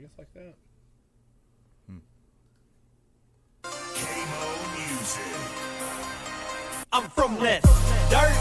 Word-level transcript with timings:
I 0.00 0.02
guess 0.02 0.12
like 0.16 0.32
that. 0.32 0.54
Music. 4.72 5.20
I'm 6.90 7.10
from 7.10 7.36
that 7.40 7.60
dirt, 8.08 8.32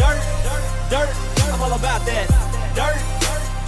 dirt, 0.00 0.20
dirt, 0.40 0.64
dirt. 0.88 1.10
I'm 1.52 1.60
all 1.60 1.76
about 1.76 2.00
that 2.06 2.26
Dirt, 2.72 2.96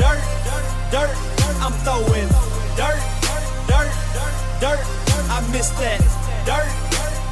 dirt, 0.01 0.25
dirt, 0.49 0.65
dirt. 0.89 1.13
I'm 1.61 1.77
throwing 1.85 2.29
dirt, 2.81 2.97
dirt, 3.69 3.93
dirt, 4.57 4.81
dirt. 4.81 4.81
I 5.29 5.47
miss 5.53 5.69
that 5.69 6.01
dirt, 6.49 6.69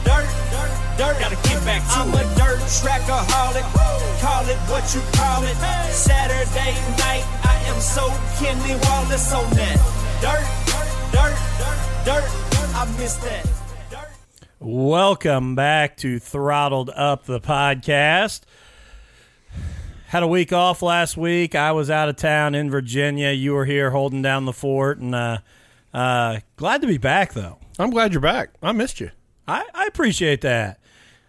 dirt, 0.04 0.28
dirt. 0.96 1.18
Gotta 1.20 1.36
get 1.48 1.64
back 1.64 1.82
to 1.82 2.00
I'm 2.00 2.14
a 2.14 2.22
dirt 2.34 2.60
trackaholic. 2.80 3.66
Call 4.20 4.48
it 4.48 4.58
what 4.70 4.84
you 4.94 5.00
call 5.12 5.42
it. 5.44 5.56
Saturday 5.92 6.74
night, 6.98 7.24
I 7.44 7.56
am 7.66 7.80
so 7.80 8.08
Kenny 8.38 8.74
Wallace 8.84 9.32
on 9.32 9.48
that 9.56 9.96
dirt, 10.20 10.46
dirt, 11.12 11.36
dirt. 12.04 12.46
I 12.74 12.84
miss 12.98 13.16
that. 13.16 13.44
Dirt. 13.90 14.10
Welcome 14.60 15.54
back 15.54 15.96
to 15.98 16.18
Throttled 16.18 16.90
Up 16.90 17.24
the 17.24 17.40
podcast. 17.40 18.42
Had 20.08 20.22
a 20.22 20.28
week 20.28 20.52
off 20.52 20.82
last 20.82 21.16
week. 21.16 21.54
I 21.54 21.72
was 21.72 21.90
out 21.90 22.08
of 22.08 22.16
town 22.16 22.54
in 22.54 22.70
Virginia. 22.70 23.32
You 23.32 23.54
were 23.54 23.64
here 23.64 23.90
holding 23.90 24.22
down 24.22 24.44
the 24.44 24.52
fort, 24.52 24.98
and 24.98 25.14
uh, 25.14 25.38
uh, 25.92 26.40
glad 26.56 26.80
to 26.82 26.86
be 26.86 26.98
back 26.98 27.32
though. 27.32 27.58
I'm 27.78 27.90
glad 27.90 28.12
you're 28.12 28.20
back. 28.20 28.50
I 28.62 28.72
missed 28.72 29.00
you. 29.00 29.10
I, 29.48 29.64
I 29.74 29.86
appreciate 29.86 30.40
that. 30.42 30.80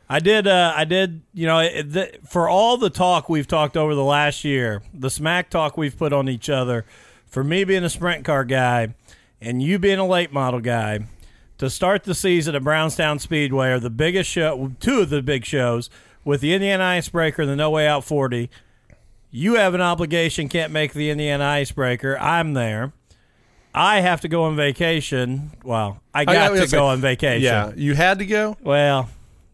I 0.09 0.19
did. 0.19 0.47
Uh, 0.47 0.73
I 0.75 0.85
did. 0.85 1.21
You 1.33 1.47
know, 1.47 1.59
the, 1.59 2.17
for 2.27 2.47
all 2.47 2.77
the 2.77 2.89
talk 2.89 3.27
we've 3.29 3.47
talked 3.47 3.75
over 3.75 3.93
the 3.93 4.03
last 4.03 4.43
year, 4.43 4.81
the 4.93 5.09
smack 5.09 5.49
talk 5.49 5.77
we've 5.77 5.97
put 5.97 6.13
on 6.13 6.29
each 6.29 6.49
other, 6.49 6.85
for 7.25 7.43
me 7.43 7.63
being 7.63 7.83
a 7.83 7.89
sprint 7.89 8.23
car 8.23 8.45
guy, 8.45 8.95
and 9.41 9.61
you 9.61 9.79
being 9.79 9.99
a 9.99 10.07
late 10.07 10.31
model 10.31 10.61
guy, 10.61 10.99
to 11.57 11.69
start 11.69 12.03
the 12.03 12.15
season 12.15 12.55
at 12.55 12.63
Brownstown 12.63 13.19
Speedway 13.19 13.69
are 13.69 13.79
the 13.79 13.89
biggest 13.89 14.29
show, 14.29 14.71
two 14.79 15.01
of 15.01 15.09
the 15.09 15.21
big 15.21 15.43
shows 15.43 15.89
with 16.23 16.41
the 16.41 16.53
Indiana 16.53 16.83
Icebreaker 16.83 17.41
and 17.41 17.51
the 17.51 17.55
No 17.55 17.71
Way 17.71 17.87
Out 17.87 18.03
40. 18.03 18.49
You 19.31 19.55
have 19.55 19.73
an 19.73 19.81
obligation, 19.81 20.49
can't 20.49 20.71
make 20.71 20.93
the 20.93 21.09
Indiana 21.09 21.43
Icebreaker. 21.43 22.17
I'm 22.19 22.53
there. 22.53 22.93
I 23.77 23.99
have 24.01 24.21
to 24.21 24.27
go 24.27 24.43
on 24.43 24.55
vacation. 24.55 25.51
Well, 25.63 25.99
I 26.13 26.25
got 26.25 26.53
I 26.53 26.65
to 26.65 26.67
go 26.67 26.87
on 26.87 26.99
vacation. 27.01 27.43
Yeah, 27.43 27.71
you 27.75 27.93
had 27.95 28.19
to 28.19 28.25
go. 28.25 28.57
Well, 28.61 29.09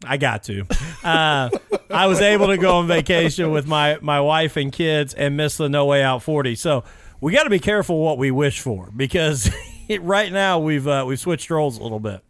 I 0.05 0.17
got 0.17 0.43
to. 0.43 0.65
Uh, 1.03 1.49
I 1.89 2.07
was 2.07 2.21
able 2.21 2.47
to 2.47 2.57
go 2.57 2.77
on 2.77 2.87
vacation 2.87 3.51
with 3.51 3.67
my, 3.67 3.97
my 4.01 4.21
wife 4.21 4.55
and 4.57 4.71
kids 4.71 5.13
and 5.13 5.35
miss 5.37 5.57
the 5.57 5.67
No 5.69 5.85
Way 5.85 6.01
Out 6.03 6.23
40. 6.23 6.55
So 6.55 6.83
we 7.21 7.31
got 7.33 7.43
to 7.43 7.49
be 7.49 7.59
careful 7.59 7.99
what 7.99 8.17
we 8.17 8.31
wish 8.31 8.59
for 8.61 8.89
because 8.95 9.49
right 10.01 10.31
now 10.31 10.59
we've 10.59 10.87
uh, 10.87 11.03
we've 11.07 11.19
switched 11.19 11.49
roles 11.49 11.77
a 11.77 11.83
little 11.83 11.99
bit. 11.99 12.21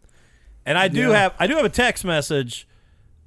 And 0.66 0.76
I 0.78 0.88
do 0.88 1.10
Yeah. 1.10 1.18
have 1.18 1.34
I 1.38 1.46
do 1.46 1.56
have 1.56 1.64
a 1.64 1.68
text 1.70 2.04
message 2.04 2.66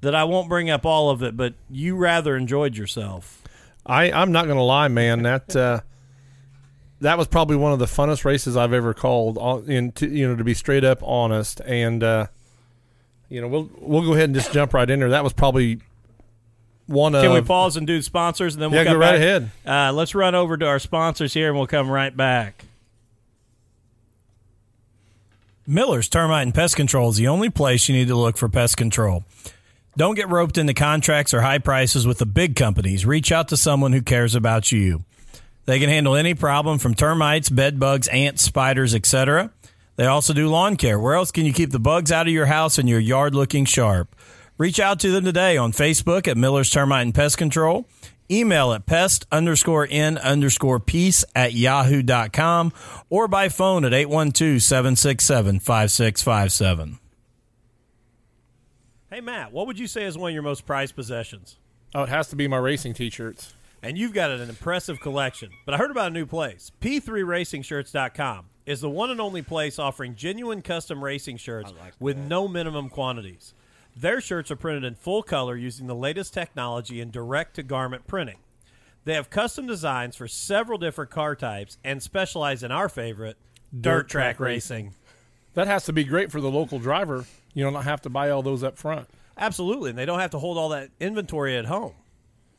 that 0.00 0.14
I 0.14 0.24
won't 0.24 0.48
bring 0.48 0.70
up 0.70 0.84
all 0.86 1.10
of 1.10 1.22
it, 1.22 1.36
but 1.36 1.54
you 1.70 1.96
rather 1.96 2.36
enjoyed 2.36 2.76
yourself. 2.76 3.42
I 3.86 4.10
I'm 4.12 4.32
not 4.32 4.46
gonna 4.46 4.62
lie, 4.62 4.88
man. 4.88 5.22
That 5.22 5.54
uh, 5.56 5.80
that 7.00 7.16
was 7.18 7.26
probably 7.28 7.56
one 7.56 7.72
of 7.72 7.78
the 7.78 7.86
funnest 7.86 8.24
races 8.24 8.56
I've 8.56 8.72
ever 8.72 8.94
called. 8.94 9.38
on- 9.38 9.70
In 9.70 9.92
to, 9.92 10.08
you 10.08 10.28
know, 10.28 10.36
to 10.36 10.44
be 10.44 10.54
straight 10.54 10.84
up 10.84 10.98
honest, 11.02 11.60
and 11.60 12.02
uh, 12.02 12.26
you 13.28 13.40
know, 13.40 13.48
we'll 13.48 13.70
we'll 13.78 14.02
go 14.02 14.14
ahead 14.14 14.24
and 14.26 14.34
just 14.34 14.52
jump 14.52 14.74
right 14.74 14.88
in 14.88 14.98
there. 15.00 15.10
That 15.10 15.24
was 15.24 15.32
probably 15.32 15.80
one 16.86 17.12
Can 17.12 17.18
of. 17.20 17.24
Can 17.24 17.32
we 17.34 17.40
pause 17.42 17.76
and 17.76 17.86
do 17.86 18.00
sponsors 18.02 18.54
and 18.54 18.62
then 18.62 18.70
we'll 18.70 18.84
Yeah, 18.84 18.92
go 18.92 18.98
right 18.98 19.12
back? 19.12 19.16
ahead. 19.16 19.50
Uh, 19.66 19.92
let's 19.92 20.14
run 20.14 20.34
over 20.34 20.56
to 20.56 20.66
our 20.66 20.78
sponsors 20.78 21.34
here 21.34 21.48
and 21.48 21.56
we'll 21.56 21.66
come 21.66 21.90
right 21.90 22.16
back. 22.16 22.64
Miller's 25.66 26.08
Termite 26.08 26.44
and 26.46 26.54
Pest 26.54 26.76
Control 26.76 27.10
is 27.10 27.16
the 27.16 27.28
only 27.28 27.50
place 27.50 27.88
you 27.88 27.94
need 27.94 28.08
to 28.08 28.16
look 28.16 28.38
for 28.38 28.48
pest 28.48 28.76
control. 28.78 29.24
Don't 29.98 30.14
get 30.14 30.28
roped 30.30 30.56
into 30.56 30.72
contracts 30.72 31.34
or 31.34 31.42
high 31.42 31.58
prices 31.58 32.06
with 32.06 32.18
the 32.18 32.26
big 32.26 32.56
companies. 32.56 33.04
Reach 33.04 33.30
out 33.32 33.48
to 33.48 33.56
someone 33.56 33.92
who 33.92 34.00
cares 34.00 34.34
about 34.34 34.72
you. 34.72 35.04
They 35.68 35.78
can 35.78 35.90
handle 35.90 36.16
any 36.16 36.32
problem 36.32 36.78
from 36.78 36.94
termites, 36.94 37.50
bed 37.50 37.78
bugs, 37.78 38.08
ants, 38.08 38.42
spiders, 38.42 38.94
etc. 38.94 39.52
They 39.96 40.06
also 40.06 40.32
do 40.32 40.48
lawn 40.48 40.76
care. 40.76 40.98
Where 40.98 41.14
else 41.14 41.30
can 41.30 41.44
you 41.44 41.52
keep 41.52 41.72
the 41.72 41.78
bugs 41.78 42.10
out 42.10 42.26
of 42.26 42.32
your 42.32 42.46
house 42.46 42.78
and 42.78 42.88
your 42.88 42.98
yard 42.98 43.34
looking 43.34 43.66
sharp? 43.66 44.16
Reach 44.56 44.80
out 44.80 44.98
to 45.00 45.10
them 45.10 45.26
today 45.26 45.58
on 45.58 45.72
Facebook 45.72 46.26
at 46.26 46.38
Miller's 46.38 46.70
Termite 46.70 47.02
and 47.02 47.14
Pest 47.14 47.36
Control. 47.36 47.86
Email 48.30 48.72
at 48.72 48.86
pest 48.86 49.26
underscore 49.30 49.86
n 49.90 50.16
underscore 50.16 50.80
peace 50.80 51.22
at 51.36 51.52
yahoo.com 51.52 52.72
or 53.10 53.28
by 53.28 53.50
phone 53.50 53.84
at 53.84 53.92
812 53.92 54.62
767 54.62 55.60
5657. 55.60 56.98
Hey, 59.10 59.20
Matt, 59.20 59.52
what 59.52 59.66
would 59.66 59.78
you 59.78 59.86
say 59.86 60.04
is 60.04 60.16
one 60.16 60.30
of 60.30 60.34
your 60.34 60.42
most 60.42 60.64
prized 60.64 60.96
possessions? 60.96 61.58
Oh, 61.94 62.04
it 62.04 62.08
has 62.08 62.28
to 62.28 62.36
be 62.36 62.48
my 62.48 62.56
racing 62.56 62.94
T-shirts. 62.94 63.52
And 63.82 63.96
you've 63.96 64.12
got 64.12 64.30
an 64.30 64.48
impressive 64.48 65.00
collection. 65.00 65.50
But 65.64 65.74
I 65.74 65.78
heard 65.78 65.90
about 65.90 66.08
a 66.08 66.14
new 66.14 66.26
place. 66.26 66.72
P3RacingShirts.com 66.80 68.46
is 68.66 68.80
the 68.80 68.90
one 68.90 69.10
and 69.10 69.20
only 69.20 69.42
place 69.42 69.78
offering 69.78 70.14
genuine 70.14 70.62
custom 70.62 71.02
racing 71.02 71.36
shirts 71.36 71.72
with 71.98 72.16
no 72.16 72.48
minimum 72.48 72.88
quantities. 72.88 73.54
Their 73.96 74.20
shirts 74.20 74.50
are 74.50 74.56
printed 74.56 74.84
in 74.84 74.94
full 74.94 75.22
color 75.22 75.56
using 75.56 75.86
the 75.86 75.94
latest 75.94 76.34
technology 76.34 77.00
in 77.00 77.10
direct 77.10 77.54
to 77.56 77.62
garment 77.62 78.06
printing. 78.06 78.38
They 79.04 79.14
have 79.14 79.30
custom 79.30 79.66
designs 79.66 80.16
for 80.16 80.28
several 80.28 80.78
different 80.78 81.10
car 81.10 81.34
types 81.34 81.78
and 81.82 82.02
specialize 82.02 82.62
in 82.62 82.70
our 82.70 82.88
favorite, 82.88 83.38
dirt, 83.72 84.08
track, 84.08 84.36
track 84.36 84.40
racing. 84.40 84.94
That 85.54 85.66
has 85.66 85.84
to 85.86 85.92
be 85.92 86.04
great 86.04 86.30
for 86.30 86.40
the 86.40 86.50
local 86.50 86.78
driver. 86.78 87.24
You 87.54 87.64
don't 87.64 87.82
have 87.82 88.02
to 88.02 88.10
buy 88.10 88.30
all 88.30 88.42
those 88.42 88.62
up 88.62 88.76
front. 88.76 89.08
Absolutely. 89.36 89.90
And 89.90 89.98
they 89.98 90.04
don't 90.04 90.20
have 90.20 90.32
to 90.32 90.38
hold 90.38 90.58
all 90.58 90.68
that 90.70 90.90
inventory 91.00 91.56
at 91.56 91.64
home. 91.64 91.94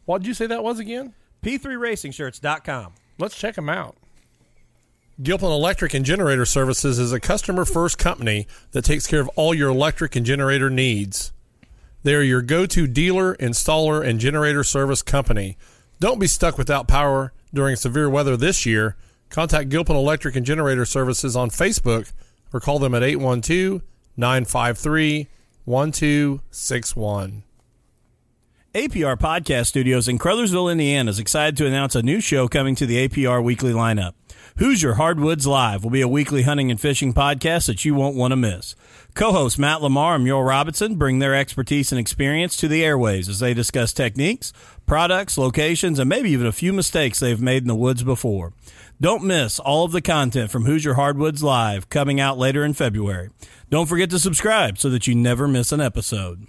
What 0.10 0.24
did 0.24 0.28
you 0.28 0.34
say 0.34 0.48
that 0.48 0.64
was 0.64 0.80
again? 0.80 1.14
P3RacingShirts.com. 1.44 2.94
Let's 3.20 3.38
check 3.38 3.54
them 3.54 3.70
out. 3.70 3.96
Gilpin 5.22 5.50
Electric 5.50 5.94
and 5.94 6.04
Generator 6.04 6.46
Services 6.46 6.98
is 6.98 7.14
a 7.14 7.20
customer 7.20 7.64
first 7.64 8.00
company 8.00 8.48
that 8.72 8.84
takes 8.86 9.06
care 9.06 9.20
of 9.20 9.30
all 9.36 9.54
your 9.54 9.70
electric 9.70 10.16
and 10.16 10.26
generator 10.26 10.72
needs. 10.72 11.32
They 12.02 12.16
are 12.16 12.24
your 12.24 12.42
go 12.42 12.66
to 12.66 12.88
dealer, 12.88 13.36
installer, 13.36 14.04
and 14.04 14.20
generator 14.20 14.64
service 14.64 15.04
company. 15.04 15.60
Don't 16.00 16.18
be 16.18 16.26
stuck 16.26 16.58
without 16.58 16.88
power 16.88 17.32
during 17.54 17.76
severe 17.76 18.10
weather 18.10 18.36
this 18.36 18.66
year. 18.66 18.96
Contact 19.30 19.70
Gilpin 19.70 19.96
Electric 19.96 20.36
and 20.36 20.44
Generator 20.44 20.86
Services 20.86 21.36
on 21.36 21.52
Facebook 21.52 22.12
or 22.52 22.60
call 22.60 22.80
them 22.80 22.96
at 22.96 23.04
812 23.04 23.84
953 24.18 25.28
1261. 25.66 27.44
APR 28.76 29.18
Podcast 29.18 29.66
Studios 29.66 30.08
in 30.08 30.20
Crothersville, 30.20 30.72
Indiana 30.72 31.10
is 31.10 31.18
excited 31.18 31.58
to 31.58 31.66
announce 31.66 31.96
a 31.96 32.04
new 32.04 32.22
show 32.22 32.48
coming 32.48 32.76
to 32.76 32.86
the 32.86 33.08
APR 33.08 33.44
weekly 33.44 33.74
lineup. 33.74 34.14
Hoosier 34.60 34.94
Hardwoods 34.94 35.48
Live 35.48 35.84
will 35.84 35.90
be 35.90 36.02
a 36.02 36.08
weekly 36.08 36.44
hunting 36.44 36.70
and 36.70 36.80
fishing 36.80 37.12
podcast 37.12 37.66
that 37.66 37.84
you 37.84 37.96
won't 37.96 38.16
want 38.16 38.32
to 38.32 38.36
miss. 38.36 38.76
Co-hosts 39.16 39.58
Matt 39.58 39.82
Lamar 39.82 40.14
and 40.14 40.24
Mule 40.24 40.44
Robinson 40.44 40.98
bring 40.98 41.18
their 41.18 41.34
expertise 41.34 41.92
and 41.92 41.98
experience 41.98 42.56
to 42.58 42.68
the 42.68 42.86
airways 42.86 43.28
as 43.28 43.40
they 43.40 43.56
discuss 43.56 43.92
techniques, 43.92 44.54
products, 44.86 45.36
locations, 45.36 45.98
and 45.98 46.08
maybe 46.08 46.30
even 46.30 46.46
a 46.46 46.52
few 46.52 46.72
mistakes 46.72 47.20
they've 47.20 47.42
made 47.42 47.64
in 47.64 47.68
the 47.68 47.74
woods 47.74 48.04
before. 48.04 48.54
Don't 49.02 49.24
miss 49.24 49.58
all 49.58 49.84
of 49.84 49.94
the 49.94 50.02
content 50.02 50.52
from 50.52 50.66
Hoosier 50.66 50.94
Hardwoods 50.94 51.42
Live 51.42 51.90
coming 51.90 52.20
out 52.20 52.38
later 52.38 52.64
in 52.64 52.74
February. 52.74 53.32
Don't 53.72 53.88
forget 53.88 54.12
to 54.12 54.20
subscribe 54.20 54.78
so 54.78 54.92
that 54.92 55.08
you 55.08 55.16
never 55.16 55.48
miss 55.48 55.72
an 55.72 55.82
episode. 55.82 56.46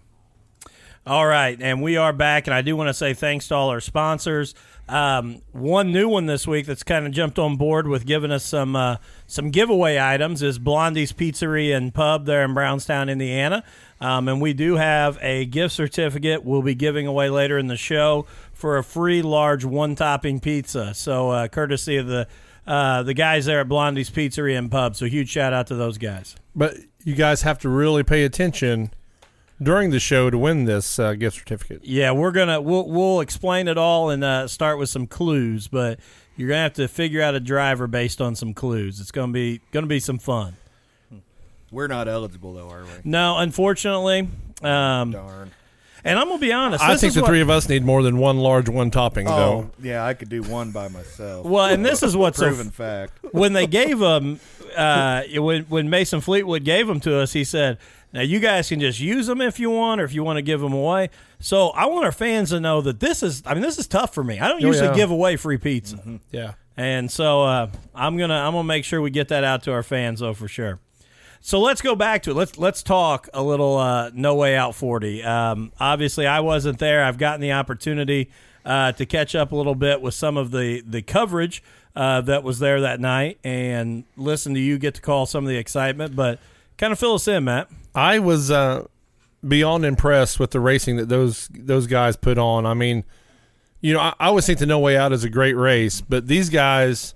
All 1.10 1.26
right, 1.26 1.60
and 1.60 1.82
we 1.82 1.97
are 1.97 2.12
back, 2.12 2.47
and 2.47 2.54
I 2.54 2.62
do 2.62 2.76
want 2.76 2.87
to 2.87 2.94
say 2.94 3.15
thanks 3.15 3.48
to 3.48 3.56
all 3.56 3.71
our 3.71 3.81
sponsors. 3.81 4.54
Um, 4.88 5.43
one 5.50 5.91
new 5.91 6.09
one 6.09 6.26
this 6.26 6.47
week 6.47 6.66
that's 6.66 6.84
kind 6.84 7.04
of 7.04 7.10
jumped 7.10 7.37
on 7.37 7.56
board 7.56 7.88
with 7.88 8.06
giving 8.06 8.31
us 8.31 8.44
some 8.44 8.76
uh, 8.76 8.98
some 9.26 9.51
giveaway 9.51 9.98
items 9.98 10.41
is 10.41 10.60
Blondie's 10.60 11.12
Pizzeria 11.12 11.77
and 11.77 11.92
Pub 11.92 12.27
there 12.27 12.45
in 12.45 12.54
Brownstown, 12.54 13.09
Indiana, 13.09 13.65
um, 14.01 14.28
and 14.28 14.41
we 14.41 14.53
do 14.53 14.77
have 14.77 15.18
a 15.21 15.47
gift 15.47 15.74
certificate 15.74 16.45
we'll 16.45 16.62
be 16.62 16.77
giving 16.77 17.09
away 17.09 17.28
later 17.28 17.59
in 17.59 17.66
the 17.66 17.77
show 17.77 18.24
for 18.53 18.78
a 18.78 18.84
free 18.84 19.21
large 19.21 19.65
one 19.65 19.97
topping 19.97 20.39
pizza. 20.39 20.95
So 20.95 21.30
uh, 21.30 21.48
courtesy 21.48 21.97
of 21.97 22.06
the 22.06 22.28
uh, 22.68 23.03
the 23.03 23.15
guys 23.15 23.47
there 23.47 23.59
at 23.59 23.68
Blondie's 23.68 24.10
Pizzeria 24.10 24.59
and 24.59 24.71
Pub. 24.71 24.95
So 24.95 25.06
huge 25.06 25.28
shout 25.28 25.53
out 25.53 25.66
to 25.66 25.74
those 25.74 25.98
guys. 25.98 26.36
But 26.54 26.77
you 27.03 27.16
guys 27.16 27.42
have 27.42 27.59
to 27.63 27.68
really 27.68 28.04
pay 28.04 28.22
attention 28.22 28.92
during 29.62 29.91
the 29.91 30.01
show 30.01 30.30
to 30.30 30.39
win 30.39 30.65
this 30.65 30.98
uh, 30.98 31.15
gift 31.15 31.36
certificate. 31.39 31.80
Yeah, 31.84 32.12
we're 32.12 32.33
gonna 32.33 32.60
we'll 32.60 32.89
we'll 32.89 33.21
explain 33.21 33.68
it 33.68 33.77
all 33.78 34.10
and 34.10 34.22
uh, 34.24 34.48
start 34.48 34.78
with 34.78 34.89
some 34.89 35.07
clues, 35.07 35.68
but 35.68 35.98
you're 36.36 36.48
gonna 36.48 36.62
have 36.62 36.74
to 36.74 36.89
figure 36.89 37.21
out 37.22 37.34
a 37.34 37.41
driver 37.41 37.86
based 37.86 38.21
on 38.21 38.34
some 38.34 38.54
clues. 38.54 39.01
It's 39.01 39.10
gonna 39.10 39.33
be 39.33 39.60
gonna 39.72 39.86
be 39.86 40.01
some 40.01 40.18
fun. 40.18 40.57
We're 41.71 41.86
not 41.86 42.09
eligible 42.09 42.54
though, 42.54 42.68
are 42.71 42.83
we? 42.83 42.89
No, 43.04 43.39
unfortunately, 43.39 44.28
um, 44.62 45.12
Darn. 45.12 45.51
And 46.03 46.18
I'm 46.18 46.28
gonna 46.28 46.39
be 46.41 46.51
honest. 46.53 46.83
I 46.83 46.97
think 46.97 47.13
the 47.13 47.21
what- 47.21 47.28
three 47.28 47.42
of 47.42 47.51
us 47.51 47.68
need 47.68 47.84
more 47.84 48.03
than 48.03 48.16
one 48.16 48.39
large 48.39 48.68
one 48.71 48.91
topping, 48.91 49.28
Oh, 49.28 49.36
though. 49.36 49.71
yeah, 49.86 50.04
I 50.04 50.15
could 50.15 50.30
do 50.30 50.42
one 50.42 50.71
by 50.71 50.89
myself. 50.89 51.45
Well, 51.45 51.66
and 51.66 51.84
this 51.84 52.03
is 52.03 52.16
what's 52.16 52.39
so 52.39 52.47
proven 52.47 52.71
fact. 52.71 53.13
when 53.33 53.53
they 53.53 53.66
gave 53.66 53.98
them 53.98 54.41
uh, 54.77 55.22
when 55.36 55.65
when 55.65 55.91
Mason 55.91 56.21
Fleetwood 56.22 56.65
gave 56.65 56.86
them 56.86 57.01
to 57.01 57.18
us, 57.18 57.34
he 57.34 57.45
said, 57.45 57.77
"Now 58.12 58.22
you 58.22 58.41
guys 58.41 58.68
can 58.68 58.80
just 58.80 59.01
use 59.01 59.27
them 59.27 59.41
if 59.41 59.59
you 59.60 59.71
want, 59.71 60.01
or 60.01 60.04
if 60.04 60.12
you 60.15 60.22
want 60.24 60.36
to 60.39 60.42
give 60.42 60.60
them 60.60 60.72
away." 60.72 61.10
So 61.39 61.68
I 61.71 61.86
want 61.86 62.04
our 62.04 62.12
fans 62.12 62.51
to 62.51 62.60
know 62.60 62.80
that 62.83 63.01
this 63.01 63.22
is. 63.22 63.42
I 63.47 63.54
mean, 63.54 63.62
this 63.62 63.78
is 63.78 63.86
tough 63.86 64.12
for 64.15 64.22
me. 64.24 64.39
I 64.39 64.48
don't 64.48 64.62
Oh, 64.62 64.66
usually 64.66 64.89
yeah. 64.89 64.95
give 64.95 65.10
away 65.10 65.36
free 65.36 65.59
pizza, 65.59 65.98
Yeah. 66.30 66.53
and 66.77 67.10
so 67.10 67.42
uh, 67.42 67.68
I'm 67.95 68.16
gonna 68.16 68.34
I'm 68.34 68.53
gonna 68.53 68.65
make 68.65 68.84
sure 68.84 69.01
we 69.01 69.10
get 69.10 69.28
that 69.28 69.45
out 69.45 69.62
to 69.65 69.72
our 69.72 69.83
fans 69.83 70.21
though 70.21 70.34
for 70.34 70.48
sure. 70.48 70.78
So 71.42 71.59
let's 71.59 71.80
go 71.80 71.95
back 71.97 72.22
to 72.24 72.33
it. 72.33 72.34
Let's 72.34 72.59
let's 72.59 72.83
talk 72.83 73.28
a 73.33 73.42
little 73.42 73.78
uh, 73.78 74.10
No 74.13 74.34
Way 74.34 74.56
Out 74.56 74.74
40. 74.74 75.22
Um, 75.24 75.72
obviously, 75.80 76.27
I 76.27 76.41
wasn't 76.41 76.78
there. 76.78 77.03
I've 77.04 77.16
gotten 77.16 77.41
the 77.41 77.53
opportunity 77.53 78.30
uh, 78.66 78.92
to 78.92 79.06
catch 79.06 79.34
up 79.34 79.53
a 79.53 79.56
little 79.56 79.74
bit 79.74 80.03
with 80.03 80.13
some 80.13 80.36
of 80.36 80.51
the 80.51 80.83
the 80.86 81.01
coverage 81.01 81.63
uh, 81.97 82.21
that 82.21 82.42
was 82.45 82.59
there 82.59 82.83
that 82.83 83.01
night 83.01 83.39
and 83.42 84.04
listen 84.18 84.53
to 84.53 84.60
you 84.60 84.77
get 84.78 84.95
to 84.97 85.01
call 85.01 85.24
some 85.24 85.45
of 85.45 85.48
the 85.48 85.56
excitement. 85.56 86.15
But 86.15 86.41
kind 86.80 86.92
of 86.92 86.98
fill 86.98 87.15
us 87.15 87.28
in, 87.28 87.44
Matt. 87.44 87.68
I 87.94 88.18
was 88.18 88.50
uh, 88.50 88.86
beyond 89.47 89.84
impressed 89.84 90.41
with 90.41 90.50
the 90.50 90.59
racing 90.60 90.97
that 90.97 91.09
those 91.09 91.48
those 91.53 91.86
guys 91.86 92.16
put 92.16 92.38
on. 92.38 92.66
I 92.66 92.74
mean, 92.74 93.04
you 93.80 93.92
know, 93.92 94.00
I, 94.00 94.15
I 94.18 94.27
always 94.27 94.47
think 94.47 94.59
the 94.59 94.66
No 94.66 94.80
Way 94.80 94.97
Out 94.97 95.12
is 95.12 95.22
a 95.22 95.30
great 95.30 95.54
race, 95.56 96.00
but 96.00 96.27
these 96.27 96.48
guys, 96.48 97.15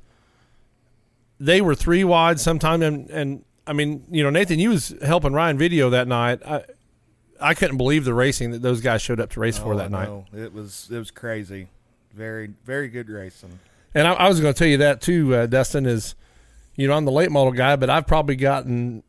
they 1.41 1.61
were 1.61 1.75
three 1.75 2.05
wide 2.05 2.39
sometime, 2.39 2.83
and 2.83 3.11
and 3.11 3.45
I 3.67 3.73
mean, 3.73 4.05
you 4.11 4.23
know, 4.23 4.31
Nathan, 4.31 4.59
you 4.59 4.71
was 4.71 4.95
helping 5.03 5.33
Ryan 5.33 5.59
video 5.59 5.91
that 5.91 6.07
night. 6.07 6.41
I 6.47 6.65
I 7.41 7.55
couldn't 7.55 7.79
believe 7.79 8.05
the 8.05 8.15
racing 8.15 8.53
that 8.53 8.63
those 8.63 8.81
guys 8.81 9.03
showed 9.03 9.21
up 9.21 9.31
to 9.31 9.41
race 9.41 9.59
for 9.59 9.75
Oh, 9.75 9.79
that 9.79 9.91
night. 9.91 10.09
It 10.33 10.53
was 10.53 10.89
it 10.93 10.99
was 10.99 11.11
crazy. 11.11 11.69
Very 12.15 12.53
very 12.65 12.89
good 12.89 13.09
racing. 13.09 13.59
And 13.97 14.07
I, 14.09 14.13
I 14.13 14.29
was 14.29 14.41
going 14.41 14.53
to 14.53 14.59
tell 14.59 14.69
you 14.69 14.79
that 14.79 15.01
too, 15.01 15.35
uh, 15.35 15.47
Dustin. 15.47 15.87
Is 15.87 16.15
you 16.77 16.87
know 16.89 16.95
I'm 16.95 17.05
the 17.05 17.13
late 17.13 17.31
model 17.31 17.53
guy, 17.53 17.77
but 17.77 17.91
I've 17.91 18.07
probably 18.07 18.37
gotten 18.37 19.03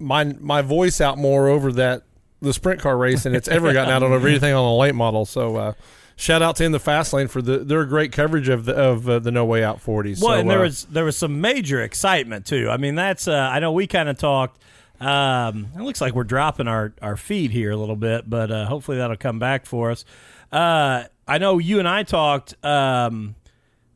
my 0.00 0.24
my 0.24 0.62
voice 0.62 1.00
out 1.00 1.18
more 1.18 1.48
over 1.48 1.72
that 1.72 2.02
the 2.40 2.52
sprint 2.52 2.80
car 2.80 2.96
race 2.96 3.24
than 3.24 3.34
it's 3.34 3.48
ever 3.48 3.72
gotten 3.72 3.92
out 3.92 4.02
on 4.02 4.12
over 4.12 4.26
anything 4.26 4.54
on 4.54 4.64
the 4.64 4.78
late 4.78 4.94
model. 4.94 5.26
So 5.26 5.56
uh, 5.56 5.72
shout 6.16 6.42
out 6.42 6.56
to 6.56 6.64
in 6.64 6.72
the 6.72 6.80
fast 6.80 7.12
lane 7.12 7.28
for 7.28 7.42
the 7.42 7.58
their 7.58 7.84
great 7.84 8.12
coverage 8.12 8.48
of 8.48 8.64
the 8.64 8.74
of 8.74 9.08
uh, 9.08 9.18
the 9.18 9.30
No 9.30 9.44
Way 9.44 9.62
Out 9.62 9.82
40s. 9.82 10.22
Well, 10.22 10.34
so, 10.34 10.40
and 10.40 10.50
there 10.50 10.60
uh, 10.60 10.64
was 10.64 10.84
there 10.86 11.04
was 11.04 11.16
some 11.16 11.40
major 11.40 11.82
excitement 11.82 12.46
too. 12.46 12.68
I 12.70 12.76
mean, 12.76 12.94
that's 12.94 13.28
uh, 13.28 13.34
I 13.34 13.60
know 13.60 13.72
we 13.72 13.86
kind 13.86 14.08
of 14.08 14.18
talked. 14.18 14.60
Um, 15.00 15.68
it 15.74 15.80
looks 15.80 16.02
like 16.02 16.14
we're 16.14 16.24
dropping 16.24 16.68
our, 16.68 16.92
our 17.00 17.16
feed 17.16 17.52
here 17.52 17.70
a 17.70 17.76
little 17.76 17.96
bit, 17.96 18.28
but 18.28 18.50
uh, 18.50 18.66
hopefully 18.66 18.98
that'll 18.98 19.16
come 19.16 19.38
back 19.38 19.64
for 19.64 19.90
us. 19.90 20.04
Uh, 20.52 21.04
I 21.26 21.38
know 21.38 21.56
you 21.56 21.78
and 21.78 21.88
I 21.88 22.02
talked 22.02 22.54
um, 22.62 23.34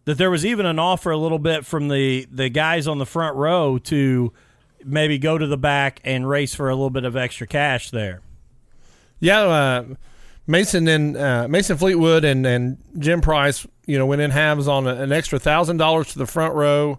that 0.06 0.16
there 0.16 0.30
was 0.30 0.46
even 0.46 0.64
an 0.64 0.78
offer 0.78 1.10
a 1.10 1.18
little 1.18 1.38
bit 1.38 1.66
from 1.66 1.88
the 1.88 2.26
the 2.30 2.48
guys 2.48 2.88
on 2.88 2.98
the 2.98 3.06
front 3.06 3.36
row 3.36 3.78
to 3.78 4.32
maybe 4.84 5.18
go 5.18 5.38
to 5.38 5.46
the 5.46 5.56
back 5.56 6.00
and 6.04 6.28
race 6.28 6.54
for 6.54 6.68
a 6.68 6.74
little 6.74 6.90
bit 6.90 7.04
of 7.04 7.16
extra 7.16 7.46
cash 7.46 7.90
there. 7.90 8.20
Yeah, 9.20 9.40
uh, 9.42 9.84
Mason 10.46 10.86
and 10.88 11.16
uh, 11.16 11.48
Mason 11.48 11.76
Fleetwood 11.76 12.24
and, 12.24 12.44
and 12.46 12.78
Jim 12.98 13.20
Price, 13.20 13.66
you 13.86 13.98
know, 13.98 14.06
went 14.06 14.20
in 14.20 14.30
halves 14.30 14.68
on 14.68 14.86
a, 14.86 14.94
an 14.94 15.12
extra 15.12 15.38
thousand 15.38 15.78
dollars 15.78 16.12
to 16.12 16.18
the 16.18 16.26
front 16.26 16.54
row 16.54 16.98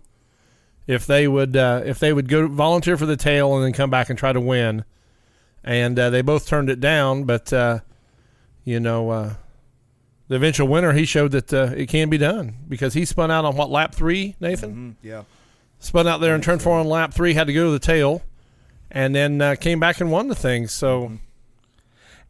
if 0.88 1.06
they 1.06 1.28
would 1.28 1.56
uh, 1.58 1.82
if 1.86 2.00
they 2.00 2.14
would 2.14 2.28
go 2.28 2.48
volunteer 2.48 2.98
for 2.98 3.06
the 3.06 3.18
tail 3.18 3.56
and 3.56 3.64
then 3.64 3.74
come 3.74 3.90
back 3.90 4.10
and 4.10 4.18
try 4.18 4.32
to 4.34 4.42
win, 4.42 4.84
and 5.64 5.98
uh, 5.98 6.10
they 6.10 6.22
both 6.22 6.48
turned 6.48 6.70
it 6.70 6.80
down. 6.80 7.24
But 7.24 7.52
uh, 7.54 7.80
you 8.64 8.80
know, 8.80 9.10
uh, 9.10 9.34
the 10.28 10.36
eventual 10.36 10.68
winner 10.68 10.94
he 10.94 11.06
showed 11.06 11.32
that 11.32 11.54
uh, 11.54 11.72
it 11.76 11.88
can 11.90 12.10
be 12.10 12.18
done 12.18 12.56
because 12.68 12.94
he 12.94 13.06
spun 13.06 13.32
out 13.32 13.46
on 13.46 13.56
what 13.56 13.70
lap 13.70 13.94
three, 13.94 14.36
Nathan 14.40 14.96
Mm, 15.02 15.08
yeah. 15.08 15.24
Spun 15.80 16.08
out 16.08 16.20
there 16.20 16.34
and 16.34 16.44
turned 16.44 16.62
four 16.62 16.78
on 16.78 16.88
lap 16.88 17.14
three, 17.14 17.34
had 17.34 17.48
to 17.48 17.54
go 17.54 17.66
to 17.66 17.72
the 17.72 17.80
tail, 17.80 18.22
and 18.92 19.14
then 19.16 19.42
uh, 19.42 19.56
came 19.56 19.80
back 19.80 20.02
and 20.02 20.12
won 20.12 20.28
the 20.28 20.36
thing. 20.36 20.68
So. 20.68 21.12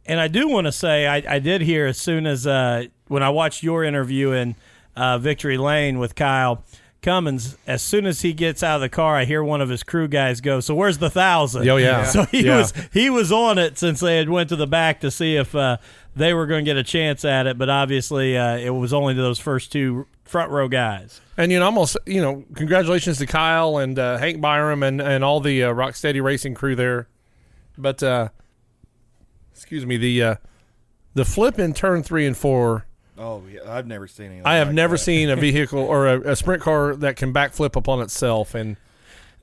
And 0.08 0.20
I 0.20 0.28
do 0.28 0.46
want 0.46 0.68
to 0.68 0.72
say 0.72 1.08
I, 1.08 1.16
I 1.28 1.38
did 1.40 1.62
hear 1.62 1.86
as 1.86 1.98
soon 1.98 2.28
as 2.28 2.46
uh, 2.46 2.84
when 3.08 3.24
I 3.24 3.30
watched 3.30 3.64
your 3.64 3.82
interview 3.82 4.30
in 4.30 4.54
uh, 4.94 5.18
Victory 5.18 5.58
Lane 5.58 5.98
with 5.98 6.14
Kyle 6.14 6.62
Cummins, 7.02 7.56
as 7.68 7.82
soon 7.82 8.04
as 8.06 8.22
he 8.22 8.32
gets 8.32 8.62
out 8.64 8.76
of 8.76 8.80
the 8.80 8.88
car, 8.88 9.14
I 9.16 9.24
hear 9.26 9.42
one 9.44 9.60
of 9.60 9.68
his 9.68 9.82
crew 9.84 10.08
guys 10.08 10.40
go, 10.40 10.58
"So 10.60 10.74
where's 10.74 10.98
the 10.98 11.10
thousand? 11.10 11.68
Oh, 11.68 11.76
yeah. 11.76 12.04
So 12.10 12.24
he 12.24 12.44
Yeah. 12.46 12.56
was 12.58 12.72
he 12.92 13.10
was 13.10 13.30
on 13.30 13.58
it 13.58 13.78
since 13.78 14.00
they 14.00 14.16
had 14.16 14.28
went 14.28 14.48
to 14.48 14.56
the 14.56 14.66
back 14.66 15.00
to 15.00 15.10
see 15.10 15.36
if 15.36 15.54
uh, 15.54 15.76
they 16.16 16.34
were 16.34 16.46
going 16.46 16.64
to 16.64 16.68
get 16.68 16.76
a 16.76 16.82
chance 16.82 17.24
at 17.24 17.46
it, 17.46 17.58
but 17.58 17.68
obviously 17.68 18.36
uh, 18.36 18.56
it 18.56 18.70
was 18.70 18.92
only 18.92 19.14
to 19.14 19.20
those 19.22 19.38
first 19.38 19.70
two 19.70 20.06
front 20.24 20.50
row 20.50 20.66
guys. 20.66 21.20
And 21.36 21.52
you 21.52 21.60
know, 21.60 21.66
almost 21.66 21.96
you 22.06 22.20
know, 22.20 22.44
congratulations 22.54 23.18
to 23.18 23.26
Kyle 23.26 23.78
and 23.78 23.98
uh, 23.98 24.16
Hank 24.18 24.40
Byram 24.40 24.82
and 24.82 25.00
and 25.00 25.22
all 25.22 25.38
the 25.40 25.62
uh, 25.64 25.72
Rocksteady 25.72 26.20
Racing 26.22 26.54
crew 26.54 26.74
there. 26.74 27.06
But 27.78 28.02
uh, 28.02 28.30
excuse 29.52 29.86
me, 29.86 29.96
the 29.96 30.22
uh, 30.22 30.34
the 31.14 31.24
flip 31.24 31.58
in 31.58 31.72
turn 31.74 32.02
three 32.02 32.26
and 32.26 32.36
four. 32.36 32.86
Oh 33.18 33.42
yeah. 33.50 33.60
I've 33.66 33.86
never 33.86 34.06
seen 34.06 34.26
anything. 34.26 34.46
I 34.46 34.56
have 34.56 34.68
like 34.68 34.74
never 34.74 34.94
that. 34.96 35.02
seen 35.02 35.30
a 35.30 35.36
vehicle 35.48 35.78
or 35.80 36.06
a, 36.06 36.32
a 36.32 36.36
sprint 36.36 36.62
car 36.62 36.94
that 36.96 37.16
can 37.16 37.32
backflip 37.32 37.76
upon 37.76 38.00
itself, 38.00 38.54
and 38.54 38.76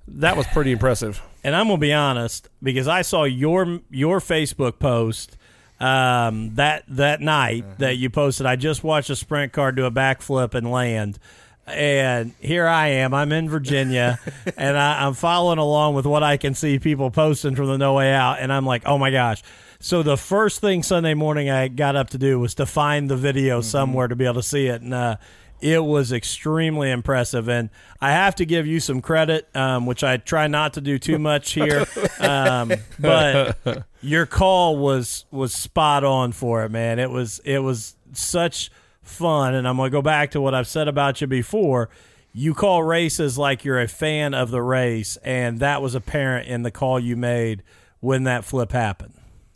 that 0.08 0.38
was 0.38 0.46
pretty 0.48 0.72
impressive. 0.72 1.22
And 1.44 1.56
I'm 1.56 1.68
gonna 1.68 1.78
be 1.80 1.94
honest 1.94 2.50
because 2.62 2.88
I 2.88 3.02
saw 3.02 3.24
your 3.24 3.80
your 3.90 4.20
Facebook 4.20 4.80
post 4.80 5.38
um, 5.80 6.56
that 6.56 6.84
that 6.88 7.20
night 7.22 7.64
Uh-huh. 7.64 7.76
that 7.80 7.98
you 7.98 8.10
posted. 8.10 8.46
I 8.46 8.56
just 8.56 8.84
watched 8.84 9.10
a 9.10 9.16
sprint 9.16 9.54
car 9.54 9.72
do 9.72 9.86
a 9.86 9.92
backflip 9.92 10.54
and 10.54 10.70
land, 10.72 11.20
and 11.68 12.34
here 12.40 12.68
I 12.68 12.88
am. 12.90 13.14
I'm 13.14 13.32
in 13.32 13.50
Virginia, 13.50 14.20
and 14.58 14.78
I, 14.78 15.06
I'm 15.06 15.14
following 15.16 15.58
along 15.60 15.96
with 15.96 16.06
what 16.06 16.22
I 16.24 16.38
can 16.38 16.54
see 16.54 16.80
people 16.80 17.10
posting 17.12 17.56
from 17.56 17.68
the 17.68 17.78
No 17.78 17.96
Way 17.96 18.14
Out, 18.14 18.38
and 18.40 18.54
I'm 18.54 18.66
like, 18.66 18.84
oh 18.86 18.98
my 18.98 19.10
gosh. 19.12 19.42
So 19.84 20.02
the 20.02 20.16
first 20.16 20.62
thing 20.62 20.82
Sunday 20.82 21.14
morning 21.14 21.50
I 21.50 21.68
got 21.68 21.98
up 21.98 22.12
to 22.12 22.18
do 22.18 22.40
was 22.40 22.56
to 22.56 22.66
find 22.66 23.10
the 23.10 23.18
video 23.18 23.60
Mm-hmm. 23.60 23.68
somewhere 23.68 24.08
to 24.08 24.16
be 24.16 24.24
able 24.24 24.36
to 24.36 24.42
see 24.42 24.68
it, 24.68 24.82
and 24.82 24.94
uh, 24.94 25.18
it 25.60 25.84
was 25.84 26.14
extremely 26.14 26.90
impressive. 26.90 27.50
And 27.50 27.70
I 28.00 28.12
have 28.14 28.36
to 28.36 28.46
give 28.46 28.66
you 28.66 28.80
some 28.80 29.02
credit, 29.02 29.54
um, 29.54 29.86
which 29.86 30.02
I 30.02 30.16
try 30.16 30.48
not 30.48 30.76
to 30.76 30.82
do 30.82 30.98
too 30.98 31.20
much 31.20 31.52
here, 31.52 31.86
um, 32.22 32.72
but 32.98 33.58
your 34.02 34.26
call 34.26 34.78
was 34.78 35.26
was 35.32 35.54
spot 35.54 36.06
on 36.06 36.32
for 36.32 36.64
it, 36.64 36.72
man. 36.72 36.98
It 36.98 37.10
was 37.12 37.40
it 37.44 37.60
was 37.60 37.98
such 38.14 38.72
fun, 39.02 39.54
and 39.54 39.68
I'm 39.68 39.76
gonna 39.76 39.90
go 39.90 40.02
back 40.02 40.32
to 40.32 40.40
what 40.40 40.56
I've 40.56 40.68
said 40.68 40.88
about 40.88 41.20
you 41.20 41.28
before. 41.28 41.90
You 42.32 42.54
call 42.54 42.84
races 42.84 43.38
like 43.38 43.66
you're 43.66 43.82
a 43.82 43.90
fan 43.90 44.34
of 44.34 44.50
the 44.50 44.62
race, 44.62 45.18
and 45.26 45.60
that 45.60 45.82
was 45.82 45.94
apparent 45.94 46.48
in 46.48 46.64
the 46.64 46.72
call 46.72 47.02
you 47.02 47.18
made 47.18 47.64
when 48.00 48.24
that 48.24 48.46
flip 48.46 48.72
happened. 48.72 49.16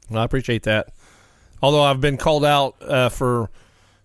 Well, 0.10 0.22
I 0.22 0.26
appreciate 0.26 0.64
that. 0.64 0.94
Although 1.62 1.84
I've 1.84 2.02
been 2.02 2.18
called 2.18 2.46
out 2.46 2.76
uh, 2.82 3.10
for 3.10 3.50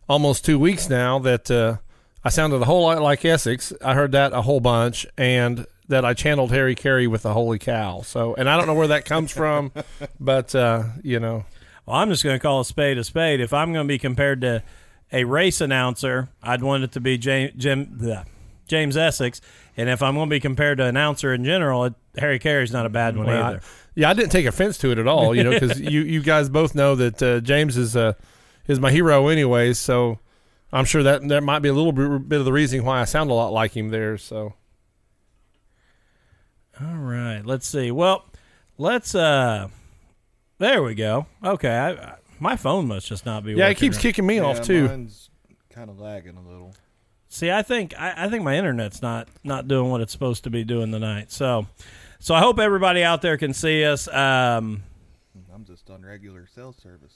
almost 0.09 0.45
two 0.45 0.59
weeks 0.59 0.89
now 0.89 1.19
that 1.21 1.51
uh, 1.51 1.77
I 2.25 2.29
sounded 2.31 2.63
a 2.63 2.65
whole 2.65 2.83
lot 2.83 3.01
like 3.03 3.25
Essex. 3.25 3.73
I 3.85 3.95
heard 3.95 4.13
that 4.13 4.33
a 4.33 4.43
whole 4.43 4.61
bunch, 4.61 5.07
and 5.17 5.67
that 5.89 6.05
I 6.05 6.15
channeled 6.15 6.51
Harry 6.51 6.75
Caray 6.75 7.07
with 7.07 7.23
the 7.23 7.33
holy 7.33 7.59
cow. 7.59 8.01
So, 8.03 8.35
and 8.35 8.49
I 8.49 8.57
don't 8.57 8.67
know 8.67 8.75
where 8.75 8.89
that 8.89 9.05
comes 9.05 9.31
from, 9.31 9.73
but 10.21 10.55
uh, 10.55 10.85
you 11.03 11.21
know, 11.21 11.45
Well, 11.87 11.97
I'm 11.97 12.09
just 12.09 12.25
going 12.25 12.37
to 12.37 12.43
call 12.43 12.61
a 12.61 12.65
spade 12.65 12.99
a 12.99 13.05
spade. 13.05 13.41
If 13.41 13.53
I'm 13.53 13.73
going 13.73 13.87
to 13.87 13.89
be 13.89 13.99
compared 13.99 14.41
to 14.43 14.63
a 15.13 15.25
race 15.25 15.61
announcer, 15.61 16.31
I'd 16.43 16.63
want 16.63 16.85
it 16.85 16.93
to 16.93 17.01
be 17.01 17.19
James, 17.19 17.53
Jim, 17.57 17.87
bleh, 17.87 18.25
James 18.67 18.97
Essex. 18.97 19.41
And 19.77 19.89
if 19.89 20.03
I'm 20.03 20.15
going 20.15 20.29
to 20.29 20.35
be 20.35 20.41
compared 20.41 20.79
to 20.79 20.85
announcer 20.85 21.33
in 21.35 21.45
general, 21.45 21.85
it, 21.85 21.95
Harry 22.17 22.39
Caray's 22.39 22.73
not 22.73 22.87
a 22.87 22.91
bad 22.91 23.17
one 23.17 23.27
well, 23.27 23.43
I- 23.43 23.49
either. 23.51 23.61
Yeah, 23.95 24.11
I 24.11 24.15
didn't 24.15 24.31
take 24.33 24.47
offense 24.47 24.79
to 24.79 24.91
it 24.91 24.99
at 24.99 25.07
all. 25.07 25.35
You 25.35 25.45
know, 25.45 25.51
because 25.51 25.81
you 25.95 26.01
you 26.03 26.23
guys 26.23 26.49
both 26.49 26.75
know 26.75 26.95
that 26.97 27.23
uh, 27.23 27.41
James 27.41 27.77
is 27.77 27.97
uh, 27.97 28.15
is 28.67 28.81
my 28.81 28.91
hero, 28.91 29.29
anyways. 29.29 29.79
So. 29.79 30.19
I'm 30.75 30.87
sure 30.87 31.03
that 31.03 31.29
that 31.29 31.43
might 31.43 31.59
be 31.59 31.69
a 31.69 31.75
little 31.75 31.93
bit, 31.93 32.31
bit 32.31 32.39
of 32.39 32.47
the 32.47 32.53
reason 32.53 32.83
why 32.83 33.03
I 33.03 33.05
sound 33.05 33.31
a 33.31 33.35
lot 33.35 33.53
like 33.53 33.77
him 33.77 33.91
there. 33.91 34.17
So 34.17 34.55
All 36.81 36.97
right, 36.97 37.43
let's 37.45 37.67
see. 37.67 37.91
Well, 37.91 38.25
let's. 38.79 39.15
uh 39.15 39.69
There 40.59 40.83
we 40.83 40.95
go. 40.95 41.27
Okay, 41.45 41.69
I, 41.77 41.91
I, 41.91 42.15
my 42.39 42.57
phone 42.57 42.89
must 42.89 43.07
just 43.07 43.27
not 43.27 43.45
be. 43.45 43.53
yeah, 43.53 43.69
it 43.69 43.77
keeps 43.77 43.97
right. 43.97 44.03
kicking 44.03 44.27
me 44.27 44.37
Yeah, 44.37 44.45
off 44.45 44.63
too. 44.63 44.89
Mine's 44.89 45.29
kind 45.71 45.91
of 45.91 46.01
lagging 46.01 46.37
a 46.37 46.43
little. 46.43 46.75
See, 47.29 47.51
I 47.51 47.63
think 47.63 47.93
I, 47.99 48.15
I 48.17 48.29
think 48.31 48.43
my 48.43 48.57
internet's 48.57 49.03
not 49.03 49.29
not 49.45 49.69
doing 49.69 49.91
what 49.91 50.01
it's 50.01 50.13
supposed 50.13 50.45
to 50.45 50.51
be 50.51 50.65
doing 50.65 50.91
tonight. 50.91 51.31
So, 51.31 51.67
so 52.23 52.37
I 52.37 52.41
hope 52.41 52.61
everybody 52.61 53.03
out 53.03 53.21
there 53.21 53.37
can 53.37 53.53
see 53.53 53.85
us. 53.85 54.07
Um, 54.07 54.85
I'm 55.53 55.65
just 55.65 55.91
on 55.91 56.03
regular 56.03 56.47
cell 56.47 56.73
service. 56.73 57.15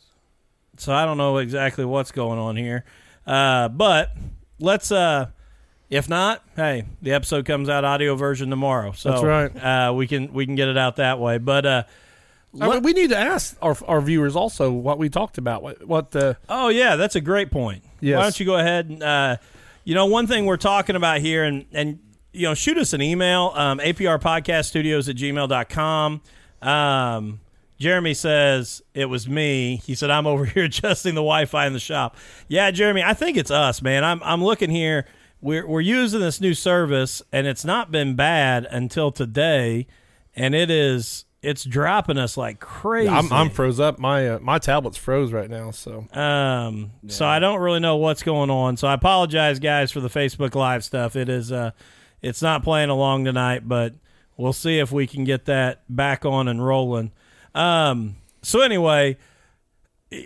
so 0.79 0.93
I 0.93 1.05
don't 1.05 1.17
know 1.17 1.39
exactly 1.39 1.85
what's 1.85 2.11
going 2.11 2.41
on 2.41 2.57
here, 2.57 2.85
uh, 3.27 3.69
but 3.69 4.11
let's. 4.59 4.91
Uh, 4.91 5.29
if 5.89 6.09
not, 6.09 6.43
hey, 6.57 6.85
the 7.01 7.13
episode 7.13 7.45
comes 7.45 7.69
out 7.69 7.85
audio 7.85 8.17
version 8.17 8.51
tomorrow. 8.51 8.91
So 8.91 9.11
That's 9.11 9.23
right. 9.23 9.57
Uh, 9.57 9.93
we 9.95 10.09
can 10.09 10.33
we 10.33 10.45
can 10.45 10.57
get 10.57 10.67
it 10.67 10.77
out 10.77 10.97
that 10.97 11.21
way. 11.21 11.39
But 11.39 11.65
uh, 11.65 11.83
I 12.61 12.69
mean, 12.69 12.83
we 12.83 12.93
need 12.93 13.11
to 13.11 13.17
ask 13.17 13.57
our 13.63 13.77
our 13.87 14.01
viewers 14.01 14.35
also 14.35 14.73
what 14.73 14.99
we 14.99 15.09
talked 15.09 15.39
about. 15.39 15.63
What, 15.63 15.87
what 15.87 16.11
the 16.11 16.37
Oh 16.49 16.69
yeah, 16.69 16.97
that's 16.97 17.15
a 17.15 17.21
great 17.21 17.53
point. 17.53 17.85
Yes. 18.01 18.17
Why 18.17 18.23
don't 18.25 18.41
you 18.41 18.47
go 18.47 18.57
ahead 18.57 18.89
and 18.89 19.01
uh, 19.01 19.37
you 19.85 19.95
know 19.95 20.07
one 20.07 20.27
thing 20.27 20.47
we're 20.47 20.57
talking 20.57 20.97
about 20.97 21.21
here 21.21 21.45
and 21.45 21.67
and 21.73 22.01
you 22.37 22.43
know 22.43 22.55
shoot 22.55 22.77
us 22.79 22.93
an 22.93 23.03
email 23.03 23.53
um, 23.55 23.79
APR 23.79 24.21
podcast 24.21 24.67
studios 24.67 25.09
at 25.09 25.17
gmail.com. 25.17 26.21
Um, 26.63 27.41
Jeremy 27.79 28.15
says 28.15 28.83
it 28.95 29.07
was 29.07 29.29
me. 29.29 29.77
He 29.85 29.95
said 29.95 30.11
I'm 30.11 30.27
over 30.27 30.45
here 30.55 30.65
adjusting 30.65 31.15
the 31.15 31.21
Wi-Fi 31.21 31.67
in 31.67 31.73
the 31.73 31.81
shop. 31.81 32.17
Yeah, 32.49 32.71
Jeremy, 32.71 33.03
I 33.03 33.15
think 33.15 33.37
it's 33.37 33.51
us, 33.51 33.83
man. 33.83 34.05
I'm 34.05 34.23
I'm 34.23 34.43
looking 34.43 34.71
here. 34.71 35.07
We're 35.41 35.67
we're 35.67 35.81
using 35.81 36.21
this 36.21 36.41
new 36.41 36.55
service 36.55 37.23
and 37.33 37.47
it's 37.47 37.65
not 37.65 37.91
been 37.91 38.17
bad 38.17 38.67
until 38.71 39.11
today, 39.13 39.87
and 40.35 40.55
it 40.55 40.71
is 40.71 41.25
it's 41.43 41.63
dropping 41.65 42.19
us 42.19 42.37
like 42.37 42.59
crazy. 42.59 43.09
I'm, 43.09 43.33
I'm 43.33 43.51
froze 43.51 43.79
up. 43.79 43.99
My 43.99 44.29
uh, 44.31 44.39
my 44.41 44.59
tablet's 44.59 44.97
froze 44.97 45.33
right 45.33 45.49
now. 45.49 45.71
So 45.71 46.09
Um, 46.13 46.93
so 47.07 47.25
I 47.25 47.39
don't 47.39 47.61
really 47.61 47.79
know 47.79 47.97
what's 47.97 48.23
going 48.23 48.51
on. 48.51 48.77
So 48.77 48.89
I 48.89 48.95
apologize, 48.95 49.61
guys, 49.61 49.93
for 49.93 50.01
the 50.01 50.09
Facebook 50.09 50.55
Live 50.57 50.83
stuff. 50.83 51.15
It 51.15 51.29
is, 51.29 51.53
uh, 51.53 51.71
it's 52.23 52.43
not 52.43 52.63
playing 52.63 52.91
along 52.91 53.25
tonight, 53.25 53.69
but 53.69 53.95
we'll 54.37 54.53
see 54.53 54.79
if 54.79 54.93
we 54.93 55.07
can 55.07 55.25
get 55.25 55.47
that 55.47 55.83
back 55.89 56.25
on 56.25 56.49
and 56.49 56.65
rolling. 56.65 57.13
Um, 57.55 58.17
so 58.43 58.61
anyway, 58.61 59.17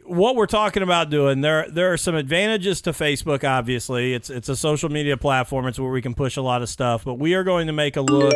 what 0.04 0.36
we're 0.36 0.46
talking 0.46 0.82
about 0.82 1.10
doing 1.10 1.40
there, 1.40 1.66
there 1.70 1.92
are 1.92 1.96
some 1.96 2.14
advantages 2.14 2.80
to 2.82 2.92
Facebook. 2.92 3.48
Obviously, 3.48 4.14
it's 4.14 4.28
it's 4.28 4.48
a 4.48 4.56
social 4.56 4.90
media 4.90 5.16
platform. 5.16 5.66
It's 5.66 5.78
where 5.78 5.90
we 5.90 6.02
can 6.02 6.14
push 6.14 6.36
a 6.36 6.42
lot 6.42 6.62
of 6.62 6.68
stuff. 6.68 7.04
But 7.04 7.14
we 7.14 7.34
are 7.34 7.44
going 7.44 7.66
to 7.66 7.72
make 7.72 7.96
a 7.96 8.02
look 8.02 8.34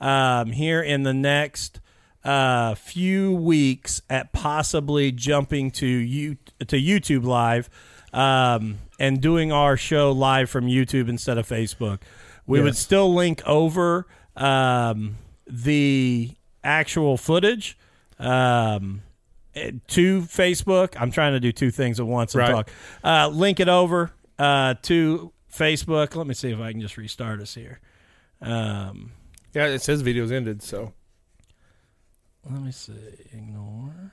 um, 0.00 0.52
here 0.52 0.82
in 0.82 1.02
the 1.04 1.14
next 1.14 1.80
uh, 2.24 2.74
few 2.74 3.34
weeks 3.34 4.02
at 4.10 4.32
possibly 4.32 5.12
jumping 5.12 5.70
to 5.70 5.86
you 5.86 6.36
to 6.66 6.76
YouTube 6.76 7.24
Live 7.24 7.70
um, 8.12 8.78
and 8.98 9.20
doing 9.20 9.52
our 9.52 9.76
show 9.76 10.12
live 10.12 10.50
from 10.50 10.66
YouTube 10.66 11.08
instead 11.08 11.38
of 11.38 11.48
Facebook. 11.48 12.00
We 12.46 12.60
would 12.60 12.76
still 12.76 13.14
link 13.14 13.42
over 13.46 14.06
um, 14.36 15.16
the 15.46 16.32
actual 16.64 17.16
footage 17.16 17.78
um, 18.18 19.02
eh, 19.54 19.72
to 19.88 20.22
Facebook. 20.22 20.94
I'm 20.98 21.10
trying 21.10 21.32
to 21.32 21.40
do 21.40 21.52
two 21.52 21.70
things 21.70 22.00
at 22.00 22.06
once 22.06 22.34
and 22.34 22.40
Right. 22.42 22.50
talk. 22.52 22.70
Uh, 23.04 23.28
link 23.28 23.60
it 23.60 23.68
over 23.68 24.10
uh, 24.38 24.74
to 24.82 25.32
Facebook. 25.52 26.16
Let 26.16 26.26
me 26.26 26.34
see 26.34 26.50
if 26.50 26.60
I 26.60 26.72
can 26.72 26.80
just 26.80 26.96
restart 26.96 27.40
us 27.40 27.54
here. 27.54 27.80
Um, 28.40 29.12
yeah, 29.54 29.66
it 29.66 29.80
says 29.82 30.02
videos 30.02 30.32
ended. 30.32 30.62
So 30.62 30.92
let 32.48 32.62
me 32.62 32.72
see. 32.72 32.94
Ignore. 33.32 34.12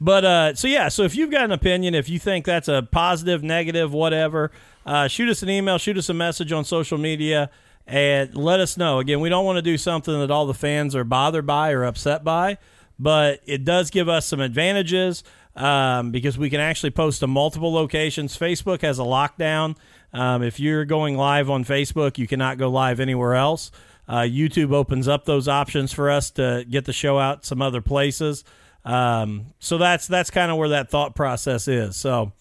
But 0.00 0.24
uh, 0.24 0.54
so 0.54 0.68
yeah, 0.68 0.88
so 0.88 1.04
if 1.04 1.16
you've 1.16 1.30
got 1.30 1.44
an 1.44 1.52
opinion, 1.52 1.94
if 1.94 2.08
you 2.08 2.18
think 2.18 2.44
that's 2.44 2.68
a 2.68 2.86
positive, 2.90 3.42
negative, 3.42 3.92
whatever, 3.92 4.50
uh, 4.84 5.08
shoot 5.08 5.28
us 5.28 5.42
an 5.42 5.48
email, 5.48 5.78
shoot 5.78 5.96
us 5.96 6.08
a 6.08 6.14
message 6.14 6.52
on 6.52 6.64
social 6.64 6.98
media, 6.98 7.50
and 7.86 8.34
let 8.34 8.60
us 8.60 8.76
know. 8.76 8.98
Again, 8.98 9.20
we 9.20 9.28
don't 9.28 9.44
want 9.44 9.56
to 9.56 9.62
do 9.62 9.78
something 9.78 10.18
that 10.20 10.30
all 10.30 10.46
the 10.46 10.54
fans 10.54 10.94
are 10.94 11.04
bothered 11.04 11.46
by 11.46 11.72
or 11.72 11.84
upset 11.84 12.24
by, 12.24 12.58
but 12.98 13.40
it 13.46 13.64
does 13.64 13.90
give 13.90 14.08
us 14.08 14.26
some 14.26 14.40
advantages 14.40 15.24
um, 15.54 16.10
because 16.10 16.36
we 16.36 16.50
can 16.50 16.60
actually 16.60 16.90
post 16.90 17.20
to 17.20 17.26
multiple 17.26 17.72
locations. 17.72 18.36
Facebook 18.36 18.82
has 18.82 18.98
a 18.98 19.02
lockdown. 19.02 19.76
Um, 20.12 20.42
if 20.42 20.60
you're 20.60 20.84
going 20.84 21.16
live 21.16 21.48
on 21.48 21.64
Facebook, 21.64 22.18
you 22.18 22.26
cannot 22.26 22.58
go 22.58 22.68
live 22.68 23.00
anywhere 23.00 23.34
else. 23.34 23.70
Uh, 24.08 24.20
YouTube 24.20 24.72
opens 24.72 25.08
up 25.08 25.24
those 25.24 25.48
options 25.48 25.92
for 25.92 26.10
us 26.10 26.30
to 26.32 26.64
get 26.68 26.84
the 26.84 26.92
show 26.92 27.18
out 27.18 27.44
some 27.44 27.60
other 27.60 27.80
places. 27.80 28.44
Um, 28.86 29.46
so 29.58 29.78
that's 29.78 30.06
that's 30.06 30.30
kind 30.30 30.50
of 30.50 30.58
where 30.58 30.70
that 30.70 30.90
thought 30.90 31.14
process 31.14 31.66
is. 31.66 31.96
So 31.96 32.32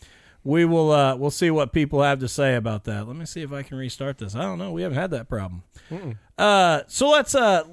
we 0.43 0.63
will 0.63 0.91
uh, 0.91 1.15
we'll 1.15 1.31
see 1.31 1.49
what 1.49 1.73
people 1.73 2.03
have 2.03 2.19
to 2.19 2.27
say 2.27 2.55
about 2.55 2.83
that. 2.83 3.07
Let 3.07 3.15
me 3.15 3.25
see 3.25 3.41
if 3.41 3.51
I 3.51 3.63
can 3.63 3.77
restart 3.77 4.19
this. 4.19 4.35
I 4.35 4.43
don't 4.43 4.59
know. 4.59 4.71
We 4.71 4.83
haven't 4.83 4.97
had 4.97 5.11
that 5.11 5.27
problem. 5.27 5.63
Uh, 6.37 6.81
so 6.87 7.09
let's 7.09 7.33
uh, 7.33 7.63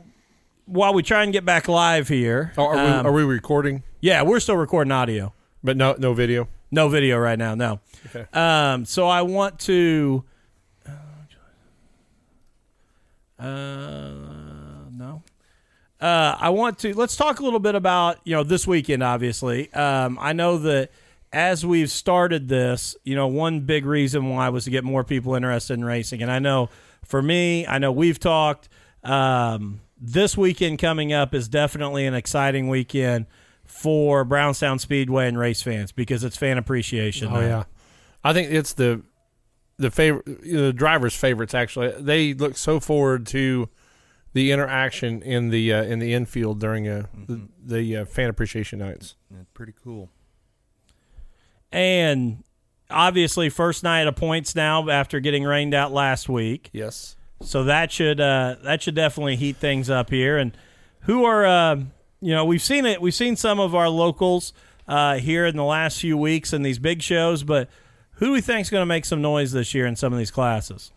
while 0.64 0.94
we 0.94 1.02
try 1.02 1.22
and 1.22 1.32
get 1.32 1.44
back 1.44 1.68
live 1.68 2.08
here. 2.08 2.52
Oh, 2.56 2.64
are, 2.64 2.78
um, 2.78 3.04
we, 3.04 3.10
are 3.10 3.12
we 3.12 3.24
recording? 3.24 3.82
yeah, 4.00 4.22
we're 4.22 4.40
still 4.40 4.56
recording 4.56 4.90
audio. 4.90 5.34
But 5.62 5.76
no 5.76 5.94
no 5.98 6.14
video. 6.14 6.48
No 6.70 6.88
video 6.88 7.18
right 7.18 7.38
now. 7.38 7.54
No. 7.54 7.80
Okay. 8.06 8.26
Um, 8.32 8.86
so 8.86 9.06
I 9.06 9.20
want 9.22 9.60
to. 9.60 10.24
Uh. 13.38 14.31
Uh, 16.02 16.36
I 16.36 16.50
want 16.50 16.80
to 16.80 16.94
let's 16.94 17.14
talk 17.14 17.38
a 17.38 17.44
little 17.44 17.60
bit 17.60 17.76
about 17.76 18.18
you 18.24 18.34
know 18.34 18.42
this 18.42 18.66
weekend. 18.66 19.04
Obviously, 19.04 19.72
um, 19.72 20.18
I 20.20 20.32
know 20.32 20.58
that 20.58 20.90
as 21.32 21.64
we've 21.64 21.90
started 21.90 22.48
this, 22.48 22.96
you 23.04 23.14
know, 23.14 23.28
one 23.28 23.60
big 23.60 23.86
reason 23.86 24.28
why 24.28 24.48
was 24.48 24.64
to 24.64 24.70
get 24.70 24.82
more 24.82 25.04
people 25.04 25.36
interested 25.36 25.74
in 25.74 25.84
racing, 25.84 26.20
and 26.20 26.30
I 26.30 26.40
know 26.40 26.70
for 27.04 27.22
me, 27.22 27.68
I 27.68 27.78
know 27.78 27.92
we've 27.92 28.18
talked. 28.18 28.68
Um, 29.04 29.80
this 30.00 30.36
weekend 30.36 30.80
coming 30.80 31.12
up 31.12 31.34
is 31.34 31.48
definitely 31.48 32.04
an 32.06 32.14
exciting 32.14 32.68
weekend 32.68 33.26
for 33.64 34.24
Brownstown 34.24 34.80
Speedway 34.80 35.28
and 35.28 35.38
race 35.38 35.62
fans 35.62 35.92
because 35.92 36.24
it's 36.24 36.36
fan 36.36 36.58
appreciation. 36.58 37.28
Oh 37.28 37.34
night. 37.34 37.46
yeah, 37.46 37.64
I 38.24 38.32
think 38.32 38.50
it's 38.50 38.72
the 38.72 39.02
the 39.76 39.92
favorite 39.92 40.26
the 40.42 40.72
drivers' 40.72 41.14
favorites. 41.14 41.54
Actually, 41.54 41.92
they 42.02 42.34
look 42.34 42.56
so 42.56 42.80
forward 42.80 43.24
to 43.28 43.68
the 44.32 44.50
interaction 44.50 45.22
in 45.22 45.50
the 45.50 45.72
uh, 45.72 45.82
in 45.82 45.98
the 45.98 46.14
infield 46.14 46.60
during 46.60 46.88
uh, 46.88 47.06
the, 47.26 47.48
the 47.62 47.96
uh, 47.98 48.04
fan 48.04 48.30
appreciation 48.30 48.78
nights. 48.78 49.16
Yeah, 49.30 49.42
pretty 49.54 49.74
cool. 49.82 50.10
And 51.70 52.44
obviously, 52.90 53.48
first 53.48 53.82
night 53.82 54.06
of 54.06 54.16
points 54.16 54.54
now 54.54 54.88
after 54.88 55.20
getting 55.20 55.44
rained 55.44 55.74
out 55.74 55.92
last 55.92 56.28
week. 56.28 56.70
Yes. 56.72 57.16
So 57.40 57.64
that 57.64 57.90
should 57.90 58.20
uh, 58.20 58.56
that 58.62 58.82
should 58.82 58.94
definitely 58.94 59.36
heat 59.36 59.56
things 59.56 59.90
up 59.90 60.10
here. 60.10 60.38
And 60.38 60.56
who 61.00 61.24
are 61.24 61.44
uh, 61.44 61.76
you 62.20 62.32
know 62.32 62.44
we've 62.44 62.62
seen 62.62 62.86
it 62.86 63.00
we've 63.00 63.14
seen 63.14 63.36
some 63.36 63.60
of 63.60 63.74
our 63.74 63.88
locals 63.88 64.52
uh, 64.86 65.16
here 65.16 65.46
in 65.46 65.56
the 65.56 65.64
last 65.64 66.00
few 66.00 66.16
weeks 66.16 66.52
in 66.52 66.62
these 66.62 66.78
big 66.78 67.02
shows, 67.02 67.42
but 67.42 67.68
who 68.16 68.26
do 68.26 68.32
we 68.32 68.40
think 68.40 68.60
is 68.62 68.70
going 68.70 68.82
to 68.82 68.86
make 68.86 69.04
some 69.04 69.20
noise 69.20 69.52
this 69.52 69.74
year 69.74 69.86
in 69.86 69.96
some 69.96 70.12
of 70.12 70.18
these 70.18 70.30
classes? 70.30 70.92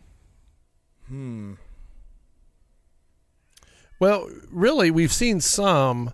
Well, 3.99 4.29
really, 4.51 4.91
we've 4.91 5.13
seen 5.13 5.39
some, 5.41 6.13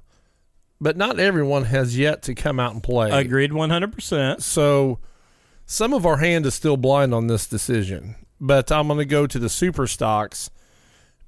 but 0.80 0.98
not 0.98 1.20
everyone 1.20 1.66
has 1.66 1.98
yet 1.98 2.22
to 2.24 2.36
come 2.36 2.60
out 2.60 2.74
and 2.74 2.84
play. 2.84 3.10
Agreed, 3.12 3.54
one 3.54 3.70
hundred 3.70 3.92
percent. 3.94 4.44
So 4.44 5.00
some 5.66 5.94
of 5.94 6.06
our 6.06 6.18
hand 6.18 6.46
is 6.46 6.54
still 6.54 6.78
blind 6.78 7.14
on 7.14 7.28
this 7.28 7.48
decision. 7.48 8.16
But 8.40 8.72
I'm 8.72 8.88
going 8.88 8.98
to 9.00 9.06
go 9.06 9.28
to 9.28 9.38
the 9.40 9.50
super 9.50 9.86
stocks 9.86 10.50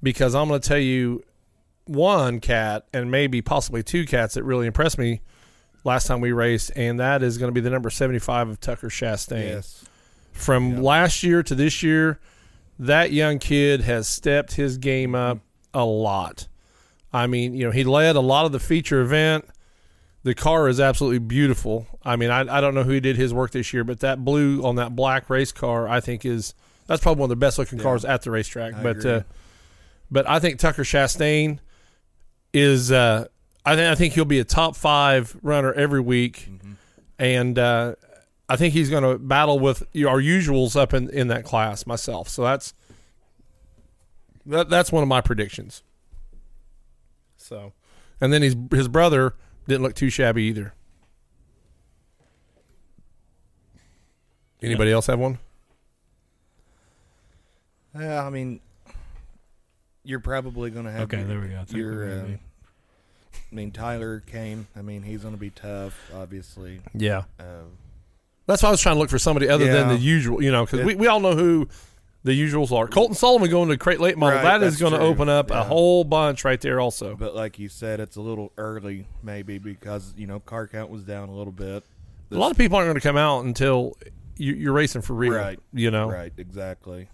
because 0.02 0.34
I'm 0.34 0.48
going 0.48 0.60
to 0.60 0.68
tell 0.68 0.78
you 0.78 1.22
one 1.86 2.40
cat 2.40 2.86
and 2.92 3.10
maybe 3.10 3.40
possibly 3.42 3.82
two 3.82 4.04
cats 4.04 4.34
that 4.34 4.42
really 4.42 4.66
impressed 4.66 4.98
me 4.98 5.20
last 5.84 6.06
time 6.06 6.20
we 6.20 6.32
raced, 6.32 6.72
and 6.74 6.98
that 6.98 7.22
is 7.22 7.38
going 7.38 7.48
to 7.48 7.52
be 7.52 7.60
the 7.60 7.70
number 7.70 7.90
75 7.90 8.48
of 8.48 8.60
Tucker 8.60 8.88
Chastain. 8.88 9.44
Yes. 9.48 9.84
From 10.32 10.72
Yep. 10.76 10.82
last 10.82 11.22
year 11.22 11.42
to 11.44 11.54
this 11.54 11.82
year, 11.82 12.18
that 12.78 13.12
young 13.12 13.38
kid 13.38 13.82
has 13.82 14.08
stepped 14.08 14.54
his 14.54 14.78
game 14.78 15.14
up 15.14 15.38
a 15.74 15.84
lot. 15.84 16.48
I 17.12 17.26
mean, 17.26 17.54
you 17.54 17.64
know, 17.66 17.70
he 17.70 17.84
led 17.84 18.16
a 18.16 18.20
lot 18.20 18.46
of 18.46 18.52
the 18.52 18.58
feature 18.60 19.00
event. 19.00 19.44
The 20.24 20.34
car 20.34 20.68
is 20.68 20.80
absolutely 20.80 21.18
beautiful. 21.18 21.86
I 22.02 22.16
mean, 22.16 22.30
I, 22.30 22.40
I 22.40 22.60
don't 22.60 22.74
know 22.74 22.82
who 22.82 22.98
did 23.00 23.16
his 23.16 23.34
work 23.34 23.50
this 23.50 23.72
year, 23.74 23.84
but 23.84 24.00
that 24.00 24.24
blue 24.24 24.64
on 24.64 24.76
that 24.76 24.96
black 24.96 25.28
race 25.28 25.52
car, 25.52 25.86
I 25.88 26.00
think 26.00 26.24
is 26.24 26.54
that's 26.86 27.02
probably 27.02 27.20
one 27.20 27.26
of 27.26 27.30
the 27.30 27.36
best 27.44 27.58
looking 27.58 27.78
Yeah. 27.78 27.84
cars 27.84 28.04
at 28.04 28.22
the 28.22 28.30
racetrack. 28.30 28.74
I 28.74 28.82
but 28.82 29.04
uh, 29.04 29.22
but 30.10 30.28
I 30.28 30.38
think 30.38 30.58
Tucker 30.58 30.82
Chastain 30.82 31.58
is 32.52 32.90
uh, 32.92 33.26
I 33.64 33.76
think 33.76 33.90
I 33.90 33.94
think 33.94 34.14
he'll 34.14 34.24
be 34.24 34.38
a 34.40 34.44
top 34.44 34.76
five 34.76 35.36
runner 35.42 35.72
every 35.72 36.00
week, 36.00 36.48
Mm-hmm. 36.50 36.72
and 37.18 37.58
uh, 37.58 37.94
I 38.48 38.56
think 38.56 38.74
he's 38.74 38.90
going 38.90 39.02
to 39.04 39.18
battle 39.18 39.58
with 39.58 39.82
our 39.96 40.20
usuals 40.20 40.74
up 40.76 40.92
in, 40.94 41.08
in 41.10 41.28
that 41.28 41.44
class 41.44 41.86
myself. 41.86 42.28
So 42.28 42.42
that's 42.44 42.74
that, 44.46 44.68
that's 44.68 44.92
one 44.92 45.02
of 45.02 45.08
my 45.08 45.20
predictions. 45.20 45.82
So, 47.36 47.72
and 48.20 48.32
then 48.32 48.42
his 48.42 48.56
his 48.70 48.88
brother 48.88 49.34
didn't 49.68 49.82
look 49.82 49.94
too 49.94 50.10
shabby 50.10 50.44
either. 50.44 50.74
Anybody 54.62 54.92
else 54.92 55.06
have 55.08 55.18
one? 55.18 55.38
Yeah, 57.98 58.24
I 58.24 58.30
mean, 58.30 58.60
you're 60.04 60.20
probably 60.20 60.70
going 60.70 60.86
to 60.86 60.90
have. 60.90 61.02
Okay, 61.02 61.18
your, 61.18 61.26
there 61.26 61.40
we 61.40 61.48
go. 61.48 61.60
I 61.60 61.64
think 61.64 61.76
Your, 61.78 61.94
we're 61.94 62.20
uh. 62.20 62.36
I 63.52 63.54
mean, 63.54 63.70
Tyler 63.70 64.22
Kane. 64.26 64.66
I 64.76 64.82
mean, 64.82 65.02
he's 65.02 65.22
going 65.22 65.34
to 65.34 65.40
be 65.40 65.50
tough, 65.50 66.10
obviously. 66.14 66.80
Yeah, 66.94 67.24
Uh, 67.38 67.64
that's 68.46 68.62
why 68.62 68.68
I 68.68 68.72
was 68.72 68.80
trying 68.80 68.96
to 68.96 68.98
look 69.00 69.10
for 69.10 69.18
somebody 69.18 69.48
other 69.48 69.66
than 69.70 69.88
the 69.88 69.98
usual. 69.98 70.42
You 70.42 70.50
know, 70.50 70.64
because 70.64 70.84
we, 70.84 70.94
we 70.94 71.06
all 71.06 71.20
know 71.20 71.34
who 71.34 71.68
the 72.24 72.32
usuals 72.32 72.72
are. 72.72 72.88
Colton 72.88 73.14
Sullivan 73.14 73.50
going 73.50 73.68
to 73.68 73.76
Crate 73.76 74.00
Late 74.00 74.16
Model. 74.16 74.38
Right, 74.38 74.44
that 74.44 74.62
is 74.62 74.78
that's 74.78 74.80
going 74.80 74.94
to 74.94 75.06
open 75.06 75.28
up 75.28 75.50
a 75.50 75.62
whole 75.62 76.04
bunch 76.04 76.44
right 76.44 76.60
there 76.60 76.80
also. 76.80 77.14
But 77.14 77.36
like 77.36 77.58
you 77.58 77.68
said, 77.68 78.00
it's 78.00 78.16
a 78.16 78.20
little 78.22 78.50
early, 78.56 79.06
maybe 79.22 79.58
because 79.58 80.14
you 80.16 80.26
know 80.26 80.40
car 80.40 80.66
count 80.66 80.90
was 80.90 81.02
down 81.02 81.28
a 81.28 81.34
little 81.34 81.52
bit. 81.52 81.84
a 82.30 82.34
lot 82.34 82.50
of 82.50 82.56
people 82.56 82.76
aren't 82.76 82.86
going 82.86 82.94
to 82.94 83.00
come 83.00 83.18
out 83.18 83.44
until 83.44 83.96
you, 84.36 84.54
you're 84.54 84.72
racing 84.72 85.02
for 85.02 85.12
real. 85.12 85.34
Right. 85.34 85.60
You 85.72 85.90
know. 85.90 86.10
Right, 86.10 86.32
exactly. 86.36 87.08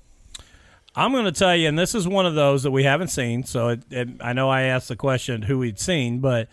I'm 0.95 1.13
going 1.13 1.25
to 1.25 1.33
tell 1.33 1.55
you, 1.55 1.69
and 1.69 1.79
this 1.79 1.95
is 1.95 2.09
one 2.09 2.27
of 2.27 2.35
those 2.35 2.63
that 2.63 2.71
we 2.71 2.85
haven't 2.85 3.09
seen. 3.09 3.45
So 3.45 3.69
it, 3.69 3.83
it, 3.91 4.09
I 4.21 4.33
know 4.33 4.49
I 4.49 4.63
asked 4.63 4.89
the 4.89 4.97
question 4.97 5.43
who 5.43 5.59
we'd 5.59 5.79
seen, 5.79 6.21
but 6.21 6.49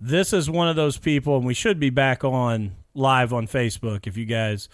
this 0.00 0.32
is 0.32 0.48
one 0.48 0.68
of 0.68 0.76
those 0.76 0.98
people, 0.98 1.36
and 1.36 1.46
we 1.46 1.54
should 1.54 1.78
be 1.78 1.90
back 1.90 2.24
on 2.24 2.72
live 2.94 3.32
on 3.32 3.46
Facebook 3.46 4.06
if 4.06 4.16
you 4.16 4.24
guys 4.26 4.68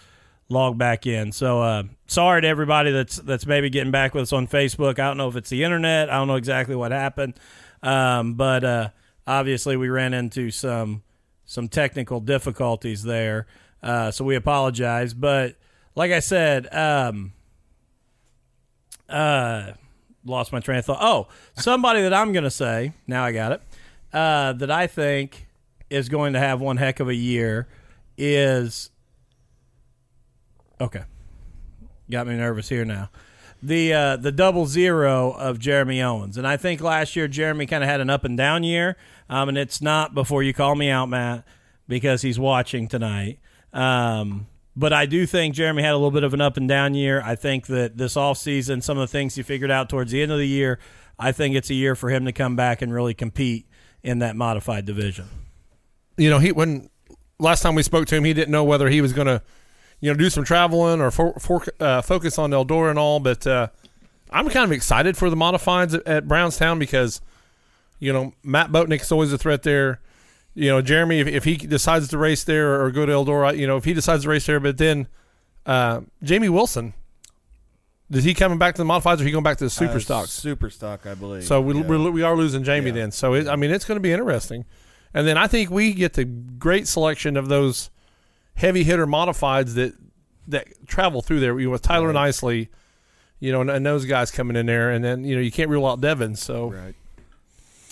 log 0.49 0.77
back 0.77 1.05
in. 1.07 1.31
So 1.31 1.61
uh, 1.61 1.83
sorry 2.07 2.41
to 2.41 2.47
everybody 2.47 2.91
that's 2.91 3.17
that's 3.17 3.45
maybe 3.45 3.69
getting 3.69 3.91
back 3.91 4.13
with 4.13 4.23
us 4.23 4.33
on 4.33 4.47
Facebook. 4.47 4.99
I 4.99 5.07
don't 5.07 5.17
know 5.17 5.29
if 5.29 5.35
it's 5.35 5.49
the 5.49 5.63
internet. 5.63 6.09
I 6.09 6.15
don't 6.15 6.27
know 6.27 6.35
exactly 6.35 6.75
what 6.75 6.91
happened, 6.91 7.35
um, 7.81 8.33
but 8.33 8.63
uh, 8.63 8.89
obviously 9.25 9.77
we 9.77 9.89
ran 9.89 10.13
into 10.13 10.51
some 10.51 11.03
some 11.45 11.67
technical 11.67 12.19
difficulties 12.19 13.03
there. 13.03 13.47
Uh, 13.81 14.11
so 14.11 14.25
we 14.25 14.35
apologize, 14.35 15.13
but 15.13 15.55
like 15.95 16.11
I 16.11 16.19
said. 16.19 16.73
Um, 16.73 17.33
uh, 19.07 19.73
lost 20.23 20.51
my 20.51 20.59
train 20.59 20.79
of 20.79 20.85
thought. 20.85 20.99
Oh, 21.01 21.27
somebody 21.55 22.01
that 22.03 22.13
I'm 22.13 22.31
to 22.33 22.51
say, 22.51 22.93
now 23.07 23.23
I 23.23 23.31
got 23.31 23.53
it, 23.53 23.61
uh, 24.13 24.53
that 24.53 24.69
I 24.69 24.85
think 24.87 25.47
is 25.89 26.09
going 26.09 26.33
to 26.33 26.39
have 26.39 26.61
one 26.61 26.77
heck 26.77 26.99
of 26.99 27.07
a 27.07 27.15
year 27.15 27.67
is. 28.17 28.91
Okay. 30.81 31.03
Got 32.09 32.27
me 32.27 32.35
nervous 32.35 32.69
here 32.69 32.85
now. 32.85 33.09
The 33.61 33.93
uh, 33.93 34.15
the 34.15 34.31
double 34.31 34.65
zero 34.65 35.31
of 35.31 35.59
Jeremy 35.59 36.01
Owens. 36.01 36.37
And 36.37 36.47
I 36.47 36.57
think 36.57 36.81
last 36.81 37.15
year 37.15 37.27
Jeremy 37.27 37.65
kind 37.65 37.83
of 37.83 37.89
had 37.89 37.99
an 37.99 38.09
up 38.09 38.23
and 38.23 38.37
down 38.37 38.63
year. 38.63 38.95
Um, 39.29 39.49
and 39.49 39.57
it's 39.57 39.81
not 39.81 40.13
before 40.13 40.41
you 40.41 40.53
call 40.53 40.75
me 40.75 40.89
out, 40.89 41.09
Matt, 41.09 41.45
because 41.87 42.21
he's 42.21 42.39
watching 42.39 42.87
tonight. 42.87 43.39
Um, 43.73 44.47
but 44.75 44.93
I 44.93 45.05
do 45.05 45.25
think 45.25 45.55
Jeremy 45.55 45.83
had 45.83 45.91
a 45.91 45.97
little 45.97 46.11
bit 46.11 46.23
of 46.23 46.33
an 46.33 46.39
up 46.39 46.55
and 46.55 46.69
down 46.69 46.93
year. 46.93 47.21
I 47.23 47.35
think 47.35 47.67
that 47.67 47.97
this 47.97 48.15
offseason, 48.15 48.81
some 48.81 48.97
of 48.97 49.01
the 49.01 49.11
things 49.11 49.35
he 49.35 49.43
figured 49.43 49.71
out 49.71 49.89
towards 49.89 50.11
the 50.11 50.21
end 50.21 50.31
of 50.31 50.37
the 50.37 50.47
year, 50.47 50.79
I 51.19 51.33
think 51.33 51.55
it's 51.55 51.69
a 51.69 51.73
year 51.73 51.95
for 51.95 52.09
him 52.09 52.23
to 52.25 52.31
come 52.31 52.55
back 52.55 52.81
and 52.81 52.93
really 52.93 53.13
compete 53.13 53.67
in 54.03 54.19
that 54.19 54.37
modified 54.37 54.85
division. 54.85 55.25
You 56.17 56.29
know, 56.29 56.39
he 56.39 56.53
when 56.53 56.89
last 57.39 57.61
time 57.61 57.75
we 57.75 57.83
spoke 57.83 58.07
to 58.07 58.15
him, 58.15 58.23
he 58.23 58.33
didn't 58.33 58.51
know 58.51 58.63
whether 58.63 58.87
he 58.89 59.01
was 59.01 59.11
going 59.11 59.27
to, 59.27 59.41
you 60.01 60.11
know, 60.11 60.17
do 60.17 60.29
some 60.29 60.43
traveling 60.43 61.01
or 61.01 61.11
for, 61.11 61.33
for, 61.39 61.63
uh, 61.79 62.01
focus 62.01 62.37
on 62.37 62.51
Eldora 62.51 62.89
and 62.89 62.99
all. 62.99 63.19
But 63.19 63.45
uh, 63.45 63.67
I'm 64.31 64.49
kind 64.49 64.65
of 64.65 64.71
excited 64.71 65.17
for 65.17 65.29
the 65.29 65.35
modifieds 65.35 65.93
at, 65.93 66.07
at 66.07 66.27
Brownstown 66.27 66.79
because, 66.79 67.21
you 67.99 68.13
know, 68.13 68.33
Matt 68.43 68.71
Boatnick's 68.71 69.11
always 69.11 69.33
a 69.33 69.37
threat 69.37 69.63
there. 69.63 69.99
You 70.55 70.69
know, 70.69 70.81
Jeremy, 70.81 71.19
if, 71.19 71.27
if 71.27 71.43
he 71.43 71.55
decides 71.57 72.07
to 72.09 72.17
race 72.17 72.43
there 72.43 72.81
or 72.81 72.91
go 72.91 73.05
to 73.05 73.11
Eldora, 73.11 73.57
you 73.57 73.67
know, 73.67 73.77
if 73.77 73.85
he 73.85 73.93
decides 73.93 74.23
to 74.23 74.29
race 74.29 74.45
there, 74.45 74.59
but 74.59 74.77
then 74.77 75.07
uh, 75.65 76.01
Jamie 76.23 76.49
Wilson, 76.49 76.93
is 78.09 78.23
he 78.23 78.33
coming 78.33 78.57
back 78.57 78.73
to 78.75 78.81
the 78.83 78.87
modifieds 78.89 79.21
or 79.21 79.23
he 79.23 79.31
going 79.31 79.43
back 79.43 79.57
to 79.57 79.65
the 79.65 79.69
super 79.69 79.97
Uh, 79.97 79.99
stocks? 79.99 80.31
Super 80.31 80.69
stock, 80.69 81.05
I 81.05 81.13
believe. 81.13 81.43
So 81.43 81.61
we, 81.61 81.75
yeah. 81.75 81.81
we're, 81.85 82.09
we 82.09 82.23
are 82.23 82.35
losing 82.35 82.63
Jamie 82.63 82.87
Yeah. 82.87 82.93
then. 82.95 83.11
So 83.11 83.35
it, 83.35 83.47
I 83.47 83.55
mean, 83.55 83.69
it's 83.69 83.85
going 83.85 83.97
to 83.97 84.01
be 84.01 84.11
interesting. 84.11 84.65
And 85.13 85.27
then 85.27 85.37
I 85.37 85.47
think 85.47 85.69
we 85.69 85.93
get 85.93 86.13
the 86.13 86.25
great 86.25 86.87
selection 86.87 87.37
of 87.37 87.47
those 87.49 87.89
heavy 88.59 88.83
hitter 88.83 89.07
modifieds 89.07 89.73
that 89.75 89.93
that 90.47 90.67
travel 90.87 91.21
through 91.21 91.39
there. 91.39 91.57
You 91.59 91.65
know, 91.67 91.71
with 91.71 91.81
Tyler 91.81 92.07
Right. 92.07 92.13
Nicely, 92.13 92.69
you 93.39 93.51
know, 93.51 93.61
and, 93.61 93.69
and 93.69 93.85
those 93.85 94.05
guys 94.05 94.31
coming 94.31 94.55
in 94.57 94.65
there, 94.65 94.91
and 94.91 95.03
then 95.03 95.23
you 95.23 95.35
know 95.35 95.41
you 95.41 95.51
can't 95.51 95.69
rule 95.69 95.87
out 95.87 96.01
Devin. 96.01 96.35
So 96.35 96.71
Right. 96.71 96.95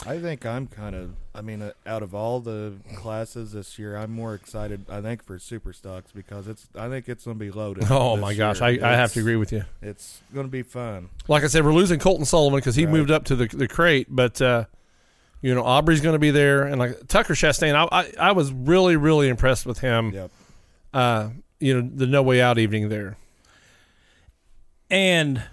I 0.05 0.19
think 0.19 0.45
I'm 0.45 0.67
kind 0.67 0.95
of. 0.95 1.15
I 1.33 1.41
mean, 1.41 1.61
uh, 1.61 1.71
out 1.85 2.01
of 2.03 2.13
all 2.15 2.39
the 2.39 2.73
classes 2.95 3.51
this 3.51 3.77
year, 3.79 3.95
I'm 3.95 4.11
more 4.11 4.33
excited. 4.35 4.85
I 4.89 5.01
think 5.01 5.23
for 5.23 5.39
super 5.39 5.73
stocks 5.73 6.11
because 6.11 6.47
it's. 6.47 6.67
I 6.75 6.87
think 6.87 7.09
it's 7.09 7.25
going 7.25 7.37
to 7.37 7.43
be 7.43 7.49
loaded. 7.51 7.85
oh 7.89 8.15
my 8.15 8.35
gosh, 8.35 8.61
year. 8.61 8.83
I, 8.83 8.91
I 8.91 8.95
have 8.95 9.13
to 9.13 9.19
agree 9.19 9.35
with 9.37 9.51
you. 9.51 9.63
It's 9.81 10.21
going 10.33 10.45
to 10.45 10.51
be 10.51 10.61
fun. 10.61 11.09
Like 11.27 11.43
I 11.43 11.47
said, 11.47 11.65
we're 11.65 11.73
losing 11.73 11.99
Colton 11.99 12.25
Sullivan 12.25 12.59
because 12.59 12.75
he 12.75 12.85
Right. 12.85 12.93
moved 12.93 13.09
up 13.11 13.23
to 13.25 13.35
the 13.35 13.47
the 13.47 13.67
crate, 13.67 14.07
but. 14.09 14.41
uh 14.41 14.65
you 15.39 15.53
know 15.53 15.63
Aubrey's 15.63 16.01
going 16.01 16.13
to 16.15 16.19
be 16.19 16.31
there, 16.31 16.63
and 16.63 16.79
like 16.79 17.07
Tucker 17.07 17.35
Chastain, 17.35 17.75
I, 17.75 17.87
I 18.01 18.29
I 18.29 18.31
was 18.31 18.51
really 18.51 18.95
really 18.95 19.29
impressed 19.29 19.67
with 19.67 19.77
him. 19.77 20.11
Yep. 20.11 20.31
Uh, 20.93 21.29
you 21.59 21.81
know 21.81 21.89
the 21.93 22.07
No 22.07 22.23
Way 22.23 22.41
Out 22.41 22.57
evening 22.57 22.89
there. 22.89 23.17
And 24.89 25.43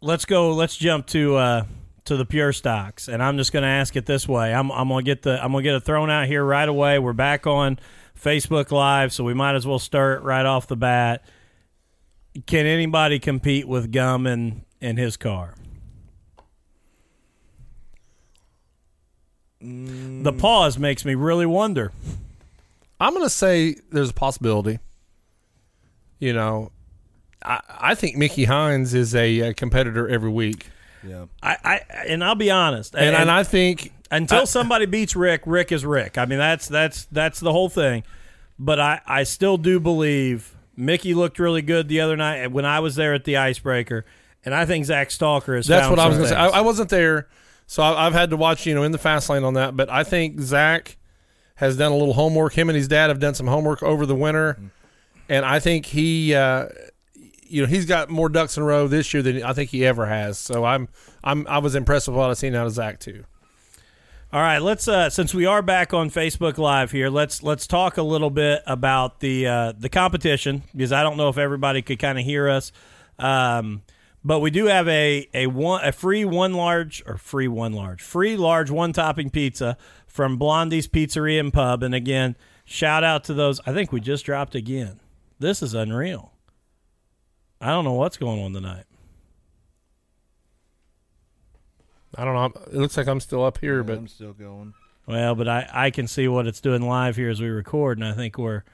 let's 0.00 0.24
go. 0.24 0.52
Let's 0.52 0.76
jump 0.76 1.06
to 1.08 1.36
uh, 1.36 1.64
to 2.04 2.16
the 2.16 2.24
pure 2.24 2.52
stocks, 2.52 3.08
and 3.08 3.22
I'm 3.22 3.36
just 3.36 3.52
going 3.52 3.62
to 3.62 3.68
ask 3.68 3.94
it 3.96 4.06
this 4.06 4.26
way. 4.26 4.52
I'm 4.52 4.70
I'm 4.72 4.88
going 4.88 5.04
to 5.04 5.10
get 5.10 5.22
the 5.22 5.42
I'm 5.42 5.52
to 5.52 5.62
get 5.62 5.74
it 5.74 5.80
thrown 5.80 6.10
out 6.10 6.26
here 6.26 6.44
right 6.44 6.68
away. 6.68 6.98
We're 6.98 7.12
back 7.12 7.46
on 7.46 7.78
Facebook 8.20 8.70
Live, 8.70 9.12
so 9.12 9.24
we 9.24 9.34
might 9.34 9.54
as 9.54 9.66
well 9.66 9.78
start 9.78 10.22
right 10.22 10.44
off 10.44 10.66
the 10.66 10.76
bat. 10.76 11.24
Can 12.46 12.66
anybody 12.66 13.18
compete 13.18 13.66
with 13.68 13.92
Gum 13.92 14.26
in 14.26 14.64
in 14.80 14.96
his 14.96 15.16
car? 15.16 15.54
The 19.60 20.32
pause 20.32 20.78
makes 20.78 21.04
me 21.04 21.14
really 21.14 21.44
wonder. 21.44 21.92
I'm 23.00 23.14
going 23.14 23.24
to 23.24 23.30
say 23.30 23.76
there's 23.90 24.10
a 24.10 24.14
possibility. 24.14 24.78
You 26.18 26.32
know, 26.34 26.70
I, 27.42 27.60
I 27.68 27.94
think 27.94 28.16
Mickey 28.16 28.44
Hines 28.44 28.92
is 28.94 29.14
a, 29.14 29.48
uh 29.50 29.52
competitor 29.56 30.06
every 30.08 30.28
week, 30.30 30.66
Yeah. 31.06 31.26
I, 31.42 31.56
I 31.64 31.80
and 32.06 32.22
I'll 32.22 32.34
be 32.34 32.50
honest, 32.50 32.94
and, 32.94 33.16
and 33.16 33.30
I 33.30 33.42
think 33.42 33.92
until 34.10 34.42
I- 34.42 34.44
somebody 34.44 34.84
beats 34.86 35.16
Rick, 35.16 35.42
Rick 35.46 35.72
is 35.72 35.84
Rick. 35.86 36.18
I 36.18 36.26
mean, 36.26 36.38
that's 36.38 36.68
that's 36.68 37.06
that's 37.06 37.40
the 37.40 37.52
whole 37.52 37.70
thing. 37.70 38.02
But 38.58 38.78
I 38.78 39.00
I 39.06 39.22
still 39.22 39.56
do 39.56 39.80
believe 39.80 40.54
Mickey 40.76 41.14
looked 41.14 41.38
really 41.38 41.62
good 41.62 41.88
the 41.88 42.00
other 42.02 42.16
night 42.18 42.48
when 42.52 42.66
I 42.66 42.80
was 42.80 42.94
there 42.96 43.14
at 43.14 43.24
the 43.24 43.38
Icebreaker, 43.38 44.04
and 44.44 44.54
I 44.54 44.66
think 44.66 44.84
Zach 44.84 45.10
Stalker 45.10 45.56
is. 45.56 45.66
that's 45.66 45.88
what 45.88 45.98
I 45.98 46.06
was 46.06 46.18
going 46.18 46.28
to 46.28 46.34
say. 46.34 46.38
I, 46.38 46.48
I 46.48 46.60
wasn't 46.60 46.90
there, 46.90 47.28
so 47.66 47.82
I, 47.82 48.06
I've 48.06 48.12
had 48.12 48.28
to 48.30 48.36
watch 48.36 48.66
you 48.66 48.74
know 48.74 48.82
in 48.82 48.92
the 48.92 48.98
fast 48.98 49.30
lane 49.30 49.44
on 49.44 49.54
that. 49.54 49.74
But 49.74 49.88
I 49.88 50.04
think 50.04 50.38
Zach 50.40 50.98
has 51.60 51.76
done 51.76 51.92
a 51.92 51.96
little 51.96 52.14
homework. 52.14 52.54
Him 52.54 52.68
and 52.68 52.76
his 52.76 52.88
dad 52.88 53.08
have 53.08 53.20
done 53.20 53.34
some 53.34 53.46
homework 53.46 53.82
over 53.82 54.06
the 54.06 54.16
winter, 54.16 54.58
and 55.28 55.44
I 55.44 55.60
think 55.60 55.86
he. 55.86 56.34
Uh, 56.34 56.68
you 57.50 57.62
know 57.62 57.66
he's 57.66 57.84
got 57.84 58.08
more 58.08 58.28
ducks 58.28 58.56
in 58.56 58.62
a 58.62 58.66
row 58.66 58.86
this 58.86 59.12
year 59.12 59.22
than 59.22 59.42
I 59.42 59.52
think 59.52 59.70
he 59.70 59.84
ever 59.84 60.06
has. 60.06 60.38
So 60.38 60.64
I'm 60.64 60.88
I'm 61.22 61.46
I 61.48 61.58
was 61.58 61.74
impressed 61.74 62.08
with 62.08 62.16
what 62.16 62.30
I've 62.30 62.38
seen 62.38 62.54
out 62.54 62.66
of 62.66 62.72
Zach 62.72 63.00
too. 63.00 63.24
All 64.32 64.40
right, 64.40 64.60
let's 64.60 64.86
uh, 64.86 65.10
since 65.10 65.34
we 65.34 65.44
are 65.46 65.60
back 65.60 65.92
on 65.92 66.08
Facebook 66.08 66.56
Live 66.56 66.92
here, 66.92 67.10
let's 67.10 67.42
let's 67.42 67.66
talk 67.66 67.96
a 67.96 68.02
little 68.02 68.30
bit 68.30 68.62
about 68.66 69.18
the 69.18 69.48
uh, 69.48 69.72
the 69.76 69.88
competition 69.88 70.62
because 70.72 70.92
I 70.92 71.02
don't 71.02 71.16
know 71.16 71.28
if 71.28 71.36
everybody 71.36 71.82
could 71.82 71.98
kind 71.98 72.16
of 72.16 72.24
hear 72.24 72.48
us, 72.48 72.70
um, 73.18 73.82
but 74.24 74.38
we 74.38 74.52
do 74.52 74.66
have 74.66 74.86
a 74.86 75.28
a 75.34 75.48
one 75.48 75.84
a 75.84 75.90
free 75.90 76.24
one 76.24 76.54
large 76.54 77.02
or 77.06 77.16
free 77.16 77.48
one 77.48 77.72
large 77.72 78.02
free 78.02 78.36
large 78.36 78.70
one 78.70 78.92
topping 78.92 79.30
pizza 79.30 79.76
from 80.10 80.36
Blondie's 80.36 80.88
Pizzeria 80.88 81.38
and 81.38 81.52
Pub, 81.52 81.82
and 81.82 81.94
again, 81.94 82.36
shout 82.64 83.04
out 83.04 83.24
to 83.24 83.34
those. 83.34 83.60
I 83.64 83.72
think 83.72 83.92
we 83.92 84.00
just 84.00 84.24
dropped 84.24 84.54
again. 84.54 85.00
This 85.38 85.62
is 85.62 85.72
unreal. 85.72 86.32
I 87.60 87.68
don't 87.68 87.84
know 87.84 87.92
what's 87.92 88.16
going 88.16 88.42
on 88.42 88.52
tonight. 88.52 88.84
I 92.16 92.24
don't 92.24 92.34
know. 92.34 92.62
It 92.66 92.74
looks 92.74 92.96
like 92.96 93.06
I'm 93.06 93.20
still 93.20 93.44
up 93.44 93.58
here, 93.58 93.84
but 93.84 93.98
I'm 93.98 94.08
still 94.08 94.32
going. 94.32 94.74
Well, 95.06 95.34
but 95.36 95.48
I, 95.48 95.68
I 95.72 95.90
can 95.90 96.08
see 96.08 96.26
what 96.26 96.46
it's 96.46 96.60
doing 96.60 96.82
live 96.82 97.14
here 97.14 97.30
as 97.30 97.40
we 97.40 97.48
record, 97.48 97.98
and 97.98 98.06
I 98.06 98.12
think 98.12 98.36
we're 98.36 98.64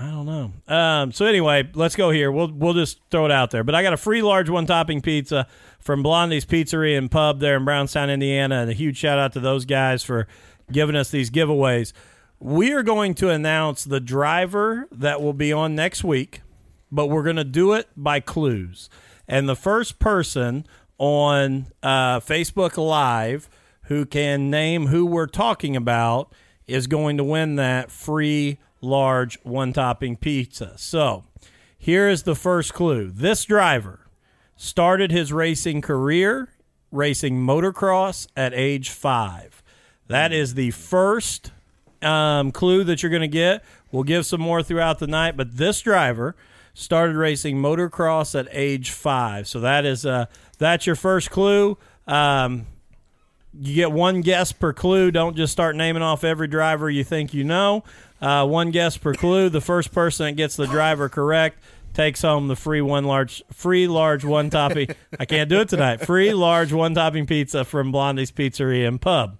I 0.00 0.06
don't 0.06 0.24
know. 0.24 0.74
Um, 0.74 1.12
so 1.12 1.26
anyway, 1.26 1.68
let's 1.74 1.94
go 1.94 2.10
here. 2.10 2.32
We'll 2.32 2.50
we'll 2.50 2.72
just 2.72 3.00
throw 3.10 3.26
it 3.26 3.30
out 3.30 3.50
there. 3.50 3.64
But 3.64 3.74
I 3.74 3.82
got 3.82 3.92
a 3.92 3.98
free 3.98 4.22
large 4.22 4.48
one 4.48 4.64
topping 4.64 5.02
pizza 5.02 5.46
from 5.78 6.02
Blondie's 6.02 6.46
Pizzeria 6.46 6.96
and 6.96 7.10
Pub 7.10 7.40
there 7.40 7.56
in 7.56 7.66
Brownstown, 7.66 8.08
Indiana, 8.08 8.60
and 8.62 8.70
a 8.70 8.72
huge 8.72 8.96
shout 8.96 9.18
out 9.18 9.34
to 9.34 9.40
those 9.40 9.66
guys 9.66 10.02
for 10.02 10.26
giving 10.72 10.96
us 10.96 11.10
these 11.10 11.30
giveaways. 11.30 11.92
We 12.38 12.72
are 12.72 12.82
going 12.82 13.14
to 13.16 13.28
announce 13.28 13.84
the 13.84 14.00
driver 14.00 14.88
that 14.92 15.20
will 15.20 15.32
be 15.32 15.52
on 15.52 15.74
next 15.74 16.02
week, 16.02 16.40
but 16.90 17.06
we're 17.06 17.22
going 17.22 17.36
to 17.36 17.44
do 17.44 17.72
it 17.72 17.88
by 17.96 18.20
clues. 18.20 18.88
And 19.28 19.48
the 19.48 19.56
first 19.56 19.98
person 19.98 20.66
on 20.98 21.66
uh, 21.82 22.20
Facebook 22.20 22.76
Live 22.76 23.48
who 23.84 24.06
can 24.06 24.50
name 24.50 24.86
who 24.86 25.04
we're 25.04 25.26
talking 25.26 25.76
about 25.76 26.32
is 26.66 26.86
going 26.86 27.16
to 27.16 27.24
win 27.24 27.56
that 27.56 27.90
free 27.90 28.58
large 28.80 29.38
one 29.42 29.72
topping 29.72 30.16
pizza. 30.16 30.74
So 30.76 31.24
here 31.76 32.08
is 32.08 32.22
the 32.22 32.34
first 32.34 32.72
clue. 32.72 33.10
This 33.10 33.44
driver 33.44 34.06
started 34.56 35.10
his 35.10 35.32
racing 35.32 35.80
career 35.80 36.50
racing 36.92 37.40
motocross 37.40 38.26
at 38.36 38.52
age 38.54 38.90
five. 38.90 39.59
That 40.10 40.32
is 40.32 40.54
the 40.54 40.72
first 40.72 41.52
um, 42.02 42.50
clue 42.50 42.82
that 42.82 43.00
you're 43.00 43.10
going 43.10 43.22
to 43.22 43.28
get. 43.28 43.62
We'll 43.92 44.02
give 44.02 44.26
some 44.26 44.40
more 44.40 44.60
throughout 44.60 44.98
the 44.98 45.06
night, 45.06 45.36
but 45.36 45.56
this 45.56 45.80
driver 45.80 46.34
started 46.74 47.14
racing 47.14 47.58
motocross 47.58 48.36
at 48.38 48.48
age 48.50 48.90
five. 48.90 49.46
So 49.46 49.60
that 49.60 49.84
is 49.84 50.04
uh, 50.04 50.26
that's 50.58 50.84
your 50.84 50.96
first 50.96 51.30
clue. 51.30 51.78
Um, 52.08 52.66
you 53.56 53.76
get 53.76 53.92
one 53.92 54.20
guess 54.20 54.50
per 54.50 54.72
clue. 54.72 55.12
Don't 55.12 55.36
just 55.36 55.52
start 55.52 55.76
naming 55.76 56.02
off 56.02 56.24
every 56.24 56.48
driver 56.48 56.90
you 56.90 57.04
think 57.04 57.32
you 57.32 57.44
know. 57.44 57.84
Uh, 58.20 58.44
one 58.44 58.72
guess 58.72 58.96
per 58.96 59.14
clue. 59.14 59.48
The 59.48 59.60
first 59.60 59.92
person 59.92 60.26
that 60.26 60.32
gets 60.32 60.56
the 60.56 60.66
driver 60.66 61.08
correct 61.08 61.62
takes 61.94 62.22
home 62.22 62.48
the 62.48 62.56
free 62.56 62.80
one 62.80 63.04
large 63.04 63.44
free 63.52 63.86
large 63.86 64.24
one 64.24 64.50
topping. 64.50 64.88
I 65.20 65.24
can't 65.24 65.48
do 65.48 65.60
it 65.60 65.68
tonight. 65.68 66.04
Free 66.04 66.34
large 66.34 66.72
one 66.72 66.96
topping 66.96 67.26
pizza 67.26 67.64
from 67.64 67.92
Blondie's 67.92 68.32
Pizzeria 68.32 68.88
and 68.88 69.00
Pub. 69.00 69.38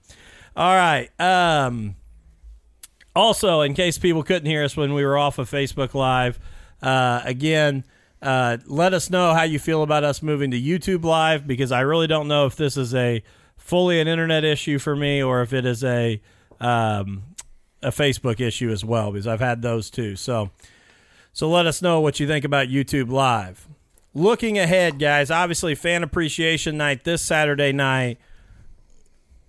All 0.57 0.75
right. 0.75 1.09
Um, 1.21 1.97
also, 3.15 3.61
in 3.61 3.75
case 3.75 3.99
people 3.99 4.23
couldn't 4.23 4.47
hear 4.47 4.65
us 4.65 4.77
when 4.77 4.95
we 4.95 5.05
were 5.05 5.19
off 5.19 5.39
of 5.39 5.51
Facebook 5.51 5.95
Live, 5.95 6.39
uh, 6.83 7.23
again, 7.25 7.85
uh, 8.23 8.59
let 8.67 8.93
us 8.93 9.11
know 9.11 9.35
how 9.35 9.43
you 9.43 9.59
feel 9.59 9.83
about 9.83 10.05
us 10.05 10.23
moving 10.23 10.51
to 10.51 10.61
YouTube 10.61 11.05
Live 11.05 11.47
because 11.47 11.73
I 11.73 11.81
really 11.81 12.07
don't 12.07 12.29
know 12.29 12.47
if 12.47 12.57
this 12.57 12.77
is 12.77 12.95
a 12.95 13.23
fully 13.57 14.01
an 14.01 14.09
internet 14.09 14.45
issue 14.45 14.79
for 14.79 14.95
me 14.95 15.23
or 15.23 15.43
if 15.43 15.53
it 15.53 15.65
is 15.65 15.83
a 15.85 16.21
um, 16.61 17.23
a 17.83 17.91
Facebook 17.91 18.41
issue 18.41 18.71
as 18.71 18.85
well 18.85 19.11
because 19.13 19.27
I've 19.27 19.41
had 19.41 19.63
those 19.63 19.91
too. 19.91 20.17
So, 20.17 20.51
so 21.33 21.49
let 21.49 21.67
us 21.67 21.81
know 21.81 22.01
what 22.01 22.21
you 22.21 22.27
think 22.27 22.45
about 22.45 22.69
YouTube 22.69 23.11
Live. 23.11 23.67
Looking 24.13 24.59
ahead, 24.59 24.99
guys, 24.99 25.31
obviously 25.31 25.75
fan 25.75 26.03
appreciation 26.03 26.77
night 26.77 27.05
this 27.05 27.23
Saturday 27.23 27.73
night. 27.73 28.19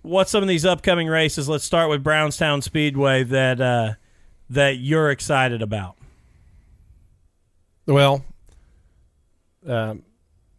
What's 0.02 0.30
some 0.30 0.42
of 0.42 0.48
these 0.48 0.64
upcoming 0.64 1.06
races? 1.08 1.48
Let's 1.48 1.64
start 1.64 1.88
with 1.88 2.02
Brownstown 2.02 2.60
Speedway 2.62 3.22
that 3.24 3.60
uh, 3.60 3.94
that 4.50 4.78
you're 4.78 5.10
excited 5.10 5.62
about. 5.62 5.96
Well, 7.86 8.24
um, 9.66 10.02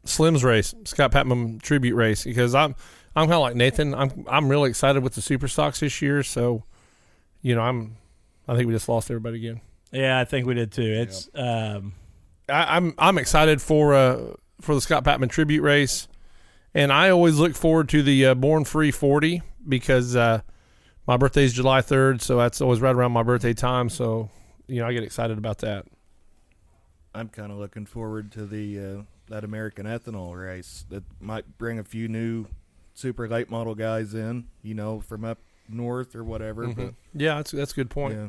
Slim's 0.06 0.44
race, 0.44 0.74
Scott 0.86 1.12
Patman 1.12 1.60
tribute 1.60 1.96
race, 1.96 2.24
because 2.24 2.56
I'm 2.56 2.76
I'm 3.16 3.26
kind 3.26 3.34
of 3.34 3.42
like 3.42 3.56
Nathan. 3.56 3.94
I'm 3.94 4.26
I'm 4.28 4.50
really 4.50 4.70
excited 4.70 5.04
with 5.04 5.14
the 5.16 5.22
super 5.22 5.48
stocks 5.48 5.80
this 5.82 6.02
year. 6.02 6.24
So, 6.24 6.64
you 7.42 7.56
know, 7.56 7.62
I'm 7.62 7.98
I 8.48 8.56
think 8.56 8.68
we 8.68 8.74
just 8.74 8.90
lost 8.90 9.12
everybody 9.12 9.38
again. 9.38 9.62
Yeah, 9.92 10.20
I 10.20 10.26
think 10.26 10.48
we 10.48 10.54
did 10.54 10.72
too. 10.72 10.82
It's 10.82 11.30
um, 11.36 11.94
I, 12.50 12.78
I'm 12.78 12.94
I'm 12.98 13.18
excited 13.18 13.62
for 13.62 13.94
uh 13.94 14.34
for 14.62 14.74
the 14.76 14.82
Scott 14.82 15.04
Patman 15.04 15.30
tribute 15.30 15.62
race, 15.62 16.08
and 16.74 16.92
I 16.92 17.10
always 17.10 17.38
look 17.38 17.56
forward 17.56 17.90
to 17.90 18.02
the 18.04 18.28
uh, 18.28 18.36
Born 18.36 18.66
Free 18.66 18.92
40 18.92 19.42
because 19.68 20.16
uh, 20.16 20.42
my 21.08 21.18
birthday 21.18 21.44
is 21.44 21.54
July 21.54 21.82
3rd, 21.82 22.22
so 22.22 22.38
that's 22.38 22.62
always 22.62 22.80
right 22.82 22.96
around 22.96 23.12
my 23.12 23.24
birthday 23.24 23.54
time. 23.54 23.90
So, 23.90 24.30
you 24.68 24.82
know, 24.82 24.88
I 24.88 24.94
get 24.94 25.04
excited 25.04 25.38
about 25.38 25.60
that. 25.60 25.86
I'm 27.16 27.30
kind 27.30 27.52
of 27.52 27.58
looking 27.60 27.86
forward 27.86 28.32
to 28.34 28.46
the 28.46 28.80
uh, 28.80 29.02
that 29.30 29.44
American 29.44 29.86
ethanol 29.86 30.36
race 30.36 30.86
that 30.90 31.04
might 31.22 31.58
bring 31.58 31.78
a 31.80 31.84
few 31.84 32.08
new 32.08 32.48
super 32.96 33.28
late 33.28 33.50
model 33.50 33.76
guys 33.76 34.14
in, 34.14 34.46
you 34.64 34.74
know, 34.74 35.00
from 35.00 35.24
up 35.24 35.38
north 35.70 36.16
or 36.16 36.24
whatever. 36.24 36.68
But 36.68 36.94
Yeah, 37.14 37.36
that's 37.36 37.52
that's 37.52 37.72
a 37.72 37.76
good 37.76 37.90
point. 37.92 38.16
yeah, 38.16 38.28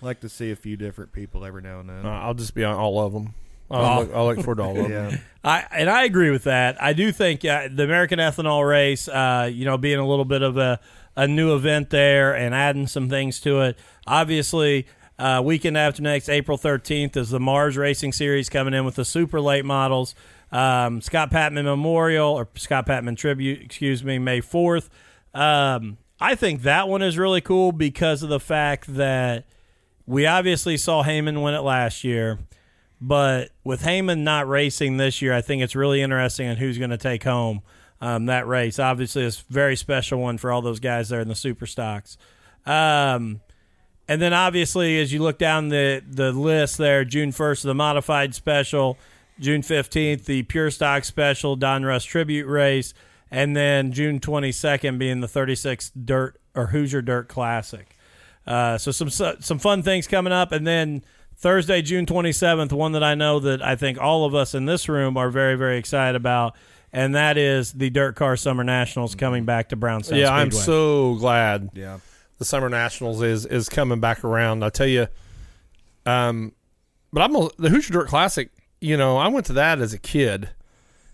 like 0.00 0.20
to 0.20 0.28
see 0.30 0.50
a 0.50 0.56
few 0.56 0.76
different 0.78 1.12
people 1.12 1.44
every 1.44 1.60
now 1.62 1.80
and 1.80 1.88
then. 1.90 2.06
Uh, 2.06 2.10
I'll 2.10 2.34
just 2.34 2.54
be 2.54 2.64
on 2.64 2.74
all 2.74 3.00
of 3.04 3.12
them. 3.12 3.34
I'll, 3.70 3.98
Oh. 3.98 4.00
look, 4.02 4.14
I'll 4.14 4.26
look 4.26 4.36
forward 4.38 4.56
to 4.56 4.62
all 4.62 4.78
of 4.80 4.88
them. 4.88 5.10
yeah, 5.12 5.18
I 5.44 5.64
and 5.72 5.90
I 5.90 6.04
agree 6.04 6.30
with 6.30 6.44
that. 6.44 6.82
I 6.82 6.92
do 6.92 7.12
think 7.12 7.44
uh, 7.44 7.68
the 7.70 7.84
American 7.84 8.18
Ethanol 8.18 8.66
Race, 8.68 9.08
uh, 9.08 9.50
you 9.52 9.64
know, 9.64 9.76
being 9.78 9.98
a 9.98 10.06
little 10.06 10.24
bit 10.24 10.42
of 10.42 10.56
a, 10.56 10.80
a 11.16 11.26
new 11.28 11.54
event 11.54 11.90
there 11.90 12.34
and 12.34 12.54
adding 12.54 12.86
some 12.86 13.08
things 13.08 13.40
to 13.40 13.60
it. 13.60 13.78
Obviously, 14.06 14.86
uh, 15.18 15.42
weekend 15.44 15.76
after 15.76 16.02
next, 16.02 16.28
April 16.28 16.56
thirteenth, 16.56 17.16
is 17.16 17.30
the 17.30 17.40
Mars 17.40 17.76
Racing 17.76 18.12
Series 18.12 18.48
coming 18.48 18.72
in 18.74 18.84
with 18.84 18.94
the 18.96 19.04
super 19.04 19.40
late 19.40 19.64
models. 19.64 20.14
Um, 20.50 21.02
Scott 21.02 21.30
Patman 21.30 21.66
Memorial 21.66 22.30
or 22.32 22.48
Scott 22.54 22.86
Patman 22.86 23.16
Tribute, 23.16 23.60
excuse 23.60 24.02
me, 24.02 24.18
May 24.18 24.40
fourth. 24.40 24.88
Um, 25.34 25.98
I 26.20 26.34
think 26.34 26.62
that 26.62 26.88
one 26.88 27.02
is 27.02 27.18
really 27.18 27.42
cool 27.42 27.70
because 27.72 28.22
of 28.22 28.28
the 28.30 28.40
fact 28.40 28.94
that 28.96 29.44
we 30.06 30.24
obviously 30.26 30.76
saw 30.78 31.04
Heyman 31.04 31.42
win 31.44 31.52
it 31.54 31.60
last 31.60 32.02
year. 32.02 32.38
But 33.00 33.50
with 33.62 33.82
Heyman 33.82 34.20
not 34.20 34.48
racing 34.48 34.96
this 34.96 35.22
year, 35.22 35.32
I 35.32 35.40
think 35.40 35.62
it's 35.62 35.76
really 35.76 36.02
interesting 36.02 36.48
on 36.48 36.56
who's 36.56 36.78
going 36.78 36.90
to 36.90 36.96
take 36.98 37.22
home 37.22 37.62
um, 38.00 38.26
that 38.26 38.46
race. 38.46 38.78
Obviously, 38.78 39.24
it's 39.24 39.40
a 39.40 39.52
very 39.52 39.76
special 39.76 40.18
one 40.20 40.38
for 40.38 40.50
all 40.50 40.62
those 40.62 40.80
guys 40.80 41.08
there 41.08 41.20
in 41.20 41.28
the 41.28 41.34
super 41.34 41.66
stocks. 41.66 42.18
Um, 42.66 43.40
and 44.08 44.20
then 44.20 44.32
obviously, 44.32 45.00
as 45.00 45.12
you 45.12 45.22
look 45.22 45.38
down 45.38 45.68
the, 45.68 46.02
the 46.08 46.32
list 46.32 46.78
there, 46.78 47.04
June 47.04 47.30
1st, 47.30 47.62
the 47.64 47.74
modified 47.74 48.34
special, 48.34 48.98
June 49.38 49.62
15th, 49.62 50.24
the 50.24 50.42
pure 50.44 50.70
stock 50.70 51.04
special, 51.04 51.56
Don 51.56 51.84
Russ 51.84 52.04
tribute 52.04 52.46
race, 52.46 52.94
and 53.30 53.54
then 53.54 53.92
June 53.92 54.18
22nd 54.18 54.98
being 54.98 55.20
the 55.20 55.26
36th 55.26 55.92
Dirt 56.04 56.40
or 56.54 56.66
Hoosier 56.68 57.02
Dirt 57.02 57.28
Classic. 57.28 57.94
Uh, 58.46 58.78
so 58.78 58.90
some 58.90 59.10
some 59.10 59.58
fun 59.58 59.82
things 59.82 60.06
coming 60.06 60.32
up, 60.32 60.52
and 60.52 60.66
then 60.66 61.04
Thursday, 61.38 61.82
June 61.82 62.04
27th, 62.04 62.72
one 62.72 62.92
that 62.92 63.04
I 63.04 63.14
know 63.14 63.38
that 63.40 63.62
I 63.62 63.76
think 63.76 63.98
all 64.00 64.24
of 64.24 64.34
us 64.34 64.54
in 64.54 64.64
this 64.66 64.88
room 64.88 65.16
are 65.16 65.30
very 65.30 65.54
very 65.54 65.78
excited 65.78 66.16
about, 66.16 66.56
and 66.92 67.14
that 67.14 67.38
is 67.38 67.72
the 67.72 67.90
Dirt 67.90 68.16
Car 68.16 68.36
Summer 68.36 68.64
Nationals 68.64 69.14
coming 69.14 69.44
back 69.44 69.68
to 69.68 69.76
Brownstown. 69.76 70.18
Yeah, 70.18 70.32
I'm 70.32 70.50
so 70.50 71.14
glad 71.14 71.70
yeah. 71.74 71.98
the 72.38 72.44
Summer 72.44 72.68
Nationals 72.68 73.22
is 73.22 73.46
is 73.46 73.68
coming 73.68 74.00
back 74.00 74.24
around. 74.24 74.64
I 74.64 74.70
tell 74.70 74.88
you, 74.88 75.06
um, 76.06 76.52
but 77.12 77.22
I'm 77.22 77.36
a, 77.36 77.48
the 77.58 77.68
Hoosier 77.70 77.92
Dirt 77.92 78.08
Classic. 78.08 78.50
You 78.80 78.96
know, 78.96 79.16
I 79.16 79.28
went 79.28 79.46
to 79.46 79.52
that 79.54 79.80
as 79.80 79.92
a 79.92 79.98
kid, 79.98 80.48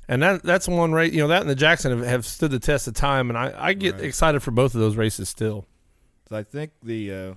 and 0.08 0.22
that 0.22 0.42
that's 0.42 0.66
one 0.66 0.92
race. 0.92 1.12
You 1.12 1.20
know, 1.20 1.28
that 1.28 1.42
and 1.42 1.50
the 1.50 1.54
Jackson 1.54 1.98
have, 1.98 2.06
have 2.06 2.26
stood 2.26 2.50
the 2.50 2.58
test 2.58 2.88
of 2.88 2.94
time, 2.94 3.28
and 3.28 3.38
I 3.38 3.52
I 3.56 3.72
get 3.74 3.96
Right. 3.96 4.04
excited 4.04 4.42
for 4.42 4.52
both 4.52 4.74
of 4.74 4.80
those 4.80 4.96
races 4.96 5.28
still. 5.28 5.66
So 6.30 6.36
I 6.36 6.42
think 6.42 6.72
the 6.82 7.12
uh, 7.12 7.34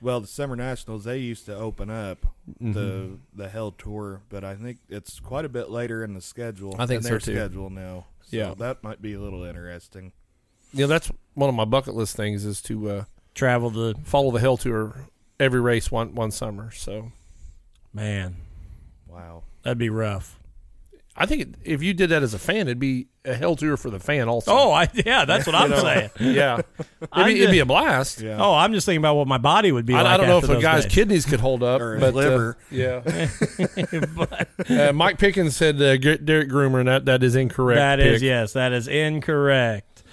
well, 0.00 0.20
the 0.20 0.26
summer 0.26 0.56
nationals 0.56 1.04
they 1.04 1.18
used 1.18 1.46
to 1.46 1.54
open 1.56 1.90
up 1.90 2.18
Mm-hmm. 2.48 2.72
the 2.72 3.18
the 3.34 3.48
Hell 3.50 3.72
Tour, 3.72 4.22
but 4.30 4.42
I 4.42 4.54
think 4.54 4.78
it's 4.88 5.20
quite 5.20 5.44
a 5.44 5.50
bit 5.50 5.68
later 5.70 6.02
in 6.02 6.14
the 6.14 6.20
schedule. 6.22 6.74
I 6.78 6.86
think 6.86 6.98
in 6.98 7.02
so, 7.02 7.08
their 7.10 7.18
too. 7.18 7.34
schedule 7.34 7.68
now. 7.68 8.06
So 8.22 8.36
Yeah. 8.38 8.54
that 8.58 8.82
might 8.82 9.02
be 9.02 9.12
a 9.12 9.20
little 9.20 9.44
interesting. 9.44 10.12
Yeah, 10.72 10.86
that's 10.86 11.10
one 11.34 11.50
of 11.50 11.54
my 11.54 11.66
bucket 11.66 11.94
list 11.94 12.16
things 12.16 12.44
is 12.46 12.62
to 12.62 12.90
uh, 12.90 13.04
travel 13.34 13.68
the 13.70 13.94
follow 14.04 14.30
the 14.30 14.40
Hell 14.40 14.56
Tour 14.56 14.96
every 15.38 15.60
race 15.60 15.90
one 15.90 16.14
one 16.14 16.30
summer. 16.30 16.70
So 16.70 17.12
man. 17.92 18.36
Wow. 19.06 19.42
That'd 19.62 19.76
be 19.78 19.90
rough. 19.90 20.38
I 21.20 21.26
think 21.26 21.56
if 21.64 21.82
you 21.82 21.94
did 21.94 22.10
that 22.10 22.22
as 22.22 22.32
a 22.32 22.38
fan, 22.38 22.68
it'd 22.68 22.78
be 22.78 23.08
a 23.24 23.34
Hell 23.34 23.56
Tour 23.56 23.76
for 23.76 23.90
the 23.90 23.98
fan 23.98 24.28
also. 24.28 24.52
Oh, 24.52 24.70
I 24.70 24.88
yeah, 24.94 25.24
that's 25.24 25.46
what 25.46 25.54
I'm 25.56 25.74
saying. 25.76 26.10
yeah, 26.20 26.60
it'd 26.78 27.26
be, 27.26 27.40
it'd 27.40 27.50
be 27.50 27.58
a 27.58 27.66
blast. 27.66 28.20
Yeah. 28.20 28.38
Oh, 28.40 28.54
I'm 28.54 28.72
just 28.72 28.86
thinking 28.86 29.00
about 29.00 29.16
what 29.16 29.26
my 29.26 29.38
body 29.38 29.72
would 29.72 29.84
be 29.84 29.94
I, 29.94 30.02
like. 30.02 30.06
I 30.12 30.16
don't 30.16 30.28
know 30.28 30.38
if 30.38 30.44
after 30.44 30.52
a 30.52 30.56
those 30.56 30.62
guy's 30.62 30.82
days. 30.84 30.92
kidneys 30.94 31.26
could 31.26 31.40
hold 31.40 31.62
up, 31.64 31.80
Or 31.80 31.94
his 31.94 32.00
but 32.00 32.14
uh, 32.14 32.16
liver. 32.16 32.58
yeah. 32.70 33.28
uh, 34.70 34.92
Mike 34.92 35.18
Pickens 35.18 35.56
said 35.56 35.82
uh, 35.82 35.96
G- 35.96 36.18
Derek 36.18 36.48
Groomer, 36.48 36.78
and 36.78 36.88
that, 36.88 37.04
that 37.06 37.22
is 37.24 37.34
incorrect. 37.34 37.78
That 37.78 37.98
is 38.00 38.20
pick. 38.20 38.26
yes, 38.26 38.52
that 38.52 38.72
is 38.72 38.86
incorrect. 38.86 40.04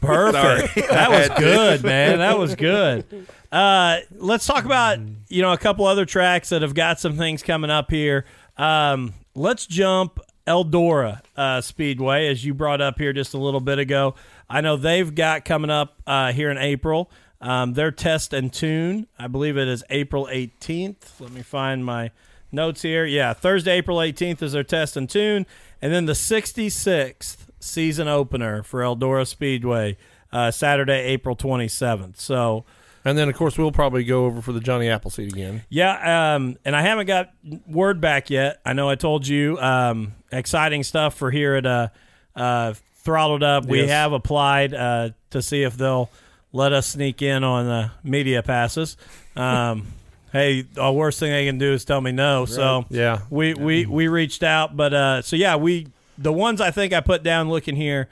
Perfect. 0.00 0.74
that 0.90 1.10
was 1.10 1.38
good, 1.38 1.82
man. 1.82 2.18
That 2.18 2.38
was 2.38 2.54
good. 2.54 3.26
Uh, 3.50 3.98
let's 4.12 4.46
talk 4.46 4.64
about 4.64 4.98
you 5.28 5.40
know 5.42 5.52
a 5.52 5.58
couple 5.58 5.86
other 5.86 6.04
tracks 6.04 6.50
that 6.50 6.62
have 6.62 6.74
got 6.74 7.00
some 7.00 7.16
things 7.16 7.42
coming 7.42 7.70
up 7.70 7.90
here. 7.90 8.26
Um, 8.58 9.14
let's 9.36 9.66
jump 9.66 10.18
Eldora 10.46 11.20
uh, 11.36 11.60
Speedway, 11.60 12.28
as 12.28 12.44
you 12.44 12.54
brought 12.54 12.80
up 12.80 12.98
here 12.98 13.12
just 13.12 13.34
a 13.34 13.38
little 13.38 13.60
bit 13.60 13.78
ago. 13.78 14.14
I 14.48 14.60
know 14.60 14.76
they've 14.76 15.14
got 15.14 15.44
coming 15.44 15.70
up 15.70 16.00
uh, 16.06 16.32
here 16.32 16.50
in 16.50 16.58
April. 16.58 17.10
Um, 17.40 17.74
their 17.74 17.90
test 17.90 18.32
and 18.32 18.50
tune, 18.52 19.06
I 19.18 19.26
believe 19.26 19.58
it 19.58 19.68
is 19.68 19.84
April 19.90 20.26
18th. 20.32 21.20
Let 21.20 21.32
me 21.32 21.42
find 21.42 21.84
my 21.84 22.10
notes 22.50 22.80
here. 22.80 23.04
Yeah, 23.04 23.34
Thursday, 23.34 23.72
April 23.72 23.98
18th 23.98 24.40
is 24.42 24.52
their 24.52 24.64
test 24.64 24.96
and 24.96 25.08
tune. 25.08 25.44
And 25.82 25.92
then 25.92 26.06
the 26.06 26.14
66th 26.14 27.36
season 27.60 28.08
opener 28.08 28.62
for 28.62 28.80
Eldora 28.80 29.26
Speedway, 29.26 29.98
uh, 30.32 30.50
Saturday, 30.50 31.00
April 31.04 31.36
27th. 31.36 32.16
So, 32.16 32.64
And 33.06 33.16
then, 33.16 33.28
of 33.28 33.36
course, 33.36 33.56
we'll 33.56 33.70
probably 33.72 34.02
go 34.04 34.24
over 34.26 34.42
for 34.42 34.52
the 34.52 34.58
Johnny 34.60 34.88
Appleseed 34.90 35.32
again. 35.32 35.62
yeah, 35.68 36.34
um, 36.34 36.56
and 36.64 36.74
I 36.74 36.82
haven't 36.82 37.06
got 37.06 37.30
word 37.66 38.00
back 38.00 38.30
yet. 38.30 38.60
I 38.66 38.72
know 38.72 38.90
I 38.90 38.96
told 38.96 39.26
you 39.28 39.58
um, 39.60 40.12
exciting 40.32 40.82
stuff 40.82 41.14
for 41.14 41.30
here 41.30 41.54
at 41.54 41.64
uh, 41.66 41.88
uh, 42.34 42.74
Throttled 43.04 43.44
Up. 43.44 43.64
We 43.66 43.82
Yes. 43.82 43.90
have 43.90 44.12
applied 44.12 44.74
uh, 44.74 45.10
to 45.30 45.40
see 45.40 45.62
if 45.62 45.76
they'll 45.76 46.10
let 46.52 46.72
us 46.72 46.88
sneak 46.88 47.22
in 47.22 47.44
on 47.44 47.66
the 47.66 47.90
media 48.02 48.42
passes. 48.42 48.96
Um, 49.36 49.86
hey, 50.32 50.62
the 50.62 50.90
worst 50.92 51.20
thing 51.20 51.30
they 51.30 51.46
can 51.46 51.58
do 51.58 51.72
is 51.74 51.84
tell 51.84 52.00
me 52.00 52.10
no. 52.10 52.44
So 52.44 52.86
Yeah. 52.90 53.20
we 53.30 53.54
we 53.54 53.86
we 53.86 54.08
reached 54.08 54.42
out, 54.42 54.76
but 54.76 54.92
uh, 54.92 55.22
so 55.22 55.36
yeah, 55.36 55.54
we 55.54 55.86
the 56.18 56.32
ones 56.32 56.60
I 56.60 56.72
think 56.72 56.92
I 56.92 57.00
put 57.00 57.22
down 57.22 57.50
looking 57.50 57.76
here, 57.76 58.08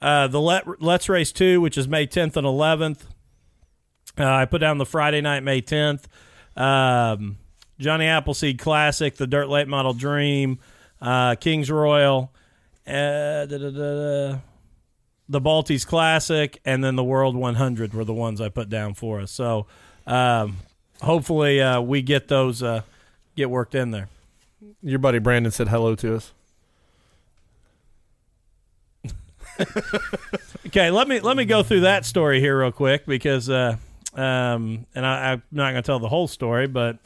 uh, 0.00 0.26
the 0.28 0.40
Let 0.40 0.80
Let's 0.80 1.08
Race 1.10 1.32
Two, 1.32 1.60
which 1.60 1.76
is 1.76 1.86
May 1.86 2.06
10th 2.06 2.36
and 2.36 2.46
11th. 2.46 3.00
Uh, 4.18 4.24
I 4.26 4.44
put 4.46 4.58
down 4.58 4.78
the 4.78 4.86
Friday 4.86 5.20
night, 5.20 5.42
May 5.42 5.62
10th. 5.62 6.04
Um, 6.56 7.38
Johnny 7.78 8.06
Appleseed 8.06 8.58
Classic, 8.58 9.14
the 9.14 9.26
Dirt 9.26 9.48
Late 9.48 9.68
Model 9.68 9.94
Dream, 9.94 10.58
uh, 11.00 11.36
Kings 11.36 11.70
Royal, 11.70 12.32
uh, 12.86 13.46
da, 13.46 13.58
da, 13.58 13.70
da, 13.70 14.38
the 15.28 15.40
Baltes 15.40 15.86
Classic, 15.86 16.60
and 16.64 16.82
then 16.82 16.96
the 16.96 17.04
World 17.04 17.36
100 17.36 17.94
were 17.94 18.04
the 18.04 18.14
ones 18.14 18.40
I 18.40 18.48
put 18.48 18.68
down 18.68 18.94
for 18.94 19.20
us. 19.20 19.30
So 19.30 19.66
um, 20.06 20.56
hopefully 21.00 21.60
uh, 21.60 21.80
we 21.80 22.02
get 22.02 22.26
those 22.26 22.62
uh, 22.62 22.82
get 23.36 23.50
worked 23.50 23.76
in 23.76 23.92
there. 23.92 24.08
Your 24.82 24.98
buddy 24.98 25.20
Brandon 25.20 25.52
said 25.52 25.68
hello 25.68 25.94
to 25.96 26.16
us. 26.16 26.32
Okay, 30.68 30.90
let 30.90 31.08
me 31.08 31.20
let 31.20 31.34
me 31.34 31.46
go 31.46 31.62
through 31.62 31.80
that 31.80 32.04
story 32.04 32.40
here 32.40 32.60
real 32.60 32.70
quick 32.70 33.06
because, 33.06 33.48
uh, 33.48 33.76
um, 34.14 34.86
and 34.94 35.06
I, 35.06 35.32
I'm 35.32 35.42
not 35.52 35.70
going 35.72 35.82
to 35.82 35.86
tell 35.86 35.98
the 35.98 36.08
whole 36.08 36.28
story, 36.28 36.66
but 36.66 36.98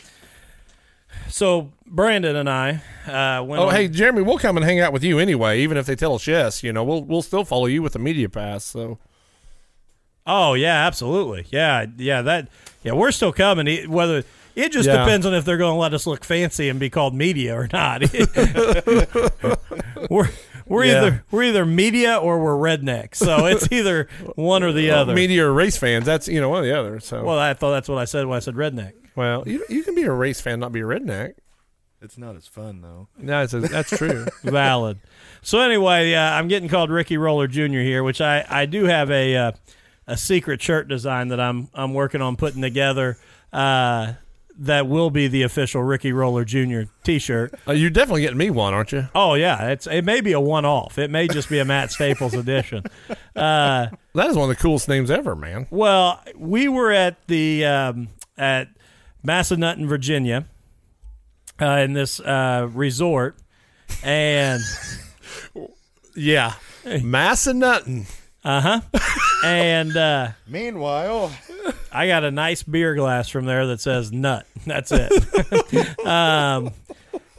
so 1.28 1.72
Brandon 1.86 2.36
and 2.36 2.48
I 2.48 2.70
uh, 3.06 3.42
went. 3.44 3.60
Oh, 3.62 3.68
on- 3.68 3.74
hey, 3.74 3.88
Jeremy, 3.88 4.22
we'll 4.22 4.38
come 4.38 4.56
and 4.56 4.64
hang 4.64 4.80
out 4.80 4.92
with 4.92 5.04
you 5.04 5.18
anyway, 5.18 5.60
even 5.60 5.76
if 5.76 5.86
they 5.86 5.96
tell 5.96 6.14
us 6.14 6.26
yes. 6.26 6.62
You 6.62 6.72
know, 6.72 6.84
we'll 6.84 7.02
we'll 7.04 7.22
still 7.22 7.44
follow 7.44 7.66
you 7.66 7.82
with 7.82 7.92
the 7.94 7.98
media 7.98 8.28
pass. 8.28 8.64
So 8.64 8.98
Oh 10.26 10.54
yeah, 10.54 10.86
absolutely. 10.86 11.46
Yeah, 11.50 11.86
yeah. 11.96 12.22
That 12.22 12.48
yeah, 12.82 12.92
we're 12.92 13.12
still 13.12 13.32
coming. 13.32 13.66
It- 13.66 13.88
Whether 13.88 14.24
it 14.54 14.70
just 14.72 14.86
Yeah. 14.86 14.98
depends 15.04 15.26
on 15.26 15.34
if 15.34 15.44
they're 15.44 15.56
going 15.56 15.72
to 15.74 15.78
let 15.78 15.94
us 15.94 16.06
look 16.06 16.24
fancy 16.24 16.68
and 16.68 16.78
be 16.78 16.90
called 16.90 17.14
media 17.14 17.56
or 17.58 17.68
not. 17.72 18.02
we're 20.10 20.28
we're 20.72 20.84
Yeah. 20.86 20.98
either 21.06 21.24
we're 21.30 21.42
either 21.44 21.64
media 21.66 22.16
or 22.16 22.38
we're 22.42 22.56
redneck. 22.56 23.14
So 23.14 23.46
it's 23.46 23.68
either 23.72 24.08
one 24.34 24.62
or 24.62 24.72
the 24.72 24.90
other. 24.90 25.14
media 25.14 25.46
or 25.46 25.52
race 25.52 25.76
fans, 25.76 26.04
that's 26.06 26.26
you 26.28 26.40
know 26.40 26.48
one 26.48 26.62
or 26.64 26.66
the 26.66 26.78
other. 26.78 26.98
So 27.00 27.22
Well, 27.24 27.38
I 27.38 27.54
thought 27.54 27.70
that's 27.72 27.88
what 27.88 27.98
I 27.98 28.04
said 28.04 28.26
when 28.26 28.36
I 28.36 28.40
said 28.40 28.54
redneck. 28.54 28.92
well, 29.14 29.44
you 29.46 29.64
you 29.68 29.82
can 29.84 29.94
be 29.94 30.02
a 30.04 30.12
race 30.12 30.40
fan, 30.40 30.60
not 30.60 30.72
be 30.72 30.80
a 30.80 30.84
redneck. 30.84 31.34
It's 32.00 32.18
not 32.18 32.34
as 32.34 32.48
fun 32.48 32.80
though. 32.80 33.06
No, 33.16 33.46
that's 33.46 33.70
that's 33.70 33.90
true. 33.96 34.26
Valid. 34.42 34.98
So 35.42 35.60
anyway, 35.60 36.14
uh, 36.14 36.20
I'm 36.32 36.48
getting 36.48 36.68
called 36.68 36.90
Ricky 36.90 37.16
Roller 37.16 37.46
Jr. 37.46 37.78
here, 37.80 38.02
which 38.02 38.20
I, 38.20 38.44
I 38.48 38.66
do 38.66 38.84
have 38.86 39.08
a 39.10 39.36
uh, 39.36 39.52
a 40.08 40.16
secret 40.16 40.60
shirt 40.60 40.88
design 40.88 41.28
that 41.28 41.38
I'm 41.38 41.68
I'm 41.74 41.94
working 41.94 42.20
on 42.20 42.34
putting 42.36 42.60
together. 42.60 43.18
Uh, 43.52 44.14
that 44.58 44.86
will 44.86 45.10
be 45.10 45.28
the 45.28 45.42
official 45.42 45.82
Ricky 45.82 46.12
Roller 46.12 46.44
Jr. 46.44 46.82
T-shirt. 47.04 47.54
uh, 47.66 47.72
you're 47.72 47.90
definitely 47.90 48.22
getting 48.22 48.36
me 48.38 48.50
one, 48.50 48.74
aren't 48.74 48.92
you? 48.92 49.08
Oh 49.14 49.34
yeah, 49.34 49.68
it's 49.70 49.86
it 49.86 50.02
may 50.04 50.20
be 50.20 50.32
a 50.32 50.40
one-off. 50.40 50.98
It 50.98 51.10
may 51.10 51.26
just 51.28 51.48
be 51.48 51.58
a 51.58 51.64
Matt 51.64 51.90
Staples 51.90 52.34
edition. 52.34 52.84
Uh, 53.34 53.86
That 54.14 54.26
is 54.30 54.36
one 54.36 54.50
of 54.50 54.56
the 54.56 54.62
coolest 54.62 54.88
names 54.88 55.10
ever, 55.10 55.34
man. 55.34 55.66
well, 55.70 56.22
we 56.36 56.68
were 56.68 56.90
at 56.92 57.26
the 57.28 57.64
um, 57.64 58.08
at 58.36 58.68
Massanutten, 59.26 59.86
Virginia, 59.88 60.46
uh, 61.60 61.78
in 61.78 61.92
this 61.94 62.20
uh, 62.20 62.68
resort, 62.72 63.36
and 64.04 64.60
Yeah, 66.14 66.52
Massanutten. 66.84 68.06
uh 68.44 68.60
huh, 68.60 68.80
and. 69.44 69.96
Uh, 69.96 70.28
Meanwhile, 70.46 71.32
I 71.92 72.06
got 72.06 72.24
a 72.24 72.30
nice 72.30 72.62
beer 72.62 72.94
glass 72.94 73.28
from 73.28 73.44
there 73.44 73.66
that 73.68 73.80
says 73.80 74.12
nut. 74.12 74.46
That's 74.66 74.92
it. 74.92 75.98
um, 76.06 76.70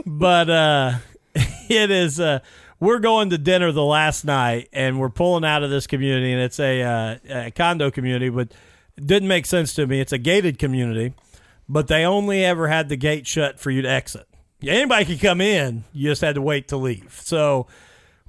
but 0.05 0.49
uh, 0.49 0.93
it 1.35 1.91
is. 1.91 2.19
Uh, 2.19 2.39
we're 2.79 2.99
going 2.99 3.29
to 3.29 3.37
dinner 3.37 3.71
the 3.71 3.83
last 3.83 4.25
night, 4.25 4.67
and 4.73 4.99
we're 4.99 5.09
pulling 5.09 5.45
out 5.45 5.63
of 5.63 5.69
this 5.69 5.87
community, 5.87 6.33
and 6.33 6.41
it's 6.41 6.59
a, 6.59 6.81
uh, 6.81 7.45
a 7.45 7.51
condo 7.51 7.89
community, 7.89 8.27
but 8.29 8.51
it 8.97 9.07
didn't 9.07 9.29
make 9.29 9.45
sense 9.45 9.73
to 9.75 9.87
me. 9.87 10.01
It's 10.01 10.11
a 10.11 10.17
gated 10.17 10.59
community, 10.59 11.13
but 11.69 11.87
they 11.87 12.03
only 12.03 12.43
ever 12.43 12.67
had 12.67 12.89
the 12.89 12.97
gate 12.97 13.25
shut 13.25 13.57
for 13.57 13.71
you 13.71 13.81
to 13.83 13.89
exit. 13.89 14.27
Anybody 14.61 15.05
could 15.05 15.21
come 15.21 15.39
in. 15.39 15.85
You 15.93 16.09
just 16.09 16.21
had 16.21 16.35
to 16.35 16.41
wait 16.41 16.67
to 16.69 16.77
leave. 16.77 17.19
So 17.23 17.67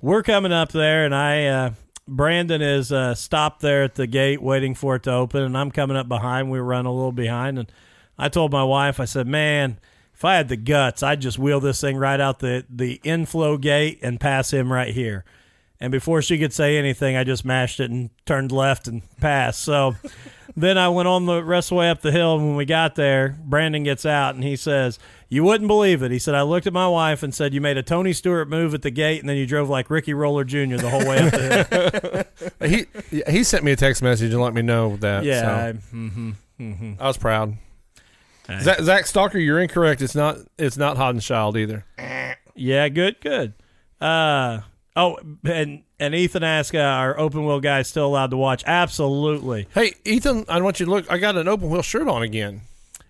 we're 0.01 0.23
coming 0.23 0.53
up 0.53 0.71
there, 0.71 1.05
and 1.05 1.15
I 1.15 1.47
uh, 1.47 1.71
Brandon 2.07 2.61
is 2.61 2.93
uh, 2.93 3.15
stopped 3.15 3.61
there 3.61 3.83
at 3.83 3.95
the 3.95 4.07
gate 4.07 4.43
waiting 4.43 4.75
for 4.75 4.97
it 4.97 5.05
to 5.05 5.13
open, 5.13 5.43
and 5.43 5.57
I'm 5.57 5.71
coming 5.71 5.97
up 5.97 6.09
behind. 6.09 6.51
We 6.51 6.59
run 6.59 6.87
a 6.87 6.93
little 6.93 7.13
behind, 7.13 7.59
and 7.59 7.73
I 8.19 8.29
told 8.29 8.53
my 8.53 8.65
wife, 8.65 9.01
I 9.01 9.07
said, 9.07 9.27
"Man, 9.27 9.79
if 10.13 10.25
I 10.25 10.37
had 10.37 10.49
the 10.49 10.57
guts, 10.57 11.03
I'd 11.03 11.21
just 11.21 11.39
wheel 11.39 11.61
this 11.61 11.81
thing 11.81 11.97
right 11.97 12.21
out 12.21 12.41
the 12.41 12.65
the 12.69 13.01
inflow 13.05 13.57
gate 13.57 14.01
and 14.03 14.21
pass 14.21 14.53
him 14.53 14.73
right 14.73 14.93
here." 14.93 15.25
And 15.81 15.91
before 15.91 16.23
she 16.23 16.39
could 16.39 16.53
say 16.53 16.77
anything, 16.77 17.17
I 17.17 17.25
just 17.25 17.45
mashed 17.45 17.81
it 17.81 17.91
and 17.91 18.11
turned 18.27 18.53
left 18.53 18.87
and 18.87 19.03
passed. 19.19 19.63
So 19.63 19.97
then 20.57 20.79
I 20.79 20.89
went 20.89 21.09
on 21.09 21.27
the 21.27 21.43
rest 21.43 21.67
of 21.67 21.71
the 21.71 21.75
way 21.77 21.91
up 21.91 22.01
the 22.01 22.13
hill. 22.13 22.37
And 22.37 22.47
when 22.47 22.57
we 22.57 22.65
got 22.65 22.95
there, 22.95 23.37
Brandon 23.45 23.83
gets 23.83 24.07
out 24.07 24.35
and 24.35 24.45
he 24.45 24.57
says, 24.57 24.99
You 25.29 25.45
wouldn't 25.45 25.69
believe 25.69 26.03
it. 26.03 26.11
He 26.11 26.19
said, 26.19 26.35
I 26.35 26.43
looked 26.43 26.67
at 26.67 26.73
my 26.73 26.89
wife 26.89 27.23
and 27.23 27.35
said, 27.35 27.55
You 27.55 27.61
made 27.61 27.77
a 27.77 27.83
Tony 27.83 28.13
Stewart 28.13 28.49
move 28.49 28.75
at 28.75 28.83
the 28.83 28.91
gate 28.91 29.21
and 29.21 29.29
then 29.29 29.37
you 29.37 29.47
drove 29.47 29.69
like 29.69 29.91
Ricky 29.91 30.15
Roller 30.15 30.45
Jr. 30.45 30.77
the 30.77 30.91
whole 30.91 31.07
way 31.07 31.19
up 31.19 31.31
the 31.33 31.41
hill. 31.41 32.25
He 32.69 32.87
he 33.29 33.45
sent 33.45 33.65
me 33.65 33.73
a 33.73 33.77
text 33.77 34.03
message 34.03 34.33
and 34.33 34.43
let 34.43 34.55
me 34.55 34.63
know 34.63 34.97
that. 34.99 35.25
yeah. 35.25 35.41
so 35.41 35.49
I, 35.49 35.73
mm-hmm. 35.95 36.93
I 37.01 37.07
was 37.07 37.17
proud. 37.17 37.57
Zach, 38.61 38.81
Zach 38.81 39.07
Stalker, 39.07 39.39
you're 39.39 39.61
incorrect. 39.61 40.03
It's 40.03 40.15
not. 40.15 40.39
It's 40.59 40.77
not 40.77 40.97
Hodenschild 40.97 41.57
either. 41.57 41.85
Yeah, 42.55 42.89
good, 42.89 43.21
good. 43.21 43.55
Uh, 44.01 44.61
oh, 44.97 45.19
and, 45.45 45.83
and 46.01 46.15
Ethan 46.15 46.43
asked, 46.43 46.75
uh, 46.75 46.79
Are 46.79 47.19
open 47.19 47.45
wheel 47.45 47.61
guys 47.61 47.89
still 47.89 48.07
allowed 48.07 48.31
to 48.31 48.37
watch? 48.37 48.63
Absolutely. 48.67 49.69
Hey, 49.75 49.95
Ethan, 50.05 50.45
I 50.49 50.61
want 50.61 50.81
you 50.81 50.87
to 50.87 50.91
look. 50.93 51.11
I 51.11 51.19
got 51.19 51.37
an 51.37 51.49
open 51.49 51.71
wheel 51.71 51.83
shirt 51.83 52.09
on 52.09 52.23
again. 52.23 52.63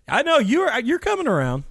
I 0.08 0.22
know 0.22 0.38
you're 0.38 0.78
you're 0.80 0.98
coming 0.98 1.26
around. 1.26 1.64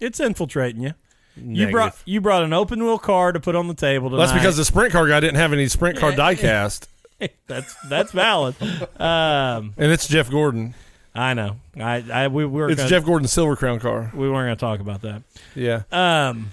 It's 0.00 0.20
infiltrating 0.20 0.82
you. 0.82 0.94
You 1.36 1.70
brought 1.70 1.96
you 2.04 2.20
brought 2.20 2.42
an 2.44 2.52
open 2.52 2.82
wheel 2.82 2.98
car 2.98 3.30
to 3.32 3.38
put 3.38 3.54
on 3.54 3.68
the 3.68 3.74
table 3.74 4.08
tonight. 4.10 4.26
That's 4.26 4.32
because 4.32 4.56
the 4.56 4.64
sprint 4.64 4.92
car 4.92 5.06
guy 5.06 5.20
didn't 5.20 5.36
have 5.36 5.52
any 5.52 5.68
sprint 5.68 5.98
car 5.98 6.10
diecast, 6.12 6.86
that's 7.46 7.74
that's 7.88 8.12
valid. 8.12 8.56
Um, 8.98 9.74
and 9.76 9.92
it's 9.92 10.08
Jeff 10.08 10.30
Gordon. 10.30 10.74
I 11.14 11.32
know. 11.34 11.56
I, 11.78 12.04
I 12.12 12.28
we, 12.28 12.44
we 12.44 12.60
were 12.60 12.68
It's 12.68 12.76
gonna, 12.78 12.90
Jeff 12.90 13.04
Gordon's 13.04 13.32
Silver 13.32 13.56
Crown 13.56 13.80
car. 13.80 14.10
we 14.14 14.28
weren't 14.30 14.46
going 14.48 14.56
to 14.56 14.60
talk 14.60 14.80
about 14.80 15.00
that. 15.02 15.22
Yeah. 15.54 15.82
Um. 15.90 16.52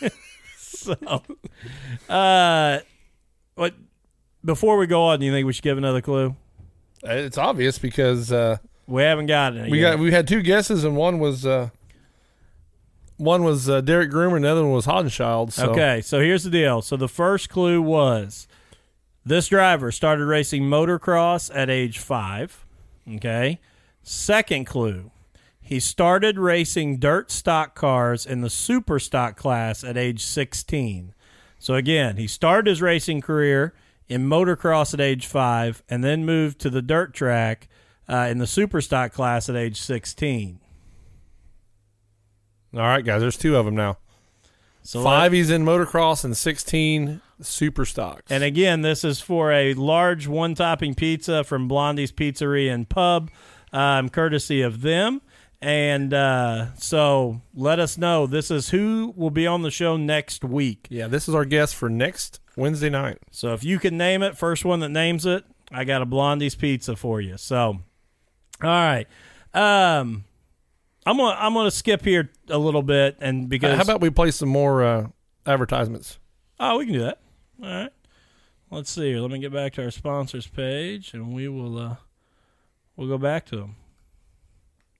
so, 0.58 1.22
uh, 2.08 2.80
what? 3.54 3.74
Before 4.44 4.76
we 4.76 4.86
go 4.86 5.04
on, 5.04 5.20
do 5.20 5.26
you 5.26 5.32
think 5.32 5.46
we 5.46 5.52
should 5.52 5.62
give 5.64 5.78
another 5.78 6.00
clue? 6.02 6.36
It's 7.02 7.38
obvious 7.38 7.78
because 7.78 8.30
uh, 8.32 8.58
We 8.86 9.02
haven't 9.02 9.26
got 9.26 9.56
it. 9.56 9.70
we 9.70 9.80
yet. 9.80 9.92
got 9.92 9.98
we 10.00 10.10
had 10.12 10.28
two 10.28 10.42
guesses, 10.42 10.84
and 10.84 10.96
one 10.96 11.18
was 11.18 11.46
uh, 11.46 11.70
one 13.16 13.44
was 13.44 13.68
uh, 13.68 13.80
Derek 13.80 14.10
Groomer, 14.10 14.36
and 14.36 14.44
the 14.44 14.48
other 14.50 14.62
one 14.62 14.72
was 14.72 14.86
Hodenschild. 14.86 15.52
So. 15.52 15.70
Okay, 15.70 16.00
so 16.00 16.20
here's 16.20 16.44
the 16.44 16.50
deal. 16.50 16.82
So 16.82 16.96
the 16.96 17.08
first 17.08 17.48
clue 17.48 17.80
was 17.80 18.46
this 19.24 19.48
driver 19.48 19.90
started 19.92 20.26
racing 20.26 20.64
motocross 20.64 21.50
at 21.54 21.70
age 21.70 21.98
five. 21.98 22.64
Okay. 23.16 23.60
Second 24.02 24.66
clue, 24.66 25.10
he 25.60 25.80
started 25.80 26.38
racing 26.38 26.98
dirt 26.98 27.30
stock 27.30 27.74
cars 27.74 28.26
in 28.26 28.42
the 28.42 28.50
super 28.50 28.98
stock 28.98 29.34
class 29.36 29.82
at 29.82 29.96
age 29.96 30.22
16. 30.22 31.14
So 31.58 31.74
again, 31.74 32.16
he 32.16 32.26
started 32.26 32.68
his 32.68 32.82
racing 32.82 33.20
career 33.20 33.74
in 34.08 34.28
motocross 34.28 34.92
at 34.94 35.00
age 35.00 35.26
five 35.26 35.82
and 35.88 36.04
then 36.04 36.24
moved 36.26 36.58
to 36.60 36.70
the 36.70 36.82
dirt 36.82 37.14
track 37.14 37.68
uh, 38.08 38.28
in 38.30 38.38
the 38.38 38.46
super 38.46 38.80
stock 38.80 39.12
class 39.12 39.48
at 39.48 39.56
age 39.56 39.80
16. 39.80 40.60
All 42.74 42.80
right, 42.80 43.04
guys. 43.04 43.20
There's 43.20 43.36
two 43.36 43.56
of 43.56 43.64
them 43.64 43.76
now. 43.76 43.98
So 44.82 45.02
Five 45.02 45.32
he's 45.32 45.48
in 45.48 45.64
motocross 45.64 46.24
and 46.24 46.36
sixteen 46.36 47.22
super 47.40 47.86
stocks. 47.86 48.30
And 48.30 48.44
again, 48.44 48.82
this 48.82 49.02
is 49.02 49.18
for 49.18 49.50
a 49.50 49.72
large 49.74 50.26
one 50.26 50.54
topping 50.54 50.94
pizza 50.94 51.42
from 51.42 51.68
Blondie's 51.68 52.12
Pizzeria 52.12 52.74
and 52.74 52.86
Pub, 52.86 53.30
um, 53.72 54.10
courtesy 54.10 54.60
of 54.60 54.82
them. 54.82 55.22
And 55.60 56.12
uh, 56.12 56.74
so 56.74 57.40
let 57.54 57.78
us 57.78 57.96
know. 57.96 58.26
This 58.26 58.50
is 58.50 58.68
who 58.70 59.14
will 59.16 59.30
be 59.30 59.46
on 59.46 59.62
the 59.62 59.70
show 59.70 59.96
next 59.96 60.44
week. 60.44 60.86
yeah, 60.90 61.08
this 61.08 61.28
is 61.28 61.34
our 61.34 61.44
guest 61.46 61.74
for 61.74 61.88
next 61.88 62.40
Wednesday 62.56 62.90
night. 62.90 63.18
So 63.30 63.54
if 63.54 63.64
you 63.64 63.78
can 63.78 63.96
name 63.96 64.22
it, 64.22 64.36
first 64.36 64.64
one 64.64 64.80
that 64.80 64.90
names 64.90 65.24
it, 65.24 65.44
I 65.72 65.84
got 65.84 66.02
a 66.02 66.06
Blondie's 66.06 66.54
Pizza 66.54 66.96
for 66.96 67.20
you. 67.20 67.36
So, 67.38 67.58
all 67.62 67.80
right. 68.62 69.06
Um, 69.54 70.24
I'm 71.06 71.16
gonna 71.16 71.36
I'm 71.38 71.54
gonna 71.54 71.70
skip 71.70 72.04
here 72.04 72.30
a 72.48 72.58
little 72.58 72.82
bit, 72.82 73.16
and 73.20 73.48
because 73.48 73.76
How 73.76 73.82
about 73.82 74.00
we 74.00 74.10
play 74.10 74.30
some 74.30 74.48
more 74.48 74.82
uh, 74.82 75.06
advertisements? 75.46 76.18
Oh, 76.58 76.78
we 76.78 76.86
can 76.86 76.94
do 76.94 77.00
that. 77.00 77.20
All 77.62 77.68
right. 77.68 77.92
Let's 78.70 78.90
see 78.90 79.10
here. 79.12 79.20
Let 79.20 79.30
me 79.30 79.38
get 79.38 79.52
back 79.52 79.74
to 79.74 79.84
our 79.84 79.90
sponsors 79.90 80.46
page, 80.46 81.14
and 81.14 81.32
we 81.32 81.48
will 81.48 81.78
uh, 81.78 81.96
we'll 82.96 83.08
go 83.08 83.18
back 83.18 83.46
to 83.46 83.56
them. 83.56 83.76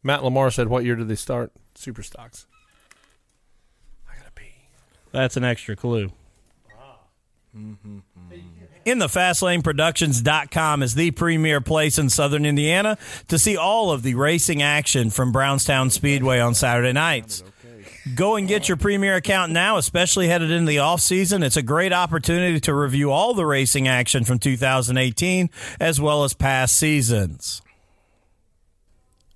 Matt 0.04 0.22
Lamar 0.22 0.52
said, 0.52 0.68
"What 0.68 0.84
year 0.84 0.94
did 0.94 1.08
they 1.08 1.16
start 1.16 1.50
super 1.74 2.04
stocks?" 2.04 2.46
I 4.08 4.16
gotta 4.16 4.30
pee. 4.32 4.54
That's 5.10 5.36
an 5.36 5.42
extra 5.42 5.74
clue. 5.74 6.12
Mm-hmm. 7.56 7.98
In 8.84 8.98
the 8.98 9.06
FastlaneProductions.com 9.06 10.82
is 10.82 10.94
the 10.94 11.12
premier 11.12 11.60
place 11.60 11.98
in 11.98 12.10
southern 12.10 12.44
Indiana 12.44 12.98
to 13.28 13.38
see 13.38 13.56
all 13.56 13.92
of 13.92 14.02
the 14.02 14.14
racing 14.14 14.60
action 14.60 15.08
from 15.08 15.32
Brownstown 15.32 15.90
Speedway 15.90 16.40
on 16.40 16.54
Saturday 16.54 16.92
nights. 16.92 17.42
Go 18.14 18.36
and 18.36 18.46
get 18.46 18.68
your 18.68 18.76
premier 18.76 19.14
account 19.14 19.52
now, 19.52 19.78
especially 19.78 20.28
headed 20.28 20.50
into 20.50 20.68
the 20.68 20.80
off 20.80 21.00
season. 21.00 21.42
It's 21.42 21.56
a 21.56 21.62
great 21.62 21.92
opportunity 21.92 22.60
to 22.60 22.74
review 22.74 23.10
all 23.10 23.32
the 23.32 23.46
racing 23.46 23.88
action 23.88 24.24
from 24.24 24.38
2018 24.38 25.48
as 25.80 25.98
well 25.98 26.24
as 26.24 26.34
past 26.34 26.76
seasons. 26.76 27.62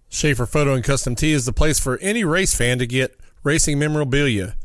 Schaefer 0.08 0.46
Photo 0.46 0.74
and 0.74 0.82
Custom 0.82 1.14
Tee 1.14 1.32
is 1.32 1.44
the 1.44 1.52
place 1.52 1.78
for 1.78 1.98
any 1.98 2.24
race 2.24 2.54
fan 2.54 2.78
to 2.78 2.86
get 2.86 3.18
racing 3.42 3.78
memorabilia. 3.78 4.56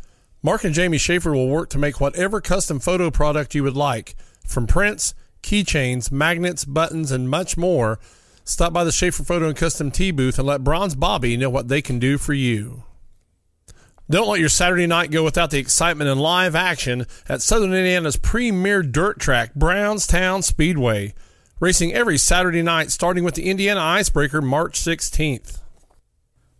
Mark 0.41 0.63
and 0.63 0.73
Jamie 0.73 0.97
Schaefer 0.97 1.33
will 1.33 1.49
work 1.49 1.69
to 1.69 1.77
make 1.77 1.99
whatever 1.99 2.41
custom 2.41 2.79
photo 2.79 3.11
product 3.11 3.53
you 3.53 3.63
would 3.63 3.75
like, 3.75 4.15
from 4.45 4.67
prints, 4.67 5.13
keychains, 5.41 6.11
magnets, 6.11 6.65
buttons, 6.65 7.11
and 7.11 7.29
much 7.29 7.57
more. 7.57 7.99
Stop 8.45 8.73
by 8.73 8.83
the 8.83 8.91
Schaefer 8.91 9.23
Photo 9.23 9.47
and 9.47 9.55
Custom 9.55 9.91
Tee 9.91 10.11
booth 10.11 10.37
and 10.37 10.47
let 10.47 10.63
Bronze 10.63 10.95
Bobby 10.95 11.37
know 11.37 11.49
what 11.49 11.67
they 11.67 11.81
can 11.81 11.99
do 11.99 12.17
for 12.17 12.33
you. 12.33 12.83
Don't 14.09 14.27
let 14.27 14.39
your 14.39 14.49
Saturday 14.49 14.85
night 14.85 15.11
go 15.11 15.23
without 15.23 15.49
the 15.49 15.59
excitement 15.59 16.09
and 16.09 16.19
live 16.19 16.55
action 16.55 17.05
at 17.27 17.41
Southern 17.41 17.73
Indiana's 17.73 18.17
premier 18.17 18.83
dirt 18.83 19.19
track, 19.19 19.53
Brownstown 19.55 20.41
Speedway. 20.41 21.13
Racing 21.59 21.93
every 21.93 22.17
Saturday 22.17 22.61
night, 22.61 22.91
starting 22.91 23.23
with 23.23 23.35
the 23.35 23.49
Indiana 23.49 23.79
Icebreaker 23.79 24.41
March 24.41 24.79
16th. 24.79 25.59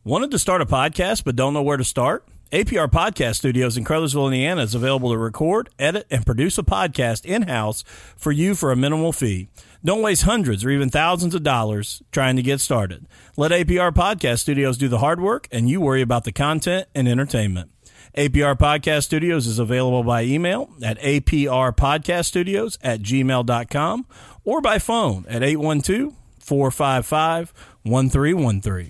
Wanted 0.06 0.32
to 0.32 0.40
start 0.40 0.62
a 0.62 0.66
podcast 0.66 1.24
but 1.24 1.36
don't 1.36 1.54
know 1.54 1.64
where 1.64 1.78
to 1.78 1.84
start? 1.84 2.26
APR 2.52 2.88
Podcast 2.88 3.38
Studios 3.38 3.76
in 3.76 3.84
Crothersville, 3.84 4.28
Indiana 4.28 4.62
is 4.62 4.76
available 4.76 5.12
to 5.12 5.18
record, 5.18 5.70
edit, 5.80 6.06
and 6.12 6.24
produce 6.26 6.60
a 6.60 6.64
podcast 6.64 7.26
in 7.26 7.44
house 7.44 7.84
for 8.16 8.32
you 8.32 8.54
for 8.54 8.72
a 8.72 8.76
minimal 8.76 9.12
fee. 9.12 9.50
Don't 9.84 10.04
waste 10.04 10.22
hundreds 10.22 10.64
or 10.64 10.70
even 10.70 10.90
thousands 10.92 11.34
of 11.34 11.42
dollars 11.42 12.04
trying 12.12 12.36
to 12.36 12.44
get 12.44 12.62
started. 12.62 13.08
Let 13.36 13.52
APR 13.52 13.92
Podcast 13.92 14.40
Studios 14.42 14.78
do 14.78 14.88
the 14.88 15.00
hard 15.00 15.20
work 15.20 15.48
and 15.52 15.68
you 15.68 15.82
worry 15.82 16.04
about 16.04 16.26
the 16.26 16.32
content 16.32 16.88
and 16.94 17.08
entertainment. 17.08 17.72
APR 18.16 18.56
Podcast 18.56 19.06
Studios 19.06 19.48
is 19.48 19.58
available 19.58 20.04
by 20.04 20.22
email 20.24 20.70
at 20.84 21.00
aprpodcaststudios 21.00 22.78
at 22.84 23.02
gmail.com 23.02 24.06
or 24.46 24.62
by 24.62 24.80
phone 24.80 25.26
at 25.28 25.44
812 25.44 26.14
455 26.40 27.54
1313. 27.84 28.90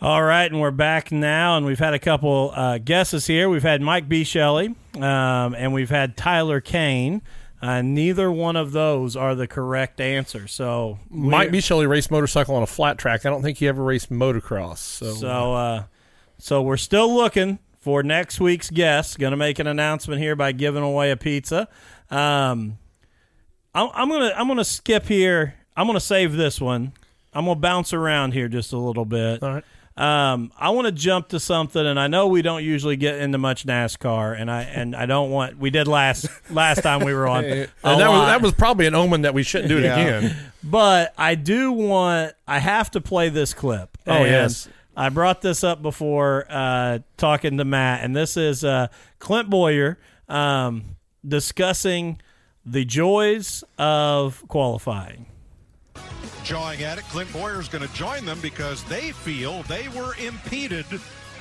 All 0.00 0.22
right, 0.24 0.50
and 0.50 0.60
we're 0.60 0.72
back 0.72 1.12
now, 1.12 1.56
and 1.56 1.64
we've 1.64 1.78
had 1.78 1.94
a 1.94 1.98
couple 2.00 2.52
uh, 2.56 2.78
guesses 2.78 3.28
here. 3.28 3.48
We've 3.48 3.62
had 3.62 3.80
Mike 3.80 4.08
B. 4.08 4.24
Shelley, 4.24 4.74
um, 4.96 5.54
and 5.54 5.72
we've 5.72 5.90
had 5.90 6.16
Tyler 6.16 6.60
Kane. 6.60 7.22
Uh, 7.60 7.82
neither 7.82 8.32
one 8.32 8.56
of 8.56 8.72
those 8.72 9.14
are 9.14 9.36
the 9.36 9.46
correct 9.46 10.00
answer. 10.00 10.48
So 10.48 10.98
Mike 11.08 11.52
B. 11.52 11.60
Shelley 11.60 11.86
raced 11.86 12.10
motorcycle 12.10 12.56
on 12.56 12.64
a 12.64 12.66
flat 12.66 12.98
track. 12.98 13.24
I 13.24 13.30
don't 13.30 13.42
think 13.42 13.58
he 13.58 13.68
ever 13.68 13.84
raced 13.84 14.10
motocross. 14.10 14.78
So, 14.78 15.12
So, 15.14 15.54
uh, 15.54 15.84
so 16.38 16.60
we're 16.62 16.76
still 16.76 17.14
looking 17.14 17.60
for 17.78 18.02
next 18.02 18.40
week's 18.40 18.70
guest. 18.70 19.20
Going 19.20 19.30
to 19.30 19.36
make 19.36 19.60
an 19.60 19.68
announcement 19.68 20.20
here 20.20 20.34
by 20.34 20.50
giving 20.50 20.82
away 20.82 21.12
a 21.12 21.16
pizza. 21.16 21.68
Um, 22.10 22.78
I'm, 23.74 23.88
I'm 23.94 24.08
gonna 24.08 24.32
I'm 24.36 24.48
gonna 24.48 24.64
skip 24.64 25.06
here. 25.06 25.54
I'm 25.76 25.86
gonna 25.86 26.00
save 26.00 26.34
this 26.36 26.60
one. 26.60 26.92
I'm 27.32 27.44
gonna 27.46 27.58
bounce 27.60 27.92
around 27.92 28.32
here 28.34 28.48
just 28.48 28.72
a 28.72 28.78
little 28.78 29.04
bit. 29.04 29.42
all 29.42 29.54
right. 29.54 29.64
Um, 29.94 30.52
I 30.58 30.70
want 30.70 30.86
to 30.86 30.92
jump 30.92 31.28
to 31.28 31.40
something, 31.40 31.84
and 31.86 32.00
I 32.00 32.06
know 32.06 32.26
we 32.28 32.40
don't 32.40 32.64
usually 32.64 32.96
get 32.96 33.16
into 33.18 33.36
much 33.36 33.66
NASCAR, 33.66 34.40
and 34.40 34.50
I 34.50 34.62
and 34.62 34.96
I 34.96 35.04
don't 35.04 35.30
want. 35.30 35.58
We 35.58 35.68
did 35.68 35.86
last 35.86 36.26
last 36.50 36.82
time 36.82 37.00
we 37.04 37.12
were 37.12 37.28
on, 37.28 37.44
And 37.44 37.68
that 37.84 38.08
was, 38.10 38.26
that 38.26 38.40
was 38.40 38.52
probably 38.52 38.86
an 38.86 38.94
omen 38.94 39.22
that 39.22 39.34
we 39.34 39.42
shouldn't 39.42 39.68
do 39.68 39.78
it 39.78 39.84
Yeah. 39.84 39.98
again. 39.98 40.36
But 40.64 41.12
I 41.18 41.34
do 41.34 41.72
want. 41.72 42.32
I 42.48 42.58
have 42.58 42.90
to 42.92 43.02
play 43.02 43.28
this 43.28 43.52
clip. 43.52 43.98
Oh, 44.06 44.12
And 44.12 44.26
yes. 44.26 44.66
I 44.96 45.10
brought 45.10 45.42
this 45.42 45.62
up 45.62 45.82
before 45.82 46.46
uh, 46.48 47.00
talking 47.18 47.58
to 47.58 47.64
Matt, 47.64 48.02
and 48.02 48.16
this 48.16 48.36
is 48.38 48.64
uh, 48.64 48.88
Clint 49.18 49.50
Bowyer 49.50 49.98
um, 50.26 50.84
discussing 51.26 52.18
the 52.64 52.84
joys 52.84 53.64
of 53.78 54.46
qualifying. 54.48 55.26
jawing 56.44 56.82
at 56.82 56.98
it. 56.98 57.04
Clint 57.04 57.32
Bowyer 57.32 57.60
is 57.60 57.68
going 57.68 57.86
to 57.86 57.94
join 57.94 58.24
them 58.24 58.38
because 58.40 58.82
they 58.84 59.12
feel 59.12 59.62
they 59.64 59.88
were 59.90 60.14
impeded 60.16 60.86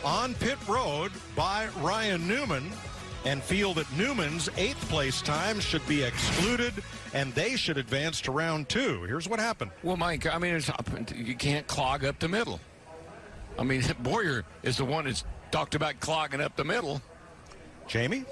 on 0.04 0.34
pit 0.36 0.58
road 0.68 1.12
by 1.36 1.68
Ryan 1.80 2.28
Newman 2.28 2.72
and 3.26 3.42
feel 3.44 3.74
that 3.76 3.86
Newman's 3.96 4.50
eighth 4.58 4.90
place 4.90 5.22
time 5.22 5.60
should 5.60 5.88
be 5.88 6.04
excluded 6.04 6.74
and 7.14 7.34
they 7.36 7.56
should 7.56 7.78
advance 7.78 8.20
to 8.22 8.32
round 8.32 8.68
two. 8.70 9.04
Here's 9.04 9.30
what 9.30 9.40
happened. 9.40 9.72
Well, 9.84 9.98
Mike, 9.98 10.26
I 10.26 10.40
mean, 10.40 10.56
it's 10.56 10.70
up, 10.70 10.90
you 11.16 11.36
can't 11.36 11.68
clog 11.68 12.04
up 12.04 12.18
the 12.20 12.28
middle. 12.28 12.60
I 13.60 13.64
mean, 13.64 13.84
Bowyer 14.00 14.44
is 14.64 14.78
the 14.78 14.86
one 14.86 15.06
that's 15.06 15.24
talked 15.52 15.76
about 15.76 16.00
clogging 16.00 16.42
up 16.42 16.56
the 16.56 16.64
middle. 16.64 17.02
Jamie? 17.88 18.26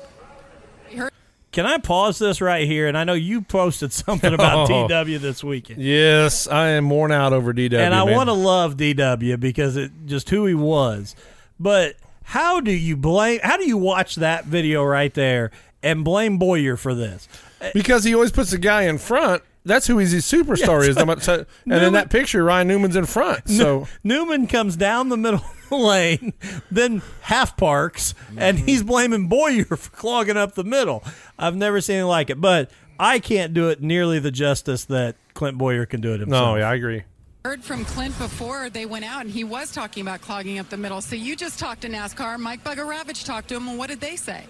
Can 1.51 1.65
I 1.65 1.77
pause 1.79 2.19
this 2.19 2.41
right 2.41 2.67
here? 2.67 2.87
And 2.87 2.95
I 2.97 3.03
know 3.03 3.13
you 3.13 3.41
posted 3.41 3.91
something 3.91 4.33
about 4.33 4.69
Oh. 4.71 4.87
DW 4.87 5.19
this 5.19 5.43
weekend. 5.43 5.81
Yes, 5.81 6.47
I 6.47 6.69
am 6.69 6.89
worn 6.89 7.11
out 7.11 7.33
over 7.33 7.53
DW. 7.53 7.73
and 7.79 7.93
I 7.93 8.03
want 8.03 8.29
to 8.29 8.33
love 8.33 8.77
DW 8.77 9.39
because 9.39 9.75
it 9.75 9.91
just 10.05 10.29
who 10.29 10.45
he 10.45 10.53
was. 10.53 11.15
But 11.59 11.95
how 12.23 12.59
do 12.61 12.71
you 12.71 12.95
blame? 12.95 13.39
How 13.43 13.57
do 13.57 13.67
you 13.67 13.77
watch 13.77 14.15
that 14.15 14.45
video 14.45 14.83
right 14.83 15.13
there 15.13 15.49
and 15.81 16.03
blame 16.05 16.37
Bowyer 16.37 16.77
for 16.77 16.93
this? 16.93 17.27
because 17.73 18.03
he 18.05 18.13
always 18.13 18.31
puts 18.31 18.51
the 18.51 18.57
guy 18.57 18.83
in 18.83 18.97
front. 18.97 19.43
That's 19.65 19.85
who 19.87 19.97
he's 19.97 20.11
his 20.11 20.25
superstar 20.25 20.81
Yeah, 20.83 20.89
is. 20.91 20.95
so- 20.95 21.05
So- 21.05 21.15
so- 21.19 21.33
and 21.33 21.45
Newman- 21.65 21.83
in 21.87 21.93
that 21.93 22.09
picture, 22.09 22.43
Ryan 22.43 22.67
Newman's 22.69 22.95
in 22.95 23.05
front. 23.05 23.49
So 23.49 23.87
Newman 24.03 24.47
comes 24.47 24.75
down 24.77 25.09
the 25.09 25.17
middle 25.17 25.43
lane, 25.77 26.33
then 26.71 27.01
half 27.21 27.57
parks, 27.57 28.13
and 28.37 28.57
Mm-hmm. 28.57 28.67
he's 28.67 28.83
blaming 28.83 29.27
Bowyer 29.27 29.65
for 29.65 29.89
clogging 29.91 30.37
up 30.37 30.55
the 30.55 30.63
middle. 30.63 31.03
I've 31.37 31.55
never 31.55 31.81
seen 31.81 31.95
anything 31.97 32.07
like 32.09 32.29
it, 32.29 32.39
but 32.41 32.71
I 32.99 33.19
can't 33.19 33.53
do 33.53 33.69
it 33.69 33.81
nearly 33.81 34.19
the 34.19 34.31
justice 34.31 34.85
that 34.85 35.15
Clint 35.33 35.57
Bowyer 35.57 35.85
can 35.85 36.01
do 36.01 36.13
it 36.13 36.19
himself. 36.19 36.55
no, 36.55 36.55
yeah, 36.57 36.69
I 36.69 36.75
agree. 36.75 37.03
Heard 37.45 37.63
from 37.63 37.85
Clint 37.85 38.17
before 38.19 38.69
they 38.69 38.85
went 38.85 39.05
out, 39.05 39.21
and 39.21 39.31
he 39.31 39.45
was 39.45 39.71
talking 39.71 40.01
about 40.01 40.19
clogging 40.21 40.59
up 40.59 40.69
the 40.69 40.75
middle. 40.77 40.99
So 40.99 41.15
you 41.15 41.35
just 41.37 41.57
talked 41.57 41.81
to 41.81 41.89
NASCAR. 41.89 42.37
Mike 42.37 42.63
Bugarewicz 42.65 43.25
talked 43.25 43.47
to 43.49 43.55
him, 43.55 43.67
and 43.69 43.77
what 43.77 43.87
did 43.89 44.01
they 44.01 44.17
say? 44.17 44.43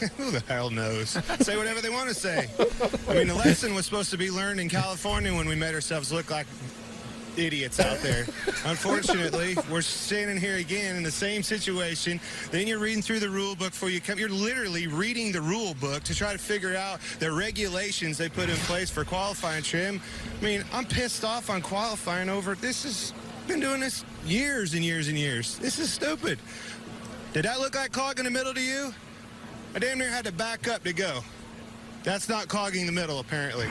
Who 0.16 0.32
the 0.32 0.40
hell 0.48 0.68
knows? 0.68 1.10
say 1.40 1.56
whatever 1.56 1.80
they 1.80 1.90
want 1.90 2.08
to 2.08 2.14
say. 2.14 2.48
I 3.08 3.14
mean, 3.14 3.28
the 3.28 3.34
lesson 3.34 3.74
was 3.76 3.84
supposed 3.84 4.10
to 4.10 4.18
be 4.18 4.30
learned 4.30 4.58
in 4.58 4.68
California 4.68 5.32
when 5.32 5.46
we 5.48 5.54
made 5.54 5.74
ourselves 5.74 6.12
look 6.12 6.30
like 6.32 6.48
idiots 7.36 7.80
out 7.80 7.98
there. 7.98 8.24
Unfortunately, 8.64 9.56
we're 9.70 9.82
standing 9.82 10.36
here 10.36 10.56
again 10.56 10.96
in 10.96 11.02
the 11.02 11.10
same 11.10 11.42
situation. 11.42 12.20
Then 12.50 12.66
you're 12.66 12.78
reading 12.78 13.02
through 13.02 13.20
the 13.20 13.28
rule 13.28 13.54
book 13.54 13.70
before 13.70 13.90
you 13.90 14.00
come. 14.00 14.18
You're 14.18 14.28
literally 14.28 14.86
reading 14.86 15.32
the 15.32 15.40
rule 15.40 15.74
book 15.74 16.02
to 16.04 16.14
try 16.14 16.32
to 16.32 16.38
figure 16.38 16.76
out 16.76 17.00
the 17.18 17.30
regulations 17.32 18.18
they 18.18 18.28
put 18.28 18.48
in 18.48 18.56
place 18.56 18.90
for 18.90 19.04
qualifying 19.04 19.62
trim. 19.62 20.00
I 20.40 20.44
mean, 20.44 20.64
I'm 20.72 20.84
pissed 20.84 21.24
off 21.24 21.50
on 21.50 21.62
qualifying 21.62 22.28
over 22.28 22.54
this. 22.54 22.84
Has 22.84 23.12
been 23.46 23.60
doing 23.60 23.80
this 23.80 24.04
years 24.24 24.74
and 24.74 24.84
years 24.84 25.08
and 25.08 25.18
years. 25.18 25.58
This 25.58 25.78
is 25.78 25.92
stupid. 25.92 26.38
Did 27.32 27.44
that 27.44 27.60
look 27.60 27.74
like 27.74 27.92
clogging 27.92 28.24
the 28.24 28.30
middle 28.30 28.54
to 28.54 28.60
you? 28.60 28.94
I 29.74 29.78
damn 29.78 29.98
near 29.98 30.10
had 30.10 30.26
to 30.26 30.32
back 30.32 30.68
up 30.68 30.84
to 30.84 30.92
go. 30.92 31.20
That's 32.04 32.28
not 32.28 32.48
clogging 32.48 32.86
the 32.86 32.92
middle, 32.92 33.20
apparently. 33.20 33.68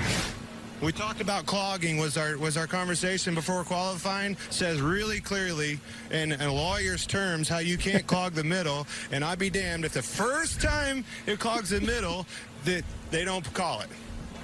We 0.82 0.92
talked 0.92 1.22
about 1.22 1.46
clogging 1.46 1.98
was 2.00 2.18
our 2.18 2.40
was 2.40 2.58
our 2.58 2.66
conversation 2.66 3.36
before 3.36 3.64
qualifying 3.64 4.36
says 4.50 4.82
really 4.82 5.20
clearly 5.20 5.80
in, 6.10 6.32
in 6.32 6.50
lawyer's 6.50 7.06
terms 7.06 7.48
how 7.48 7.60
you 7.60 7.78
can't 7.78 8.08
clog 8.08 8.34
the 8.34 8.44
middle 8.44 8.88
and 9.12 9.24
I'd 9.24 9.38
be 9.38 9.52
damned 9.52 9.86
if 9.86 9.94
the 9.94 10.02
first 10.02 10.60
time 10.60 11.06
it 11.28 11.40
clogs 11.40 11.70
the 11.70 11.82
middle 11.82 12.26
that 12.66 12.84
they 13.12 13.24
don't 13.24 13.46
call 13.54 13.82
it 13.82 13.90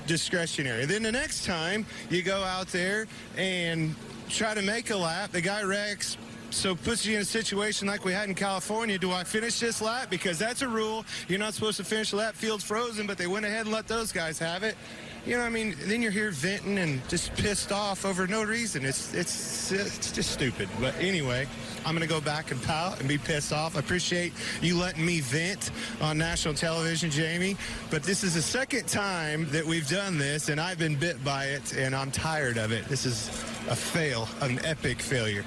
discretionary. 0.06 0.86
Then 0.86 1.02
the 1.02 1.12
next 1.12 1.43
time 1.43 1.88
you 2.12 2.21
go 2.21 2.43
out 2.43 2.67
there 2.67 3.08
and 3.36 3.95
try 4.30 4.54
to 4.54 4.62
make 4.62 4.91
a 4.91 4.95
lap, 4.95 5.32
the 5.32 5.41
guy 5.41 5.63
wrecks. 5.63 6.17
So 6.50 6.76
puts 6.76 7.06
you 7.06 7.15
in 7.15 7.23
a 7.23 7.26
situation 7.26 7.88
like 7.88 8.06
we 8.06 8.13
had 8.13 8.30
in 8.30 8.36
California. 8.36 8.97
Do 8.97 9.12
I 9.12 9.26
finish 9.26 9.60
this 9.60 9.82
lap? 9.82 10.10
Because 10.10 10.39
that's 10.39 10.62
a 10.62 10.67
rule. 10.67 11.04
You're 11.28 11.39
not 11.39 11.54
supposed 11.54 11.78
to 11.78 11.84
finish 11.84 12.12
the 12.12 12.17
lap. 12.17 12.36
Field's 12.36 12.63
frozen, 12.63 13.06
but 13.06 13.17
they 13.17 13.28
went 13.28 13.45
ahead 13.45 13.65
and 13.65 13.71
let 13.73 13.88
those 13.88 14.13
guys 14.13 14.39
have 14.39 14.63
it. 14.63 14.78
You 15.27 15.33
know, 15.33 15.39
what 15.39 15.47
I 15.47 15.49
mean, 15.49 15.75
then 15.81 16.01
you're 16.01 16.09
here 16.09 16.31
venting 16.31 16.77
and 16.77 17.05
just 17.09 17.35
pissed 17.35 17.73
off 17.73 18.05
over 18.05 18.27
no 18.27 18.45
reason. 18.45 18.85
It's 18.85 19.13
it's 19.13 19.73
it's 19.73 20.09
just 20.13 20.31
stupid. 20.31 20.69
But 20.80 20.95
anyway, 21.01 21.45
I'm 21.86 21.93
gonna 21.93 22.07
go 22.07 22.21
back 22.21 22.51
and 22.51 22.63
pout 22.63 23.01
and 23.01 23.09
be 23.09 23.17
pissed 23.17 23.51
off. 23.51 23.75
I 23.75 23.80
appreciate 23.80 24.32
you 24.61 24.80
letting 24.80 25.05
me 25.05 25.19
vent 25.19 25.71
on 25.99 26.17
national 26.17 26.53
television, 26.53 27.11
Jamie. 27.11 27.57
But 27.89 28.03
this 28.03 28.23
is 28.23 28.36
the 28.36 28.41
second 28.41 28.88
time 28.88 29.49
that 29.49 29.65
we've 29.65 29.89
done 29.89 30.17
this, 30.17 30.47
and 30.47 30.61
I've 30.61 30.80
been 30.80 30.95
bit 30.95 31.21
by 31.25 31.47
it, 31.47 31.75
and 31.75 31.93
I'm 31.93 32.09
tired 32.09 32.57
of 32.57 32.71
it. 32.71 32.86
This 32.86 33.05
is 33.05 33.28
a 33.69 33.75
fail, 33.75 34.30
an 34.39 34.63
epic 34.63 35.01
failure. 35.01 35.43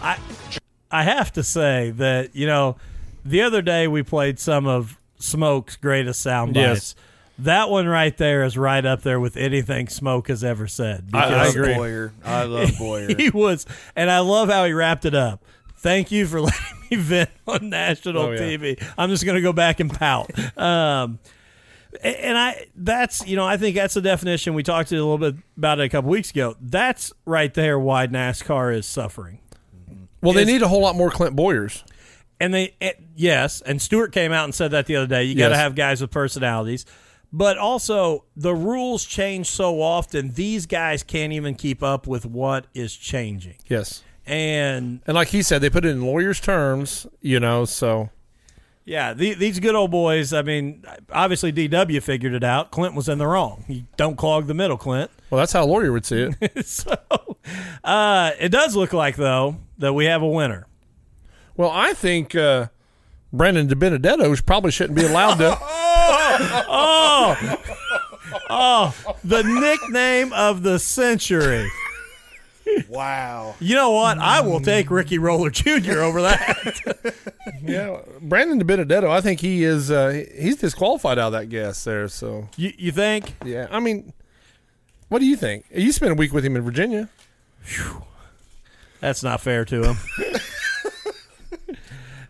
I 0.00 0.16
I 0.90 1.02
have 1.02 1.34
to 1.34 1.42
say 1.42 1.90
that 1.96 2.34
you 2.34 2.46
know 2.46 2.76
the 3.26 3.42
other 3.42 3.60
day 3.60 3.88
we 3.88 4.02
played 4.02 4.38
some 4.38 4.66
of 4.66 4.98
Smoke's 5.18 5.76
greatest 5.76 6.22
sound 6.22 6.54
bites. 6.54 6.64
Yes. 6.66 6.94
That 7.38 7.68
one 7.68 7.86
right 7.88 8.16
there 8.16 8.44
is 8.44 8.56
right 8.56 8.84
up 8.84 9.02
there 9.02 9.18
with 9.18 9.36
anything 9.36 9.88
Smoke 9.88 10.28
has 10.28 10.44
ever 10.44 10.66
said. 10.68 11.08
I- 11.12 11.34
I 11.34 11.46
agree. 11.48 11.74
Bowyer. 11.74 12.12
I 12.24 12.44
love 12.44 12.70
Bowyer. 12.78 13.08
He 13.16 13.30
was, 13.30 13.66
and 13.96 14.10
I 14.10 14.20
love 14.20 14.48
how 14.48 14.64
he 14.64 14.72
wrapped 14.72 15.04
it 15.04 15.14
up. 15.14 15.44
Thank 15.78 16.10
you 16.12 16.26
for 16.26 16.40
letting 16.42 16.60
me 16.90 16.96
vent 16.96 17.30
on 17.46 17.68
national 17.70 18.22
Oh, 18.22 18.30
yeah. 18.32 18.38
TV. 18.38 18.82
I'm 18.96 19.10
just 19.10 19.24
going 19.24 19.34
to 19.34 19.42
go 19.42 19.52
back 19.52 19.80
and 19.80 19.92
pout. 19.92 20.30
Um, 20.58 21.18
and 22.02 22.38
I, 22.38 22.66
that's, 22.76 23.26
you 23.26 23.36
know, 23.36 23.46
I 23.46 23.56
think 23.56 23.76
that's 23.76 23.94
the 23.94 24.00
definition. 24.00 24.54
We 24.54 24.62
talked 24.62 24.90
a 24.92 24.94
little 24.94 25.18
bit 25.18 25.34
about 25.56 25.80
it 25.80 25.84
a 25.84 25.88
couple 25.88 26.10
weeks 26.10 26.30
ago. 26.30 26.56
That's 26.60 27.12
right 27.26 27.52
there 27.52 27.78
why 27.78 28.06
NASCAR 28.06 28.74
is 28.74 28.86
suffering. 28.86 29.40
Well, 30.22 30.32
they 30.32 30.42
Is- 30.42 30.46
need 30.48 30.62
a 30.62 30.68
whole 30.68 30.80
lot 30.82 30.96
more 30.96 31.10
Clint 31.10 31.36
Bowyers. 31.36 31.84
And 32.40 32.52
they, 32.52 32.74
eh, 32.80 32.92
yes, 33.14 33.60
and 33.60 33.80
Stewart 33.80 34.10
came 34.12 34.32
out 34.32 34.44
and 34.44 34.54
said 34.54 34.72
that 34.72 34.86
the 34.86 34.96
other 34.96 35.06
day. 35.06 35.24
You 35.24 35.34
got 35.36 35.48
to 35.48 35.54
Yes. 35.54 35.60
have 35.60 35.74
guys 35.76 36.00
with 36.00 36.10
personalities. 36.10 36.84
But 37.36 37.58
also, 37.58 38.26
the 38.36 38.54
rules 38.54 39.04
change 39.04 39.48
so 39.48 39.82
often, 39.82 40.34
these 40.34 40.66
guys 40.66 41.02
can't 41.02 41.32
even 41.32 41.56
keep 41.56 41.82
up 41.82 42.06
with 42.06 42.24
what 42.24 42.68
is 42.74 42.94
changing. 42.94 43.56
Yes. 43.66 44.04
And 44.24 45.00
And 45.04 45.16
like 45.16 45.28
he 45.28 45.42
said, 45.42 45.60
they 45.60 45.68
put 45.68 45.84
it 45.84 45.88
in 45.88 46.02
lawyers' 46.02 46.38
terms, 46.40 47.08
you 47.20 47.40
know, 47.40 47.64
so 47.64 48.10
Yeah, 48.84 49.14
the, 49.14 49.34
these 49.34 49.58
good 49.58 49.74
old 49.74 49.90
boys. 49.90 50.32
I 50.32 50.42
mean, 50.42 50.84
obviously 51.10 51.52
DW 51.52 52.00
figured 52.04 52.34
it 52.34 52.44
out. 52.44 52.70
Clint 52.70 52.94
was 52.94 53.08
in 53.08 53.18
the 53.18 53.26
wrong. 53.26 53.64
You 53.66 53.82
don't 53.96 54.16
clog 54.16 54.46
the 54.46 54.54
middle, 54.54 54.76
Clint. 54.76 55.10
well 55.28 55.40
that's 55.40 55.52
how 55.52 55.64
a 55.64 55.66
lawyer 55.66 55.90
would 55.90 56.06
see 56.06 56.30
it. 56.40 56.66
so 56.66 56.94
uh, 57.82 58.30
it 58.38 58.50
does 58.50 58.76
look 58.76 58.92
like 58.92 59.16
though 59.16 59.56
that 59.78 59.92
we 59.92 60.04
have 60.04 60.22
a 60.22 60.28
winner. 60.28 60.68
well, 61.56 61.70
I 61.72 61.94
think 61.94 62.36
uh 62.36 62.68
Brandon 63.32 63.66
DiBenedetto 63.66 64.46
probably 64.46 64.70
shouldn't 64.70 64.96
be 64.96 65.04
allowed 65.04 65.34
to 65.38 65.58
Oh, 66.40 67.56
oh, 68.50 69.16
the 69.22 69.42
nickname 69.42 70.32
of 70.32 70.62
the 70.62 70.78
century. 70.78 71.70
wow. 72.88 73.54
You 73.60 73.74
know 73.74 73.90
what? 73.90 74.18
I 74.18 74.40
will 74.40 74.60
take 74.60 74.90
Ricky 74.90 75.18
Roller 75.18 75.50
Jr. 75.50 76.00
over 76.00 76.22
that. 76.22 77.14
Yeah, 77.62 78.00
Brandon 78.20 78.62
DiBenedetto, 78.62 79.08
I 79.08 79.20
think 79.22 79.40
he 79.40 79.64
is 79.64 79.90
uh 79.90 80.24
he's 80.38 80.56
disqualified 80.56 81.18
out 81.18 81.28
of 81.28 81.32
that 81.32 81.46
guess 81.48 81.84
there, 81.84 82.08
so 82.08 82.48
you, 82.56 82.72
you 82.76 82.92
think? 82.92 83.34
yeah. 83.44 83.68
I 83.70 83.80
mean 83.80 84.12
what 85.08 85.20
do 85.20 85.26
you 85.26 85.36
think? 85.36 85.64
You 85.74 85.92
spent 85.92 86.12
a 86.12 86.14
week 86.14 86.32
with 86.32 86.44
him 86.44 86.56
in 86.56 86.62
Virginia. 86.62 87.08
That's 89.00 89.22
not 89.22 89.40
fair 89.40 89.64
to 89.66 89.82
him. 89.82 89.96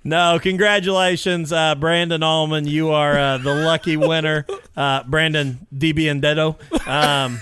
no, 0.05 0.39
congratulations, 0.41 1.53
uh, 1.53 1.75
Brandon 1.75 2.23
Allman. 2.23 2.67
You 2.67 2.91
are 2.91 3.19
uh, 3.19 3.39
the 3.39 3.55
lucky 3.55 3.97
winner. 3.97 4.47
Uh, 4.77 5.03
Brandon 5.05 5.67
DiBenedetto. 5.75 6.87
Um, 6.87 7.41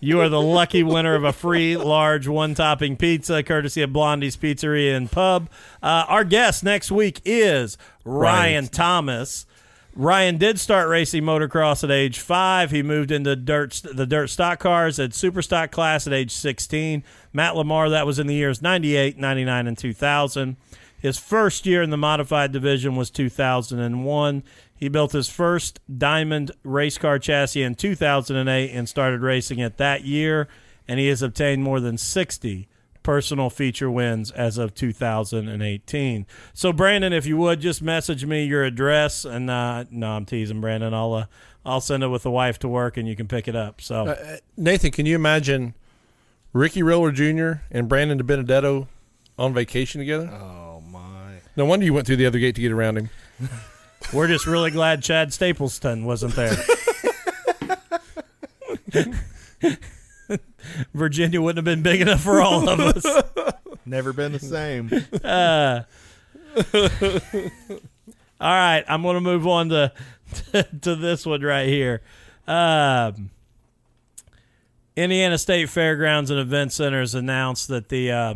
you 0.00 0.20
are 0.20 0.28
the 0.28 0.40
lucky 0.40 0.82
winner 0.82 1.14
of 1.14 1.24
a 1.24 1.32
free 1.32 1.76
large 1.76 2.28
one 2.28 2.54
topping 2.54 2.96
pizza 2.96 3.42
courtesy 3.42 3.80
of 3.80 3.92
Blondie's 3.92 4.36
Pizzeria 4.36 4.96
and 4.96 5.10
Pub. 5.10 5.48
Uh, 5.82 6.04
our 6.08 6.24
guest 6.24 6.62
next 6.62 6.90
week 6.90 7.22
is 7.24 7.78
Ryan 8.04 8.24
Ryan. 8.24 8.68
Thomas. 8.68 9.46
Ryan 9.96 10.38
did 10.38 10.58
start 10.58 10.88
racing 10.88 11.22
motocross 11.22 11.84
at 11.84 11.90
age 11.90 12.18
five. 12.18 12.72
He 12.72 12.82
moved 12.82 13.12
into 13.12 13.36
dirt 13.36 13.80
the 13.84 14.06
dirt 14.06 14.28
stock 14.28 14.58
cars 14.58 14.98
at 14.98 15.14
super 15.14 15.40
stock 15.40 15.70
class 15.70 16.06
at 16.06 16.12
age 16.12 16.32
16. 16.32 17.04
Matt 17.32 17.56
Lamar, 17.56 17.88
that 17.90 18.04
was 18.04 18.18
in 18.18 18.26
the 18.26 18.34
years 18.34 18.60
98, 18.60 19.16
99, 19.18 19.66
and 19.68 19.78
2000. 19.78 20.56
His 21.04 21.18
first 21.18 21.66
year 21.66 21.82
in 21.82 21.90
the 21.90 21.98
modified 21.98 22.50
division 22.50 22.96
was 22.96 23.10
2001. 23.10 24.42
He 24.74 24.88
built 24.88 25.12
his 25.12 25.28
first 25.28 25.78
diamond 25.98 26.50
race 26.62 26.96
car 26.96 27.18
chassis 27.18 27.62
in 27.62 27.74
2008 27.74 28.70
and 28.70 28.88
started 28.88 29.20
racing 29.20 29.58
it 29.58 29.76
that 29.76 30.04
year. 30.04 30.48
And 30.88 30.98
he 30.98 31.08
has 31.08 31.20
obtained 31.20 31.62
more 31.62 31.78
than 31.78 31.98
60 31.98 32.68
personal 33.02 33.50
feature 33.50 33.90
wins 33.90 34.30
as 34.30 34.56
of 34.56 34.74
2018. 34.74 36.26
So, 36.54 36.72
Brandon, 36.72 37.12
if 37.12 37.26
you 37.26 37.36
would 37.36 37.60
just 37.60 37.82
message 37.82 38.24
me 38.24 38.46
your 38.46 38.64
address, 38.64 39.26
and 39.26 39.50
uh, 39.50 39.84
no, 39.90 40.12
I'm 40.12 40.24
teasing 40.24 40.62
Brandon. 40.62 40.94
I'll 40.94 41.12
uh, 41.12 41.26
I'll 41.66 41.82
send 41.82 42.02
it 42.02 42.08
with 42.08 42.22
the 42.22 42.30
wife 42.30 42.58
to 42.60 42.68
work, 42.68 42.96
and 42.96 43.06
you 43.06 43.14
can 43.14 43.28
pick 43.28 43.46
it 43.46 43.54
up. 43.54 43.82
So, 43.82 44.06
Uh, 44.08 44.36
Nathan, 44.56 44.90
can 44.90 45.04
you 45.04 45.16
imagine 45.16 45.74
Ricky 46.54 46.82
Roller 46.82 47.12
Jr. 47.12 47.60
and 47.70 47.90
Brandon 47.90 48.18
DiBenedetto 48.18 48.86
on 49.38 49.52
vacation 49.52 49.98
together? 49.98 50.30
Oh 50.32 50.38
my. 50.46 50.63
No 51.56 51.64
wonder 51.64 51.84
you 51.84 51.94
went 51.94 52.06
through 52.06 52.16
the 52.16 52.26
other 52.26 52.38
gate 52.38 52.54
to 52.56 52.60
get 52.60 52.72
around 52.72 52.98
him. 52.98 53.10
we're 54.12 54.28
just 54.28 54.46
really 54.46 54.70
glad 54.70 55.02
Chad 55.02 55.32
Stapleton 55.32 56.04
wasn't 56.04 56.34
there. 56.34 56.56
Virginia 60.94 61.40
wouldn't 61.40 61.58
have 61.58 61.64
been 61.64 61.82
big 61.82 62.00
enough 62.00 62.20
for 62.22 62.40
all 62.40 62.68
of 62.68 62.80
us. 62.80 63.04
Never 63.86 64.12
been 64.12 64.32
the 64.32 64.38
same. 64.40 64.90
Uh, 65.22 65.82
all 68.40 68.50
right, 68.52 68.84
I'm 68.88 69.02
going 69.02 69.14
to 69.14 69.20
move 69.20 69.46
on 69.46 69.68
to, 69.70 69.92
to 70.82 70.96
this 70.96 71.26
one 71.26 71.42
right 71.42 71.68
here. 71.68 72.02
Um, 72.46 73.30
Indiana 74.96 75.38
State 75.38 75.68
Fairgrounds 75.68 76.30
and 76.30 76.38
Event 76.38 76.72
Centers 76.72 77.14
announced 77.14 77.68
that 77.68 77.88
the 77.88 78.12
uh, 78.12 78.34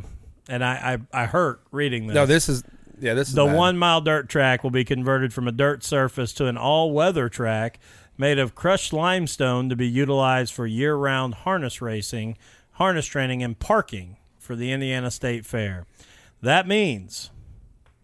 and 0.48 0.64
I, 0.64 0.98
I 1.12 1.22
I 1.22 1.26
hurt 1.26 1.60
reading 1.70 2.08
this. 2.08 2.14
No, 2.14 2.26
this 2.26 2.48
is 2.48 2.64
yeah, 3.00 3.14
this 3.14 3.28
is 3.28 3.34
the 3.34 3.44
bad. 3.44 3.56
one 3.56 3.78
mile 3.78 4.00
dirt 4.00 4.28
track 4.28 4.62
will 4.62 4.70
be 4.70 4.84
converted 4.84 5.32
from 5.32 5.48
a 5.48 5.52
dirt 5.52 5.84
surface 5.84 6.32
to 6.34 6.46
an 6.46 6.56
all 6.56 6.92
weather 6.92 7.28
track 7.28 7.78
made 8.16 8.38
of 8.38 8.54
crushed 8.54 8.92
limestone 8.92 9.68
to 9.68 9.76
be 9.76 9.86
utilized 9.86 10.52
for 10.52 10.66
year 10.66 10.96
round 10.96 11.34
harness 11.34 11.80
racing, 11.80 12.36
harness 12.72 13.06
training, 13.06 13.42
and 13.42 13.58
parking 13.58 14.16
for 14.38 14.56
the 14.56 14.72
Indiana 14.72 15.10
State 15.10 15.46
Fair. 15.46 15.86
That 16.42 16.66
means 16.66 17.30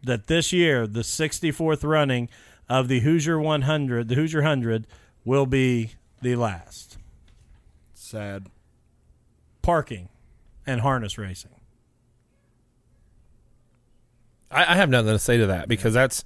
that 0.03 0.27
this 0.27 0.53
year, 0.53 0.87
the 0.87 1.01
64th 1.01 1.83
running 1.83 2.29
of 2.69 2.89
the 2.89 3.01
Hoosier 3.01 3.41
100, 3.41 4.09
the 4.09 4.15
Hoosier 4.15 4.41
100, 4.41 4.87
will 5.25 5.47
be 5.47 5.93
the 6.23 6.37
last. 6.37 6.99
Sad. 7.95 8.47
Parking 9.63 10.09
and 10.67 10.81
harness 10.81 11.19
racing. 11.19 11.54
I, 14.55 14.73
I 14.73 14.77
have 14.77 14.89
nothing 14.89 15.13
to 15.13 15.19
say 15.19 15.37
to 15.37 15.47
that 15.47 15.69
because 15.69 15.95
that's 15.95 16.25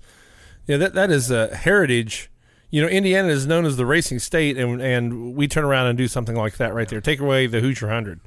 yeah 0.67 0.77
that 0.77 0.95
that 0.95 1.11
is 1.11 1.31
a 1.31 1.55
heritage. 1.55 2.31
You 2.71 2.83
know, 2.83 2.89
Indiana 2.89 3.29
is 3.29 3.47
known 3.47 3.65
as 3.65 3.77
the 3.77 3.87
racing 3.87 4.19
state, 4.19 4.59
and 4.59 4.81
and 4.83 5.35
we 5.35 5.49
turn 5.49 5.65
around 5.65 5.87
and 5.87 5.97
do 5.97 6.07
something 6.07 6.37
like 6.37 6.59
that 6.59 6.75
right 6.75 6.89
there. 6.89 7.01
Take 7.01 7.21
away 7.21 7.47
the 7.47 7.61
Hoosier 7.61 7.89
Hundred. 7.89 8.21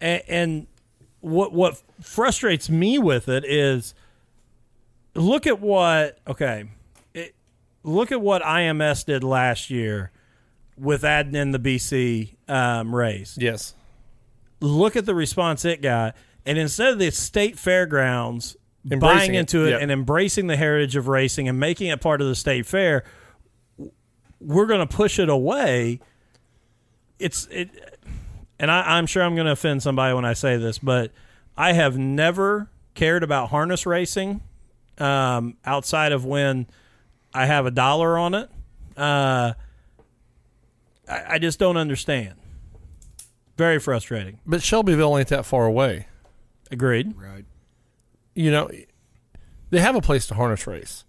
and, 0.00 0.22
and 0.28 0.66
what 1.20 1.52
what 1.52 1.80
frustrates 2.00 2.68
me 2.70 2.98
with 2.98 3.28
it 3.28 3.44
is 3.44 3.94
look 5.14 5.46
at 5.46 5.60
what 5.60 6.18
okay 6.26 6.64
it, 7.14 7.34
look 7.82 8.12
at 8.12 8.20
what 8.20 8.42
IMS 8.42 9.04
did 9.04 9.24
last 9.24 9.70
year 9.70 10.10
with 10.76 11.04
adding 11.04 11.34
in 11.34 11.50
the 11.50 11.58
BC 11.58 12.36
um, 12.48 12.94
race. 12.94 13.36
Yes, 13.38 13.74
Look 14.60 14.96
at 14.96 15.06
the 15.06 15.14
response 15.14 15.64
it 15.64 15.80
got, 15.82 16.16
and 16.44 16.58
instead 16.58 16.92
of 16.92 16.98
the 16.98 17.10
state 17.10 17.58
fairgrounds 17.58 18.56
Embracing 18.84 19.00
buying 19.00 19.34
it, 19.34 19.40
into 19.40 19.66
it 19.66 19.70
yep. 19.70 19.82
and 19.82 19.90
embracing 19.90 20.46
the 20.46 20.56
heritage 20.56 20.96
of 20.96 21.06
racing 21.08 21.48
and 21.48 21.60
making 21.60 21.88
it 21.88 22.00
part 22.00 22.20
of 22.20 22.28
the 22.28 22.34
state 22.34 22.64
fair, 22.64 23.04
we're 24.40 24.66
going 24.66 24.86
to 24.86 24.86
push 24.86 25.18
it 25.18 25.28
away. 25.28 26.00
It's 27.18 27.46
it, 27.50 27.68
and 28.58 28.70
I, 28.70 28.96
I'm 28.96 29.06
sure 29.06 29.22
I'm 29.22 29.34
going 29.34 29.46
to 29.46 29.52
offend 29.52 29.82
somebody 29.82 30.14
when 30.14 30.24
I 30.24 30.32
say 30.32 30.56
this, 30.56 30.78
but 30.78 31.12
I 31.56 31.72
have 31.72 31.98
never 31.98 32.70
cared 32.94 33.22
about 33.22 33.50
harness 33.50 33.84
racing 33.84 34.40
um, 34.98 35.56
outside 35.64 36.12
of 36.12 36.24
when 36.24 36.66
I 37.34 37.46
have 37.46 37.66
a 37.66 37.70
dollar 37.70 38.16
on 38.16 38.34
it. 38.34 38.50
Uh, 38.96 39.52
I, 41.08 41.24
I 41.28 41.38
just 41.38 41.58
don't 41.58 41.76
understand. 41.76 42.34
Very 43.56 43.78
frustrating. 43.78 44.40
but 44.46 44.62
Shelbyville 44.62 45.18
ain't 45.18 45.28
that 45.28 45.44
far 45.44 45.66
away. 45.66 46.06
Agreed. 46.70 47.14
Right. 47.14 47.44
You 48.40 48.50
know, 48.50 48.70
they 49.70 49.80
have 49.80 49.96
a 49.96 50.00
place 50.00 50.26
to 50.28 50.34
harness 50.34 50.66
race. 50.66 51.04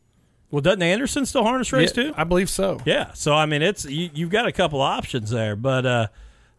Well, 0.52 0.62
doesn't 0.62 0.82
Anderson 0.82 1.26
still 1.26 1.44
harness 1.44 1.72
race 1.72 1.96
Yeah, 1.96 2.04
too? 2.04 2.14
I 2.18 2.26
believe 2.26 2.50
so. 2.50 2.80
Yeah. 2.86 3.14
So 3.14 3.34
I 3.34 3.46
mean, 3.46 3.62
it's 3.62 3.86
you, 3.86 4.10
you've 4.14 4.30
got 4.32 4.48
a 4.48 4.52
couple 4.52 4.82
options 4.82 5.30
there, 5.30 5.56
but 5.56 5.86
uh, 5.86 6.08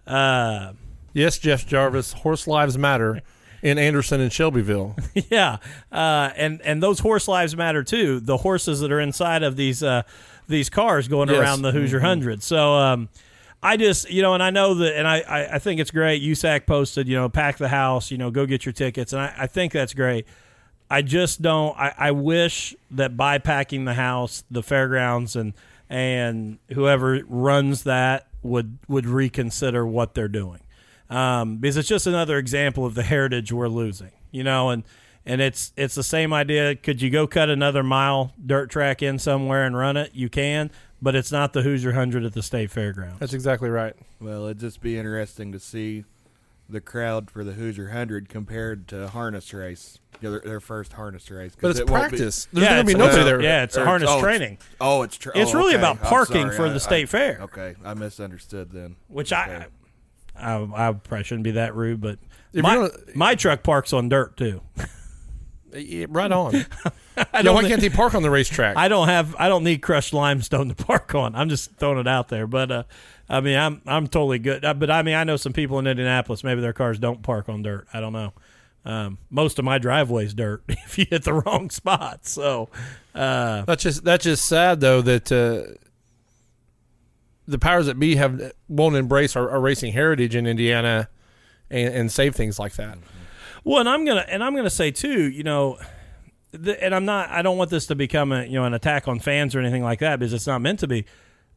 uh, 0.07 0.73
Yes, 1.13 1.39
Jeff 1.39 1.67
Jarvis. 1.67 2.13
Horse 2.15 2.47
lives 2.47 2.79
matter 2.79 3.21
in 3.63 3.77
Anderson 3.79 4.21
and 4.23 4.33
Shelbyville. 4.33 4.97
yeah, 5.31 5.59
uh, 5.93 6.31
and 6.37 6.63
and 6.63 6.83
those 6.83 7.01
horse 7.01 7.29
lives 7.29 7.55
matter 7.55 7.85
too. 7.85 8.19
The 8.19 8.39
horses 8.39 8.81
that 8.81 8.91
are 8.91 8.99
inside 9.01 9.43
of 9.43 9.57
these 9.57 9.83
uh, 9.83 10.03
these 10.49 10.71
cars 10.71 11.07
going 11.09 11.29
Yes. 11.29 11.39
around 11.39 11.61
the 11.61 11.71
Hoosier 11.71 12.01
Hundred. 12.01 12.43
So 12.43 12.73
um, 12.75 13.11
I 13.63 13.77
just 13.77 14.11
you 14.11 14.23
know, 14.23 14.33
and 14.33 14.43
I 14.43 14.49
know 14.49 14.73
that, 14.75 14.97
and 14.97 15.07
I, 15.07 15.19
I 15.21 15.55
I 15.57 15.59
think 15.59 15.81
it's 15.81 15.91
great. 15.91 16.23
USAC 16.23 16.65
posted, 16.67 17.07
you 17.09 17.15
know, 17.17 17.29
pack 17.29 17.59
the 17.59 17.69
house, 17.69 18.11
you 18.11 18.17
know, 18.17 18.31
go 18.31 18.47
get 18.47 18.65
your 18.65 18.73
tickets, 18.73 19.13
and 19.13 19.21
I, 19.21 19.35
I 19.41 19.47
think 19.47 19.75
that's 19.75 19.93
great. 19.93 20.27
I 20.93 21.03
just 21.03 21.43
don't. 21.43 21.77
I, 21.79 21.95
I 21.97 22.11
wish 22.11 22.75
that 22.93 23.17
by 23.17 23.39
packing 23.39 23.85
the 23.85 23.95
house, 23.95 24.45
the 24.51 24.63
fairgrounds, 24.63 25.37
and 25.37 25.55
and 25.89 26.59
whoever 26.73 27.21
runs 27.29 27.85
that 27.85 28.27
would 28.43 28.79
would 28.89 29.07
reconsider 29.07 29.87
what 29.87 30.15
they're 30.15 30.29
doing 30.29 30.61
um, 31.13 31.59
because 31.59 31.77
it's 31.77 31.89
just 31.89 32.07
another 32.07 32.39
example 32.39 32.87
of 32.87 32.95
the 32.95 33.03
heritage 33.03 33.53
we're 33.53 33.69
losing, 33.69 34.11
you 34.31 34.43
know, 34.43 34.71
and 34.71 34.83
and 35.27 35.41
it's 35.41 35.73
it's 35.77 35.95
the 35.95 36.03
same 36.03 36.33
idea. 36.33 36.75
Could 36.75 37.03
you 37.03 37.11
go 37.11 37.27
cut 37.27 37.51
another 37.51 37.83
mile 37.83 38.33
dirt 38.45 38.71
track 38.71 39.03
in 39.03 39.19
somewhere 39.19 39.65
and 39.65 39.77
run 39.77 39.97
it? 39.97 40.13
You 40.15 40.31
can, 40.31 40.71
but 41.03 41.15
it's 41.15 41.31
not 41.31 41.53
the 41.53 41.63
Hoosier 41.63 41.93
Hundred 41.93 42.25
at 42.25 42.33
the 42.33 42.43
state 42.43 42.71
fairgrounds. 42.71 43.19
That's 43.19 43.35
exactly 43.35 43.69
right. 43.69 43.95
Well, 44.21 44.47
it'd 44.47 44.61
just 44.61 44.81
be 44.81 44.97
interesting 44.97 45.53
to 45.53 45.61
see 45.61 46.05
the 46.69 46.81
crowd 46.81 47.31
for 47.31 47.45
the 47.45 47.53
Hoosier 47.53 47.91
Hundred 47.91 48.31
compared 48.31 48.89
to 48.89 49.09
harness 49.09 49.53
race. 49.53 49.99
You 50.23 50.29
know, 50.29 50.39
their, 50.39 50.41
their 50.51 50.61
first 50.61 50.93
harness 50.93 51.31
race. 51.31 51.53
'cause 51.55 51.61
But 51.61 51.71
it's 51.73 51.81
it 51.81 51.91
won't 51.91 52.05
be- 52.13 52.17
practice. 52.19 52.49
There's 52.53 52.65
Yeah, 52.65 52.75
going 52.75 52.81
to 52.83 52.87
be 52.87 52.93
it's- 52.93 53.07
nobody 53.17 53.21
uh, 53.23 53.25
there. 53.25 53.43
yeah, 53.43 53.63
it's 53.65 53.77
a 53.77 53.83
or- 53.83 53.85
harness 53.85 54.09
oh, 54.09 54.19
it's- 54.19 54.23
training. 54.23 54.59
Oh, 54.81 55.03
it's 55.03 55.17
tra- 55.17 55.33
It's 55.35 55.51
oh, 55.53 55.59
really 55.59 55.75
okay. 55.75 55.79
about 55.83 56.01
parking 56.01 56.43
sorry. 56.43 56.57
for 56.57 56.67
I- 56.67 56.69
the 56.71 56.75
I- 56.77 56.79
state 56.79 57.09
fair. 57.09 57.39
Okay, 57.43 57.75
I 57.85 57.95
misunderstood 57.95 58.71
then. 58.73 58.97
which 59.09 59.33
Okay. 59.33 59.67
I, 60.37 60.55
I 60.55 60.89
I 60.89 60.93
probably 60.93 61.25
shouldn't 61.25 61.45
be 61.45 61.51
that 61.53 61.75
rude, 61.75 62.01
but 62.01 62.19
If 62.53 62.63
my, 62.63 62.89
my 63.15 63.35
truck 63.35 63.63
parks 63.63 63.93
on 63.93 64.09
dirt 64.09 64.37
too. 64.37 64.63
Yeah, 65.75 66.07
right 66.11 66.31
on. 66.31 66.55
I 67.17 67.41
yeah, 67.43 67.51
why 67.51 67.63
can't 67.67 67.81
they 67.81 67.89
park 67.89 68.15
on 68.15 68.23
the 68.23 68.31
racetrack? 68.31 68.77
I 68.77 68.89
don't 68.89 69.09
have 69.09 69.35
I 69.39 69.49
don't 69.49 69.65
need 69.65 69.79
crushed 69.83 70.13
limestone 70.13 70.69
to 70.69 70.75
park 70.75 71.15
on. 71.15 71.35
I'm 71.35 71.49
just 71.49 71.77
throwing 71.77 71.99
it 71.99 72.07
out 72.07 72.29
there, 72.29 72.47
but 72.47 72.71
uh, 72.71 72.83
I 73.29 73.41
mean 73.41 73.57
I'm 73.57 73.81
I'm 73.87 74.07
totally 74.07 74.39
good. 74.39 74.65
Uh, 74.65 74.75
but 74.75 74.91
I 74.91 75.03
mean 75.03 75.15
I 75.15 75.25
know 75.25 75.37
some 75.37 75.53
people 75.55 75.79
in 75.79 75.87
Indianapolis 75.87 76.45
maybe 76.45 76.61
their 76.61 76.75
cars 76.75 76.99
don't 76.99 77.23
park 77.23 77.49
on 77.49 77.63
dirt. 77.63 77.87
I 77.93 78.01
don't 78.01 78.13
know. 78.13 78.35
Um, 78.85 79.19
most 79.31 79.59
of 79.61 79.65
my 79.65 79.79
driveway's 79.79 80.35
dirt 80.35 80.65
if 80.69 80.99
you 80.99 81.07
hit 81.09 81.25
the 81.25 81.33
wrong 81.35 81.71
spot. 81.71 82.27
So 82.27 82.69
uh, 83.15 83.63
That's 83.63 83.83
just 83.83 84.05
that's 84.05 84.25
just 84.25 84.45
sad 84.45 84.81
though 84.81 85.03
that 85.03 85.31
uh, 85.31 85.75
the 87.47 87.59
powers 87.59 87.87
that 87.87 87.99
be 87.99 88.17
have 88.17 88.53
won't 88.69 88.97
embrace 88.97 89.37
our, 89.37 89.51
our 89.51 89.61
racing 89.61 89.93
heritage 89.93 90.35
in 90.35 90.47
Indiana 90.47 91.09
and, 91.71 91.95
and 91.95 92.13
save 92.13 92.35
things 92.35 92.59
like 92.59 92.75
that. 92.75 92.99
Well, 93.65 93.79
and 93.79 93.89
I'm 93.89 94.05
gonna 94.05 94.25
and 94.29 94.43
I'm 94.43 94.57
gonna 94.57 94.71
say 94.71 94.91
too, 94.91 95.31
you 95.31 95.43
know, 95.43 95.79
the, 96.51 96.83
and 96.83 96.95
I'm 96.95 97.05
not. 97.05 97.31
I 97.31 97.43
don't 97.43 97.57
want 97.57 97.71
this 97.71 97.87
to 97.87 97.95
become 97.95 98.33
a 98.33 98.45
you 98.45 98.55
know 98.55 98.65
an 98.65 98.75
attack 98.75 99.09
on 99.09 99.21
fans 99.21 99.55
or 99.55 99.61
anything 99.61 99.83
like 99.83 100.01
that 100.01 100.19
because 100.19 100.33
it's 100.33 100.47
not 100.47 100.61
meant 100.61 100.81
to 100.81 100.87
be. 100.89 101.05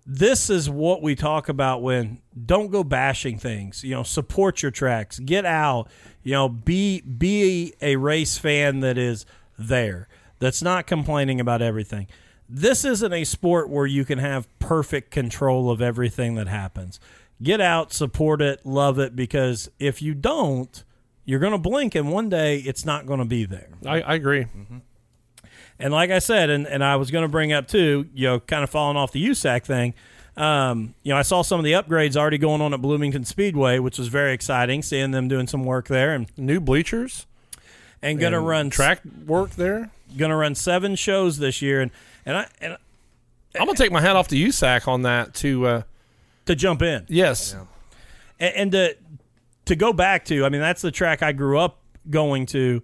This 0.06 0.49
is 0.49 0.70
what 0.70 1.01
we 1.01 1.16
talk 1.16 1.49
about 1.49 1.82
when 1.82 2.22
don't 2.45 2.72
go 2.72 2.84
bashing 2.84 3.39
things. 3.39 3.84
You 3.84 3.95
know, 3.95 4.03
support 4.03 4.62
your 4.62 4.72
tracks, 4.72 5.18
get 5.20 5.45
out. 5.45 5.89
You 6.24 6.34
know, 6.34 6.49
be 6.49 7.01
be 7.01 7.74
a 7.82 7.95
race 7.95 8.38
fan 8.38 8.82
that 8.82 8.97
is 8.97 9.26
there. 9.58 10.08
That's 10.39 10.62
not 10.62 10.86
complaining 10.86 11.39
about 11.39 11.62
everything. 11.62 12.08
This 12.47 12.86
isn't 12.86 13.14
a 13.14 13.24
sport 13.24 13.70
where 13.70 13.88
you 13.88 14.06
can 14.06 14.20
have 14.20 14.47
perfect 14.60 15.10
control 15.10 15.72
of 15.72 15.82
everything 15.82 16.36
that 16.36 16.47
happens. 16.47 16.99
Get 17.41 17.60
out, 17.60 17.91
support 17.91 18.41
it, 18.41 18.66
love 18.66 18.99
it, 18.99 19.16
because 19.16 19.70
if 19.80 20.01
you 20.01 20.14
don't, 20.14 20.84
you're 21.26 21.39
going 21.39 21.51
to 21.53 21.58
blink 21.58 21.95
and 21.95 22.12
one 22.12 22.30
day 22.30 22.60
it's 22.60 22.86
not 22.86 23.08
going 23.08 23.20
to 23.20 23.26
be 23.26 23.45
there. 23.45 23.70
I, 23.86 24.01
I 24.01 24.14
agree. 24.14 24.43
Mm-hmm. 24.43 24.78
And 25.80 25.94
like 25.94 26.10
I 26.10 26.20
said, 26.20 26.50
and, 26.50 26.68
and 26.68 26.84
I 26.84 26.96
was 26.96 27.12
going 27.12 27.24
to 27.24 27.28
bring 27.30 27.52
up 27.52 27.68
too, 27.68 28.08
you 28.14 28.28
know, 28.28 28.40
kind 28.40 28.64
of 28.64 28.70
falling 28.70 28.98
off 28.98 29.12
the 29.12 29.26
USAC 29.26 29.64
thing. 29.64 29.94
Um, 30.38 30.96
you 31.04 31.12
know, 31.12 31.18
I 31.18 31.22
saw 31.22 31.42
some 31.42 31.60
of 31.60 31.64
the 31.64 31.74
upgrades 31.74 32.16
already 32.18 32.38
going 32.38 32.62
on 32.62 32.74
at 32.74 32.82
Bloomington 32.82 33.24
Speedway, 33.26 33.80
which 33.80 33.98
was 33.98 34.08
very 34.10 34.34
exciting, 34.34 34.84
seeing 34.84 35.12
them 35.12 35.28
doing 35.28 35.48
some 35.48 35.64
work 35.64 35.88
there 35.88 36.14
and 36.14 36.28
New 36.38 36.60
bleachers 36.60 37.26
and 38.02 38.20
going 38.20 38.34
to 38.34 38.40
run 38.40 38.70
track 38.70 39.02
work 39.26 39.52
there. 39.52 39.90
going 40.18 40.30
to 40.30 40.36
run 40.36 40.56
seven 40.56 40.96
shows 40.96 41.38
this 41.38 41.62
year, 41.62 41.82
and 41.82 41.92
and 42.26 42.38
I 42.38 42.48
and 42.62 42.78
I'm 43.60 43.66
gonna 43.66 43.78
take 43.78 43.92
my 43.92 44.02
hat 44.02 44.16
off 44.16 44.28
to 44.30 44.36
USAC 44.36 44.88
on 44.88 45.02
that. 45.04 45.34
To 45.36 45.66
uh, 45.66 45.82
to 46.46 46.56
jump 46.56 46.82
in 46.82 47.06
yes, 47.08 47.56
and, 48.40 48.56
and 48.56 48.72
to 48.74 48.96
to 49.66 49.76
go 49.76 49.92
back 49.94 50.26
to, 50.26 50.46
I 50.46 50.50
mean, 50.50 50.62
that's 50.62 50.82
the 50.82 50.92
track 50.92 51.24
I 51.24 51.32
grew 51.32 51.60
up 51.60 51.80
going 52.10 52.46
to. 52.48 52.84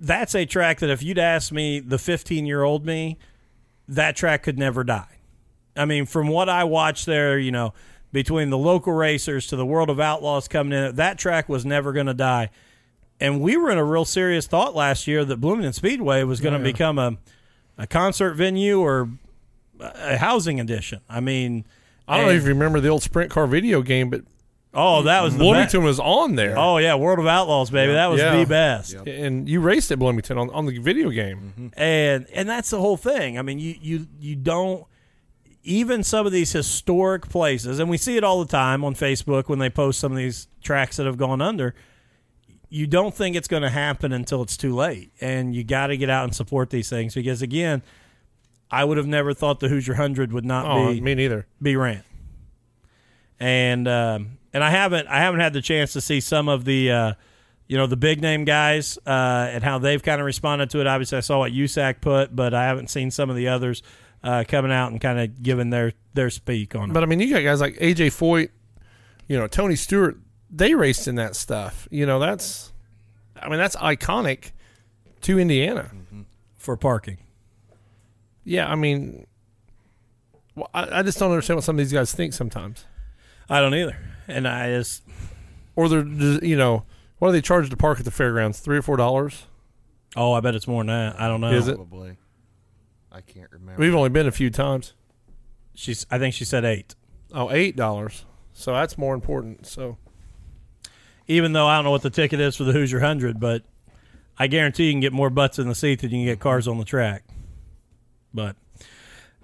That's 0.00 0.34
a 0.34 0.46
track 0.46 0.78
that 0.80 0.90
if 0.90 1.02
you'd 1.02 1.18
asked 1.18 1.52
me, 1.52 1.78
the 1.78 1.98
15 1.98 2.46
year 2.46 2.62
old 2.62 2.86
me, 2.86 3.18
that 3.86 4.16
track 4.16 4.42
could 4.42 4.58
never 4.58 4.82
die. 4.82 5.18
I 5.76 5.84
mean, 5.84 6.06
from 6.06 6.28
what 6.28 6.48
I 6.48 6.64
watched 6.64 7.06
there, 7.06 7.38
you 7.38 7.52
know, 7.52 7.74
between 8.12 8.50
the 8.50 8.58
local 8.58 8.92
racers 8.92 9.46
to 9.48 9.56
the 9.56 9.66
World 9.66 9.90
of 9.90 10.00
Outlaws 10.00 10.48
coming 10.48 10.72
in, 10.72 10.96
that 10.96 11.18
track 11.18 11.48
was 11.48 11.64
never 11.64 11.92
going 11.92 12.06
to 12.06 12.14
die. 12.14 12.50
And 13.20 13.40
we 13.40 13.56
were 13.56 13.70
in 13.70 13.78
a 13.78 13.84
real 13.84 14.04
serious 14.04 14.46
thought 14.46 14.74
last 14.74 15.06
year 15.06 15.24
that 15.24 15.36
Bloomington 15.36 15.74
Speedway 15.74 16.22
was 16.22 16.40
going 16.40 16.54
to 16.54 16.60
oh, 16.60 16.72
become 16.72 16.98
a, 16.98 17.18
a 17.76 17.86
concert 17.86 18.34
venue 18.34 18.80
or 18.80 19.10
a 19.78 20.16
housing 20.16 20.58
addition. 20.58 21.00
I 21.08 21.20
mean, 21.20 21.66
I 22.08 22.16
don't 22.16 22.26
know 22.26 22.30
and- 22.30 22.38
if 22.38 22.44
you 22.44 22.50
remember 22.50 22.80
the 22.80 22.88
old 22.88 23.02
sprint 23.02 23.30
car 23.30 23.46
video 23.46 23.82
game, 23.82 24.10
but 24.10 24.22
oh, 24.74 25.02
that 25.02 25.22
was 25.22 25.34
the 25.34 25.38
Bloomington 25.40 25.82
was 25.82 25.98
on 26.00 26.34
there. 26.36 26.56
Oh 26.58 26.78
yeah, 26.78 26.94
World 26.94 27.18
of 27.18 27.26
Outlaws, 27.26 27.70
baby. 27.70 27.92
That 27.92 28.06
was 28.08 28.20
Yeah. 28.20 28.36
the 28.36 28.44
best. 28.46 28.94
and 28.94 29.48
you 29.48 29.60
raced 29.60 29.90
at 29.90 29.98
Bloomington 29.98 30.38
on, 30.38 30.50
on 30.50 30.66
the 30.66 30.78
video 30.78 31.10
game. 31.10 31.72
And 31.76 32.26
and 32.32 32.48
that's 32.48 32.70
the 32.70 32.78
whole 32.80 32.96
thing. 32.96 33.38
I 33.38 33.42
mean, 33.42 33.58
you 33.58 33.74
you 33.80 34.06
you 34.18 34.36
don't 34.36 34.84
even 35.62 36.02
some 36.02 36.24
of 36.26 36.32
these 36.32 36.52
historic 36.52 37.28
places, 37.28 37.78
and 37.80 37.90
we 37.90 37.96
see 37.98 38.16
it 38.16 38.24
all 38.24 38.42
the 38.42 38.50
time 38.50 38.82
on 38.84 38.94
Facebook 38.94 39.48
when 39.48 39.58
they 39.58 39.68
post 39.70 40.00
some 40.00 40.10
of 40.12 40.16
these 40.18 40.48
tracks 40.62 40.96
that 40.96 41.06
have 41.06 41.18
gone 41.18 41.42
under. 41.42 41.74
You 42.72 42.86
don't 42.86 43.12
think 43.14 43.34
it's 43.36 43.48
going 43.48 43.64
to 43.64 43.68
happen 43.70 44.12
until 44.12 44.42
it's 44.42 44.56
too 44.56 44.74
late, 44.74 45.10
and 45.20 45.54
you 45.54 45.64
got 45.64 45.88
to 45.88 45.96
get 45.96 46.08
out 46.08 46.24
and 46.24 46.34
support 46.34 46.70
these 46.70 46.88
things 46.88 47.14
because 47.14 47.42
again, 47.42 47.82
I 48.70 48.84
would 48.84 48.96
have 48.96 49.08
never 49.08 49.34
thought 49.34 49.58
the 49.58 49.68
Hoosier 49.68 49.94
Hundred 49.94 50.32
would 50.32 50.44
not 50.44 50.64
Oh, 50.66 50.92
be 50.94 51.00
me 51.00 51.16
neither. 51.16 51.46
be 51.60 51.74
ran. 51.74 52.04
And 53.40 53.88
um, 53.88 54.38
and 54.52 54.64
I 54.64 54.70
haven't 54.70 55.06
I 55.08 55.18
haven't 55.18 55.40
had 55.40 55.52
the 55.52 55.62
chance 55.62 55.92
to 55.94 56.00
see 56.00 56.20
some 56.20 56.48
of 56.48 56.64
the 56.64 56.90
uh, 56.90 57.12
you 57.66 57.76
know 57.76 57.86
the 57.86 57.96
big 57.96 58.20
name 58.20 58.44
guys 58.44 58.98
uh, 59.06 59.48
and 59.50 59.62
how 59.62 59.78
they've 59.78 60.02
kind 60.02 60.20
of 60.20 60.24
responded 60.24 60.70
to 60.70 60.80
it. 60.80 60.86
Obviously, 60.86 61.18
I 61.18 61.20
saw 61.20 61.38
what 61.38 61.52
USAC 61.52 62.00
put, 62.00 62.34
but 62.34 62.54
I 62.54 62.64
haven't 62.64 62.90
seen 62.90 63.10
some 63.10 63.30
of 63.30 63.36
the 63.36 63.48
others 63.48 63.82
uh, 64.22 64.44
coming 64.46 64.72
out 64.72 64.90
and 64.92 65.00
kind 65.00 65.18
of 65.18 65.42
giving 65.42 65.70
their 65.70 65.92
their 66.14 66.30
speak 66.30 66.74
on 66.74 66.90
it. 66.90 66.92
But 66.92 67.02
I 67.02 67.06
mean, 67.06 67.20
you 67.20 67.30
got 67.30 67.42
guys 67.42 67.60
like 67.60 67.76
AJ 67.76 68.08
Foyt, 68.08 68.50
you 69.28 69.38
know, 69.38 69.46
Tony 69.46 69.76
Stewart. 69.76 70.18
They 70.50 70.74
raced 70.74 71.06
in 71.06 71.14
that 71.14 71.36
stuff. 71.36 71.86
You 71.92 72.06
know, 72.06 72.18
that's, 72.18 72.72
I 73.40 73.48
mean, 73.48 73.58
that's 73.58 73.76
iconic 73.76 74.50
to 75.20 75.38
Indiana. 75.38 75.92
for 76.56 76.76
parking. 76.76 77.18
Yeah, 78.44 78.70
I 78.70 78.74
mean, 78.74 79.26
well, 80.56 80.68
I, 80.74 80.98
I 80.98 81.02
just 81.02 81.18
don't 81.18 81.30
understand 81.30 81.56
what 81.56 81.64
some 81.64 81.76
of 81.76 81.78
these 81.78 81.92
guys 81.92 82.12
think 82.12 82.32
sometimes. 82.32 82.84
I 83.48 83.60
don't 83.60 83.74
either, 83.74 83.96
and 84.30 84.46
I 84.48 84.68
just 84.70 85.02
Or 85.76 85.88
they're, 85.88 86.02
just, 86.02 86.42
you 86.42 86.56
know, 86.56 86.84
what 87.18 87.28
do 87.28 87.32
they 87.32 87.40
charge 87.40 87.68
to 87.70 87.76
park 87.76 87.98
at 87.98 88.04
the 88.04 88.10
fairgrounds? 88.10 88.60
Three 88.60 88.78
or 88.78 88.82
four 88.82 88.96
dollars? 88.96 89.46
oh, 90.16 90.32
I 90.32 90.40
bet 90.40 90.54
it's 90.56 90.66
more 90.66 90.80
than 90.82 90.88
that. 90.88 91.20
I 91.20 91.28
don't 91.28 91.40
know. 91.40 91.52
Is 91.52 91.68
it? 91.68 91.76
Probably. 91.76 92.16
I 93.12 93.20
can't 93.20 93.50
remember. 93.52 93.80
We've 93.80 93.94
only 93.94 94.08
been 94.08 94.26
a 94.26 94.32
few 94.32 94.50
times. 94.50 94.94
She's 95.74 96.06
I 96.10 96.18
think 96.18 96.34
she 96.34 96.44
said 96.44 96.64
eight. 96.64 96.94
Oh, 97.32 97.50
eight 97.50 97.76
dollars. 97.76 98.24
So 98.52 98.72
that's 98.72 98.98
more 98.98 99.14
important. 99.14 99.66
So 99.66 99.98
Even 101.28 101.52
though 101.52 101.66
I 101.66 101.76
don't 101.76 101.84
know 101.84 101.90
what 101.92 102.02
the 102.02 102.10
ticket 102.10 102.40
is 102.40 102.56
for 102.56 102.64
the 102.64 102.72
Hoosier 102.72 103.00
Hundred, 103.00 103.38
but 103.40 103.62
I 104.38 104.46
guarantee 104.48 104.86
you 104.86 104.92
can 104.92 105.00
get 105.00 105.12
more 105.12 105.30
butts 105.30 105.58
in 105.58 105.68
the 105.68 105.74
seat 105.74 106.00
than 106.00 106.10
you 106.10 106.18
can 106.18 106.24
get 106.26 106.40
cars 106.40 106.66
on 106.66 106.78
the 106.78 106.84
track. 106.84 107.24
But 108.34 108.56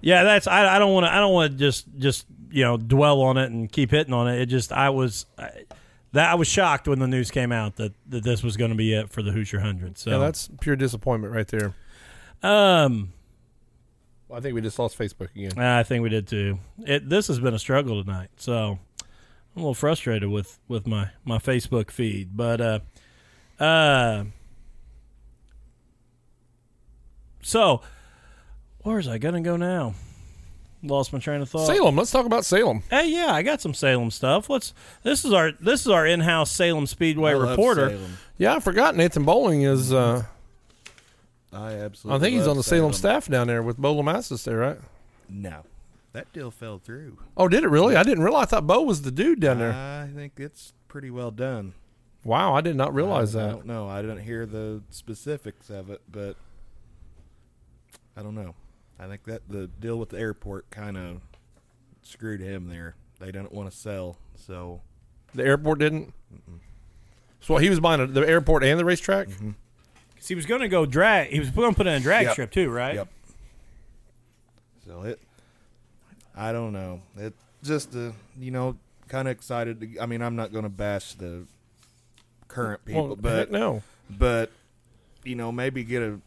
yeah, 0.01 0.23
that's 0.23 0.47
I, 0.47 0.75
I 0.75 0.79
don't 0.79 0.93
want 0.93 1.05
to 1.05 1.13
I 1.13 1.19
don't 1.19 1.33
want 1.33 1.53
to 1.53 1.57
just 1.57 1.85
just 1.97 2.25
you 2.57 2.63
know 2.63 2.75
dwell 2.75 3.21
on 3.21 3.37
it 3.37 3.51
and 3.51 3.71
keep 3.71 3.91
hitting 3.91 4.15
on 4.15 4.27
it. 4.27 4.41
It 4.41 4.47
just 4.47 4.71
I 4.71 4.89
was 4.89 5.27
I, 5.37 5.51
that 6.13 6.31
I 6.31 6.33
was 6.33 6.47
shocked 6.47 6.87
when 6.87 6.97
the 6.97 7.07
news 7.07 7.29
came 7.29 7.51
out 7.51 7.75
that, 7.75 7.93
that 8.09 8.23
this 8.23 8.41
was 8.41 8.57
going 8.57 8.71
to 8.71 8.75
be 8.75 8.95
it 8.95 9.11
for 9.11 9.21
the 9.21 9.31
Hoosier 9.31 9.59
Hundred. 9.59 9.99
So 9.99 10.09
yeah, 10.09 10.17
that's 10.17 10.49
pure 10.59 10.75
disappointment 10.75 11.35
right 11.35 11.47
there. 11.47 11.75
um 12.41 13.13
well, 14.27 14.39
I 14.39 14.41
think 14.41 14.55
we 14.55 14.61
just 14.61 14.79
lost 14.79 14.97
Facebook 14.97 15.29
again. 15.35 15.57
I 15.59 15.83
think 15.83 16.01
we 16.01 16.09
did 16.09 16.27
too. 16.27 16.57
It 16.79 17.07
this 17.07 17.27
has 17.27 17.39
been 17.39 17.53
a 17.53 17.59
struggle 17.59 18.03
tonight, 18.03 18.31
so 18.37 18.79
I'm 18.99 19.07
a 19.55 19.59
little 19.59 19.75
frustrated 19.75 20.29
with 20.29 20.57
with 20.67 20.87
my 20.87 21.11
my 21.23 21.37
Facebook 21.37 21.91
feed, 21.91 22.35
but 22.35 22.59
uh 22.59 22.79
uh 23.63 24.23
so 27.43 27.83
where's 28.79 29.07
I 29.07 29.19
gonna 29.19 29.41
go 29.41 29.57
now? 29.57 29.93
Lost 30.83 31.11
my 31.11 31.17
train 31.19 31.41
of 31.41 31.49
thought. 31.49 31.65
Salem. 31.65 31.95
Let's 31.95 32.11
talk 32.11 32.25
about 32.27 32.45
Salem. 32.45 32.83
Hey, 32.89 33.09
yeah, 33.09 33.33
I 33.33 33.41
got 33.41 33.61
some 33.61 33.73
Salem 33.73 34.11
stuff. 34.11 34.49
Let's. 34.49 34.73
This 35.01 35.25
is 35.25 35.33
our 35.33 35.51
this 35.53 35.81
is 35.81 35.87
our 35.87 36.05
in-house 36.05 36.51
Salem 36.51 36.85
Speedway 36.85 37.31
I 37.31 37.33
love 37.35 37.49
reporter. 37.49 37.89
Salem. 37.89 38.17
Yeah, 38.37 38.55
I 38.55 38.59
forgot 38.59 38.95
Nathan 38.95 39.23
Bowling 39.25 39.63
is. 39.63 39.91
Uh, 39.91 40.25
I 41.51 41.73
absolutely. 41.73 42.17
I 42.17 42.21
think 42.21 42.33
he's 42.33 42.41
love 42.41 42.51
on 42.51 42.57
the 42.57 42.63
Salem, 42.63 42.93
Salem 42.93 42.93
staff 42.93 43.27
down 43.27 43.47
there 43.47 43.63
with 43.63 43.77
Bo 43.77 43.95
Lamassus 43.95 44.43
there, 44.43 44.57
right? 44.57 44.77
No, 45.27 45.63
that 46.13 46.31
deal 46.31 46.51
fell 46.51 46.77
through. 46.77 47.17
Oh, 47.35 47.47
did 47.47 47.63
it 47.63 47.69
really? 47.69 47.95
I 47.95 48.03
didn't 48.03 48.23
realize. 48.23 48.43
I 48.43 48.45
thought 48.45 48.67
Bo 48.67 48.83
was 48.83 49.01
the 49.01 49.11
dude 49.11 49.39
down 49.39 49.57
there. 49.57 49.73
I 49.73 50.09
think 50.13 50.33
it's 50.37 50.73
pretty 50.87 51.09
well 51.09 51.31
done. 51.31 51.73
Wow, 52.23 52.53
I 52.53 52.61
did 52.61 52.75
not 52.75 52.93
realize 52.93 53.35
I, 53.35 53.39
I 53.39 53.47
that. 53.47 53.51
don't 53.53 53.65
know. 53.65 53.89
I 53.89 54.01
didn't 54.03 54.19
hear 54.19 54.45
the 54.45 54.83
specifics 54.91 55.71
of 55.71 55.89
it, 55.89 56.01
but 56.11 56.35
I 58.15 58.21
don't 58.21 58.35
know. 58.35 58.53
I 58.99 59.07
think 59.07 59.23
that 59.25 59.41
the 59.47 59.67
deal 59.67 59.97
with 59.97 60.09
the 60.09 60.19
airport 60.19 60.69
kind 60.71 60.97
of 60.97 61.21
screwed 62.01 62.39
him 62.41 62.67
there. 62.69 62.95
They 63.19 63.27
didn't 63.27 63.51
want 63.51 63.69
to 63.71 63.75
sell, 63.77 64.17
so 64.35 64.81
The 65.33 65.43
airport 65.43 65.79
didn't. 65.79 66.13
So 67.41 67.57
he 67.57 67.69
was 67.69 67.79
buying 67.79 68.01
a, 68.01 68.07
the 68.07 68.27
airport 68.27 68.63
and 68.63 68.79
the 68.79 68.85
racetrack. 68.85 69.27
'Cause 69.27 70.27
he 70.27 70.35
was 70.35 70.45
going 70.47 70.61
to 70.61 70.67
go 70.67 70.85
drag. 70.85 71.29
He 71.29 71.39
was 71.39 71.49
going 71.51 71.71
to 71.71 71.77
put 71.77 71.85
in 71.87 71.93
a 71.93 71.99
drag 71.99 72.25
Yep. 72.25 72.31
strip 72.33 72.51
too, 72.51 72.69
right? 72.69 72.95
Yep. 72.95 73.07
So 74.85 75.01
it, 75.03 75.19
I 76.35 76.51
don't 76.51 76.73
know. 76.73 77.01
It 77.17 77.33
just 77.63 77.95
uh, 77.95 78.11
you 78.39 78.51
know, 78.51 78.77
kind 79.07 79.27
of 79.27 79.31
excited. 79.33 79.79
To, 79.81 79.99
I 80.01 80.05
mean, 80.05 80.21
I'm 80.21 80.35
not 80.35 80.51
going 80.51 80.63
to 80.63 80.69
bash 80.69 81.13
the 81.13 81.45
current 82.47 82.83
people, 82.85 83.07
Well, 83.07 83.15
but 83.15 83.51
no. 83.51 83.83
but 84.09 84.51
you 85.23 85.35
know, 85.35 85.51
maybe 85.51 85.83
get 85.83 86.01
a 86.01 86.19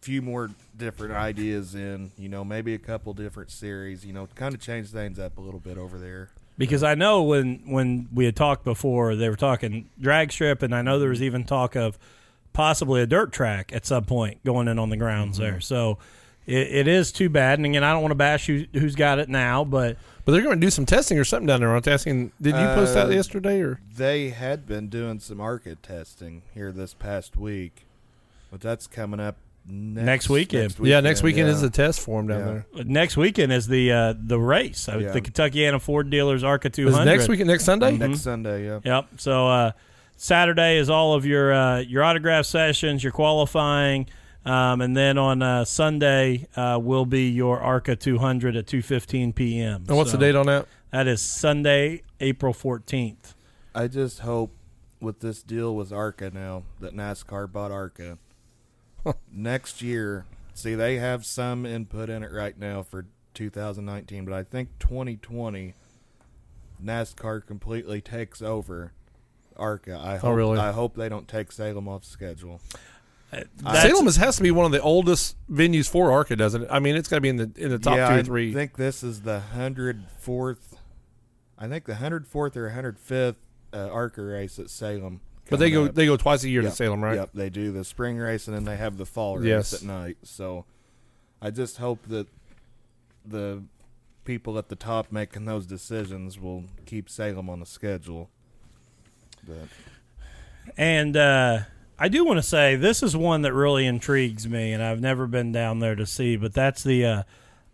few 0.00 0.22
more 0.22 0.50
different 0.76 1.14
ideas 1.14 1.74
in. 1.74 2.12
You 2.18 2.28
know, 2.28 2.44
maybe 2.44 2.74
a 2.74 2.78
couple 2.78 3.12
different 3.14 3.50
series. 3.50 4.04
You 4.04 4.12
know, 4.12 4.28
kind 4.34 4.54
of 4.54 4.60
change 4.60 4.88
things 4.88 5.18
up 5.18 5.38
a 5.38 5.40
little 5.40 5.60
bit 5.60 5.78
over 5.78 5.98
there. 5.98 6.30
Because 6.58 6.82
I 6.82 6.94
know 6.94 7.22
when 7.22 7.62
when 7.66 8.08
we 8.14 8.24
had 8.24 8.36
talked 8.36 8.64
before, 8.64 9.14
they 9.14 9.28
were 9.28 9.36
talking 9.36 9.88
drag 10.00 10.32
strip, 10.32 10.62
and 10.62 10.74
I 10.74 10.82
know 10.82 10.98
there 10.98 11.10
was 11.10 11.22
even 11.22 11.44
talk 11.44 11.74
of 11.76 11.98
possibly 12.52 13.02
a 13.02 13.06
dirt 13.06 13.32
track 13.32 13.72
at 13.74 13.84
some 13.84 14.04
point 14.04 14.42
going 14.44 14.66
in 14.68 14.78
on 14.78 14.88
the 14.88 14.96
grounds 14.96 15.36
there. 15.36 15.60
So 15.60 15.98
it, 16.46 16.68
it 16.68 16.88
is 16.88 17.12
too 17.12 17.28
bad. 17.28 17.58
And 17.58 17.66
again, 17.66 17.84
I 17.84 17.92
don't 17.92 18.00
want 18.00 18.12
to 18.12 18.16
bash 18.16 18.46
who, 18.46 18.64
who's 18.72 18.94
got 18.94 19.18
it 19.18 19.28
now, 19.28 19.64
but 19.64 19.98
But 20.24 20.32
they're 20.32 20.42
going 20.42 20.58
to 20.58 20.66
do 20.66 20.70
some 20.70 20.86
testing 20.86 21.18
or 21.18 21.24
something 21.24 21.46
down 21.46 21.60
there. 21.60 21.68
Aren't 21.68 21.84
they 21.84 21.92
asking? 21.92 22.32
Did 22.40 22.56
you 22.56 22.66
post 22.74 22.94
that 22.94 23.08
Uh, 23.08 23.10
yesterday 23.10 23.60
or? 23.60 23.78
They 23.94 24.30
had 24.30 24.66
been 24.66 24.88
doing 24.88 25.20
some 25.20 25.40
ARCA 25.40 25.76
testing 25.76 26.42
here 26.54 26.72
this 26.72 26.94
past 26.94 27.36
week, 27.36 27.84
but 28.50 28.60
that's 28.60 28.86
coming 28.86 29.20
up 29.20 29.36
next, 29.68 30.06
Next 30.06 30.28
weekend. 30.28 30.76
yeah, 30.80 31.00
next 31.00 31.22
weekend 31.22 31.48
yeah. 31.48 31.54
is 31.54 31.60
the 31.60 31.70
test 31.70 32.00
for 32.00 32.20
them 32.20 32.28
down 32.28 32.38
Yeah. 32.38 32.62
there. 32.74 32.84
next 32.84 33.16
weekend 33.16 33.52
is 33.52 33.66
the 33.66 33.92
uh, 33.92 34.14
the 34.16 34.38
race. 34.38 34.88
Uh, 34.88 34.98
Yeah. 34.98 35.10
The 35.12 35.20
Kentuckiana 35.20 35.80
Ford 35.80 36.10
Dealers 36.10 36.44
ARCA 36.44 36.68
Is 36.68 36.74
200. 36.76 37.04
next 37.04 37.28
weekend 37.28 37.48
next 37.48 37.64
Sunday? 37.64 37.96
next 37.96 38.20
Sunday. 38.20 38.66
Yeah. 38.66 38.80
Yep. 38.84 39.06
So 39.18 39.48
uh, 39.48 39.72
Saturday 40.16 40.78
is 40.78 40.88
all 40.90 41.14
of 41.14 41.26
your 41.26 41.52
uh, 41.52 41.78
your 41.80 42.02
autograph 42.04 42.46
sessions, 42.46 43.02
your 43.02 43.12
qualifying, 43.12 44.06
um, 44.44 44.80
and 44.80 44.96
then 44.96 45.18
on 45.18 45.42
uh, 45.42 45.64
Sunday 45.64 46.46
uh, 46.56 46.78
will 46.80 47.04
be 47.06 47.28
your 47.30 47.60
ARCA 47.60 47.96
200 47.96 48.56
at 48.56 48.66
2:15 48.66 49.34
p.m. 49.34 49.84
And 49.88 49.96
what's 49.96 50.10
So 50.12 50.16
the 50.16 50.24
date 50.26 50.34
on 50.36 50.46
that? 50.46 50.66
That 50.92 51.06
is 51.08 51.20
Sunday, 51.20 52.02
April 52.20 52.54
14th. 52.54 53.34
I 53.74 53.88
just 53.88 54.20
hope 54.20 54.52
with 55.00 55.20
this 55.20 55.42
deal 55.42 55.74
with 55.76 55.92
ARCA 55.92 56.30
now 56.32 56.62
that 56.80 56.94
NASCAR 56.94 57.52
bought 57.52 57.70
ARCA 57.70 58.16
next 59.32 59.82
year. 59.82 60.24
See, 60.54 60.74
they 60.74 60.96
have 60.96 61.26
some 61.26 61.66
input 61.66 62.08
in 62.08 62.22
it 62.22 62.32
right 62.32 62.58
now 62.58 62.82
for 62.82 63.06
2019, 63.34 64.24
but 64.24 64.34
I 64.34 64.42
think 64.42 64.70
2020 64.78 65.74
NASCAR 66.82 67.46
completely 67.46 68.00
takes 68.00 68.40
over 68.42 68.92
ARCA. 69.56 70.00
I 70.02 70.16
hope, 70.16 70.36
really? 70.36 70.58
I 70.58 70.72
hope 70.72 70.96
they 70.96 71.08
don't 71.08 71.28
take 71.28 71.52
Salem 71.52 71.88
off 71.88 72.04
schedule. 72.04 72.60
That's- 73.30 73.82
Salem 73.82 74.06
is, 74.06 74.16
has 74.16 74.36
to 74.36 74.42
be 74.42 74.50
one 74.50 74.66
of 74.66 74.72
the 74.72 74.80
oldest 74.80 75.36
venues 75.50 75.88
for 75.88 76.10
ARCA, 76.10 76.36
doesn't 76.36 76.62
it? 76.62 76.68
I 76.70 76.78
mean, 76.78 76.96
it's 76.96 77.08
got 77.08 77.16
to 77.16 77.20
be 77.20 77.28
in 77.28 77.36
the 77.36 77.50
in 77.56 77.70
the 77.70 77.78
top 77.78 77.96
yeah, 77.96 78.22
two 78.22 78.32
or 78.32 78.38
I 78.38 78.52
think 78.52 78.76
this 78.76 79.02
is 79.02 79.22
the 79.22 79.40
hundred 79.40 80.04
fourth. 80.18 80.78
I 81.58 81.68
think 81.68 81.84
the 81.86 81.96
hundred 81.96 82.26
fourth 82.26 82.56
or 82.56 82.70
hundred 82.70 82.98
fifth 82.98 83.38
uh, 83.72 83.88
ARCA 83.88 84.22
race 84.22 84.58
at 84.58 84.70
Salem. 84.70 85.20
But 85.50 85.58
they 85.58 85.70
go 85.70 85.84
up. 85.86 85.94
they 85.94 86.06
go 86.06 86.16
twice 86.16 86.42
a 86.44 86.48
year 86.48 86.62
Yep, 86.62 86.70
to 86.72 86.76
Salem, 86.76 87.02
right? 87.04 87.16
Yep, 87.16 87.30
they 87.34 87.50
do 87.50 87.72
the 87.72 87.84
spring 87.84 88.16
race 88.18 88.46
and 88.48 88.56
then 88.56 88.64
they 88.64 88.76
have 88.76 88.96
the 88.98 89.06
fall 89.06 89.38
race 89.38 89.46
Yes. 89.46 89.72
at 89.74 89.82
night. 89.82 90.16
So 90.22 90.64
I 91.40 91.50
just 91.50 91.76
hope 91.78 92.06
that 92.08 92.26
the 93.24 93.62
people 94.24 94.58
at 94.58 94.68
the 94.68 94.76
top 94.76 95.12
making 95.12 95.44
those 95.44 95.66
decisions 95.66 96.38
will 96.38 96.64
keep 96.84 97.08
Salem 97.08 97.48
on 97.48 97.60
the 97.60 97.66
schedule. 97.66 98.28
But 99.46 99.68
And 100.76 101.16
uh, 101.16 101.60
I 101.98 102.08
do 102.08 102.24
want 102.24 102.38
to 102.38 102.42
say 102.42 102.76
this 102.76 103.02
is 103.02 103.16
one 103.16 103.42
that 103.42 103.52
really 103.52 103.86
intrigues 103.86 104.48
me, 104.48 104.72
and 104.72 104.82
I've 104.82 105.00
never 105.00 105.26
been 105.26 105.52
down 105.52 105.78
there 105.78 105.94
to 105.94 106.06
see. 106.06 106.36
But 106.36 106.52
that's 106.54 106.82
the 106.82 107.04
uh, 107.06 107.22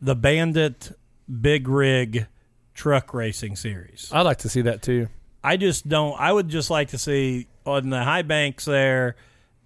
the 0.01 0.15
Bandit 0.15 0.93
Big 1.41 1.69
Rig 1.69 2.27
Truck 2.75 3.15
Racing 3.15 3.57
Series. 3.57 4.11
I'd 4.13 4.23
like 4.23 4.39
to 4.39 4.49
see 4.49 4.63
that 4.63 4.83
too. 4.83 5.09
I 5.43 5.57
just 5.57 5.89
don't. 5.89 6.19
I 6.21 6.31
would 6.33 6.49
just 6.49 6.69
like 6.71 6.89
to 6.91 6.99
see 6.99 7.47
on 7.67 7.91
the 7.91 8.03
high 8.03 8.23
banks 8.23 8.65
there, 8.65 9.17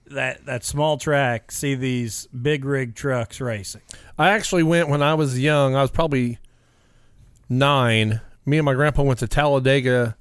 that 0.07 0.47
that 0.47 0.65
small 0.65 0.99
track, 0.99 1.51
see 1.51 1.75
these 1.75 2.27
big 2.29 2.65
rig 2.65 2.95
trucks 2.95 3.41
racing. 3.41 3.83
I 4.19 4.31
actually 4.31 4.63
went 4.63 4.89
when 4.89 5.03
I 5.03 5.15
was 5.15 5.39
young. 5.39 5.75
I 5.75 5.83
was 5.83 5.91
probably 5.91 6.39
nine. 7.49 8.21
Me 8.45 8.59
and 8.59 8.65
my 8.65 8.75
grandpa 8.75 9.03
went 9.03 9.19
to 9.21 9.27
Talladega 9.29 10.17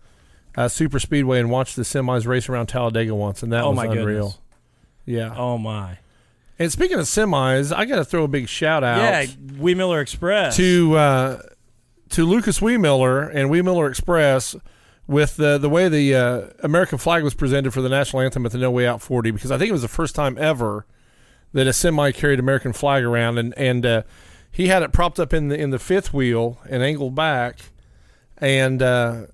uh, 0.58 0.68
Super 0.68 1.00
Speedway 1.00 1.40
and 1.40 1.50
watched 1.50 1.76
the 1.76 1.84
semis 1.84 2.26
race 2.26 2.50
around 2.50 2.68
Talladega 2.68 3.14
once, 3.14 3.44
and 3.44 3.52
that 3.52 3.64
oh 3.64 3.70
was 3.70 3.76
my 3.78 3.86
unreal. 3.86 4.06
goodness! 4.06 4.40
Yeah. 5.06 5.34
Oh 5.36 5.58
my! 5.58 6.00
And 6.58 6.72
speaking 6.72 6.98
of 6.98 7.06
semis, 7.06 7.76
I 7.76 7.86
got 7.86 7.98
to 7.98 8.06
throw 8.06 8.24
a 8.24 8.28
big 8.28 8.48
shout 8.48 8.84
out 8.84 8.98
Yeah, 9.00 9.26
Wee 9.60 9.76
Miller 9.76 10.00
Express. 10.02 10.56
to 10.56 10.96
uh, 10.96 11.42
to 12.10 12.26
Lucas 12.26 12.60
Weemiller 12.60 13.30
and 13.34 13.50
Weemiller 13.50 13.90
Express 13.90 14.56
with 15.08 15.36
the 15.38 15.58
the 15.58 15.70
way 15.70 15.88
the 15.90 16.16
uh, 16.16 16.42
American 16.64 16.98
flag 16.98 17.24
was 17.24 17.34
presented 17.34 17.72
for 17.72 17.82
the 17.82 17.90
national 17.90 18.22
anthem 18.22 18.46
at 18.46 18.52
the 18.52 18.58
No 18.58 18.72
Way 18.72 18.88
Out 18.88 19.02
40 19.02 19.32
because 19.32 19.52
I 19.52 19.58
think 19.58 19.70
it 19.70 19.74
was 19.74 19.82
the 19.82 19.88
first 19.88 20.16
time 20.16 20.38
ever 20.40 20.86
that 21.54 21.68
a 21.68 21.74
semi 21.74 22.12
carried 22.12 22.40
American 22.40 22.74
flag 22.74 23.04
around 23.04 23.38
and 23.38 23.54
and 23.58 23.86
uh, 23.86 24.04
he 24.52 24.68
had 24.68 24.84
it 24.84 24.92
propped 24.92 25.20
up 25.20 25.34
in 25.34 25.50
the 25.50 25.60
in 25.60 25.70
the 25.70 25.80
fifth 25.80 26.14
wheel 26.14 26.60
and 26.70 26.84
angled 26.84 27.16
back 27.16 27.60
and 28.38 28.82
uh, 28.82 29.26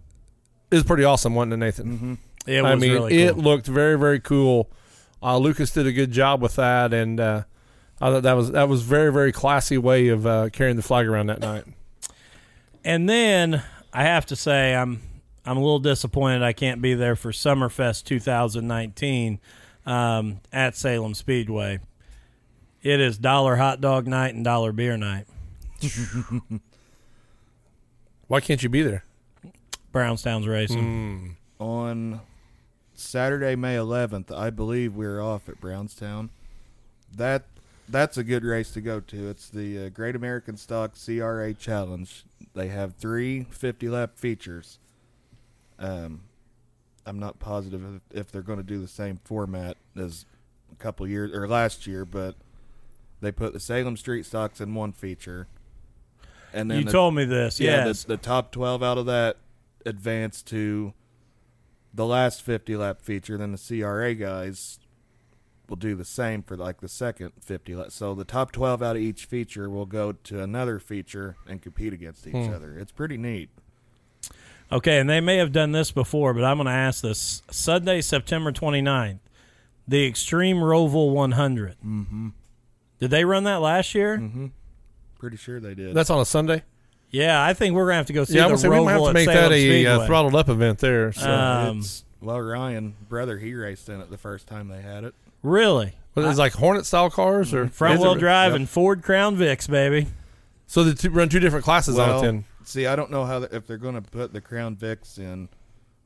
it 0.69 0.75
was 0.75 0.83
pretty 0.83 1.03
awesome, 1.03 1.35
wasn't 1.35 1.53
it, 1.53 1.57
Nathan? 1.57 2.17
it 2.45 2.61
was 2.61 2.71
I 2.71 2.75
mean, 2.75 2.93
really 2.93 3.21
it 3.21 3.37
looked 3.37 3.67
very 3.67 3.97
very 3.97 4.19
cool. 4.19 4.69
Uh, 5.23 5.37
Lucas 5.37 5.71
did 5.71 5.87
a 5.87 5.91
good 5.91 6.11
job 6.11 6.41
with 6.41 6.55
that 6.55 6.93
and. 6.93 7.19
Uh, 7.19 7.43
I 8.03 8.09
thought 8.09 8.23
that 8.23 8.33
was 8.33 8.51
that 8.53 8.67
was 8.67 8.81
very 8.81 9.13
very 9.13 9.31
classy 9.31 9.77
way 9.77 10.07
of 10.07 10.25
uh, 10.25 10.49
carrying 10.49 10.75
the 10.75 10.81
flag 10.81 11.05
around 11.05 11.27
that 11.27 11.39
night. 11.39 11.65
And 12.83 13.07
then 13.07 13.61
I 13.93 14.01
have 14.05 14.25
to 14.25 14.35
say 14.35 14.75
I'm 14.75 15.03
I'm 15.45 15.57
a 15.57 15.61
little 15.61 15.79
disappointed 15.79 16.43
I 16.43 16.53
can't 16.53 16.81
be 16.81 16.93
there 16.93 17.15
for 17.15 17.31
Summerfest 17.31 18.03
2019 18.05 19.39
um, 19.85 20.39
at 20.53 20.75
Salem 20.75 21.13
Speedway. 21.13 21.79
It 22.83 22.99
is 22.99 23.17
dollar 23.17 23.55
hot 23.57 23.81
dog 23.81 24.07
night 24.07 24.35
and 24.35 24.43
dollar 24.43 24.71
beer 24.71 24.97
night. 24.97 25.25
Why 28.27 28.39
can't 28.39 28.61
you 28.63 28.69
be 28.69 28.81
there? 28.81 29.03
Brownstown's 29.91 30.47
racing. 30.47 31.37
on 31.59 32.21
Saturday, 32.93 33.55
May 33.55 33.75
11th, 33.75 34.31
I 34.31 34.49
believe 34.51 34.95
we're 34.95 35.21
off 35.21 35.49
at 35.49 35.59
Brownstown. 35.59 36.29
That 37.15 37.43
that's 37.89 38.17
a 38.17 38.23
good 38.23 38.43
race 38.43 38.71
to 38.71 38.81
go 38.81 38.99
to. 39.01 39.29
It's 39.29 39.49
the 39.49 39.85
uh, 39.85 39.89
Great 39.89 40.15
American 40.15 40.55
Stock 40.55 40.93
CRA 41.03 41.53
Challenge. 41.53 42.23
They 42.53 42.69
have 42.69 42.95
three 42.95 43.45
50 43.49 43.89
lap 43.89 44.17
features. 44.17 44.79
Um, 45.81 46.21
I'm 47.05 47.19
not 47.19 47.39
positive 47.39 47.83
if, 48.11 48.17
if 48.19 48.31
they're 48.31 48.41
going 48.43 48.59
to 48.59 48.63
do 48.63 48.79
the 48.79 48.87
same 48.87 49.19
format 49.23 49.77
as 49.97 50.25
a 50.71 50.75
couple 50.75 51.07
years 51.07 51.33
or 51.33 51.47
last 51.47 51.87
year, 51.87 52.05
but 52.05 52.35
they 53.21 53.31
put 53.31 53.53
the 53.53 53.59
Salem 53.59 53.97
Street 53.97 54.25
Stocks 54.25 54.61
in 54.61 54.75
one 54.75 54.91
feature. 54.91 55.47
And 56.53 56.69
then 56.69 56.79
You 56.79 56.83
the- 56.85 56.91
told 56.91 57.15
me 57.15 57.25
this, 57.25 57.59
yeah, 57.59 57.85
yes. 57.85 58.03
the, 58.03 58.09
the 58.15 58.17
top 58.17 58.51
12 58.51 58.83
out 58.83 58.97
of 58.99 59.05
that 59.07 59.37
advance 59.85 60.41
to 60.43 60.93
the 61.93 62.05
last 62.05 62.41
50 62.43 62.75
lap 62.77 63.01
feature. 63.01 63.37
Then 63.37 63.51
the 63.51 63.57
CRA 63.57 64.13
guys 64.13 64.79
will 65.67 65.77
do 65.77 65.95
the 65.95 66.05
same 66.05 66.43
for 66.43 66.55
like 66.57 66.81
the 66.81 66.87
second 66.89 67.31
50 67.41 67.75
lap. 67.75 67.91
So 67.91 68.13
the 68.13 68.25
top 68.25 68.51
12 68.51 68.83
out 68.83 68.95
of 68.97 69.01
each 69.01 69.25
feature 69.25 69.69
will 69.69 69.85
go 69.87 70.11
to 70.11 70.43
another 70.43 70.77
feature 70.79 71.35
and 71.47 71.61
compete 71.61 71.93
against 71.93 72.27
each 72.27 72.33
Hmm. 72.33 72.53
other. 72.53 72.77
It's 72.77 72.91
pretty 72.91 73.17
neat. 73.17 73.49
Okay, 74.71 74.99
and 74.99 75.09
they 75.09 75.19
may 75.19 75.37
have 75.37 75.51
done 75.51 75.71
this 75.73 75.91
before, 75.91 76.33
but 76.33 76.43
I'm 76.43 76.57
going 76.57 76.67
to 76.67 76.71
ask 76.71 77.01
this. 77.01 77.43
Sunday, 77.51 78.01
September 78.01 78.51
29th, 78.51 79.19
the 79.87 80.07
Extreme 80.07 80.57
Roval 80.57 81.11
100. 81.13 81.75
Mm-hmm. 81.85 82.29
Did 82.99 83.09
they 83.11 83.25
run 83.25 83.43
that 83.43 83.61
last 83.61 83.93
year? 83.93 84.17
Mm-hmm. 84.17 84.47
Pretty 85.19 85.37
sure 85.37 85.59
they 85.59 85.75
did. 85.75 85.93
That's 85.93 86.09
on 86.09 86.21
a 86.21 86.25
Sunday. 86.25 86.63
Yeah, 87.09 87.43
I 87.43 87.53
think 87.53 87.75
we're 87.75 87.85
going 87.85 87.93
to 87.93 87.97
have 87.97 88.05
to 88.07 88.13
go 88.13 88.23
see 88.23 88.35
yeah, 88.35 88.45
I 88.45 88.47
the 88.47 88.53
would 88.53 88.59
say 88.61 88.69
we 88.69 88.79
might 88.79 88.93
have 88.93 89.07
to 89.07 89.13
make 89.13 89.25
Salem 89.25 89.51
that 89.51 89.57
a 89.57 89.85
uh, 89.85 90.05
throttled 90.05 90.35
up 90.35 90.47
event 90.47 90.79
there. 90.79 91.11
So. 91.11 91.29
Um, 91.29 91.79
it's, 91.79 92.05
well, 92.21 92.39
Ryan, 92.39 92.95
brother, 93.09 93.37
he 93.37 93.53
raced 93.53 93.89
in 93.89 93.99
it 93.99 94.09
the 94.09 94.17
first 94.17 94.47
time 94.47 94.69
they 94.69 94.81
had 94.81 95.03
it. 95.03 95.13
Really? 95.43 95.95
What, 96.13 96.25
it's 96.25 96.39
like 96.39 96.53
Hornet 96.53 96.85
style 96.85 97.09
cars 97.09 97.53
or 97.53 97.67
Front 97.67 97.99
wheel 97.99 98.15
drive 98.15 98.51
Yep. 98.51 98.59
and 98.59 98.69
Ford 98.69 99.01
Crown 99.03 99.35
Vics, 99.35 99.69
baby. 99.69 100.07
So 100.67 100.83
they 100.83 100.93
two, 100.93 101.09
run 101.09 101.27
two 101.27 101.39
different 101.39 101.65
classes 101.65 101.99
on 101.99 102.09
it. 102.09 102.11
Well, 102.13 102.21
Then 102.21 102.45
see, 102.63 102.85
I 102.85 102.95
don't 102.95 103.11
know 103.11 103.25
how 103.25 103.39
the, 103.39 103.55
if 103.55 103.67
they're 103.67 103.77
going 103.77 103.95
to 103.95 104.01
put 104.01 104.33
the 104.33 104.41
Crown 104.41 104.75
Vics 104.75 105.17
in, 105.17 105.49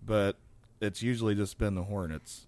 but 0.06 0.36
it's 0.82 1.02
usually 1.02 1.36
just 1.36 1.58
been 1.58 1.76
the 1.76 1.84
Hornets 1.84 2.48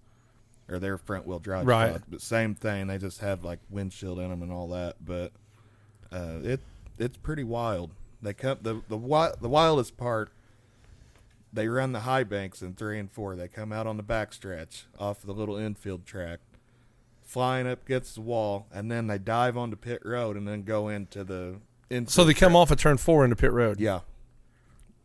or 0.68 0.78
their 0.78 0.98
front 0.98 1.26
wheel 1.26 1.38
drive. 1.38 1.66
Right. 1.66 2.00
But 2.08 2.20
same 2.20 2.54
thing, 2.54 2.86
they 2.88 2.98
just 2.98 3.20
have 3.20 3.44
like 3.44 3.58
windshield 3.70 4.18
in 4.18 4.28
them 4.30 4.42
and 4.42 4.52
all 4.52 4.68
that. 4.68 4.96
But 5.04 5.32
Uh, 6.10 6.38
it 6.42 6.60
it's 6.98 7.16
pretty 7.18 7.44
wild. 7.44 7.90
They 8.22 8.32
come 8.34 8.58
the 8.62 8.82
the 8.88 8.98
the 9.40 9.48
wildest 9.48 9.96
part. 9.96 10.30
They 11.52 11.68
run 11.68 11.92
the 11.92 12.00
high 12.00 12.24
banks 12.24 12.60
in 12.62 12.74
three 12.74 12.98
and 12.98 13.10
four. 13.10 13.36
They 13.36 13.48
come 13.48 13.72
out 13.72 13.86
on 13.86 13.96
the 13.96 14.02
backstretch 14.02 14.84
off 14.98 15.22
the 15.22 15.32
little 15.32 15.56
infield 15.56 16.04
track, 16.04 16.40
flying 17.22 17.66
up 17.66 17.84
against 17.86 18.14
the 18.16 18.20
wall, 18.20 18.66
and 18.72 18.90
then 18.90 19.06
they 19.06 19.18
dive 19.18 19.56
onto 19.56 19.76
pit 19.76 20.02
road 20.04 20.36
and 20.36 20.46
then 20.46 20.62
go 20.62 20.88
into 20.88 21.24
the 21.24 21.56
infield. 21.90 22.10
So 22.10 22.24
they 22.24 22.34
come 22.34 22.52
track. 22.52 22.60
off 22.60 22.70
of 22.70 22.78
turn 22.78 22.96
four 22.98 23.24
into 23.24 23.36
pit 23.36 23.52
road. 23.52 23.80
Yeah, 23.80 24.00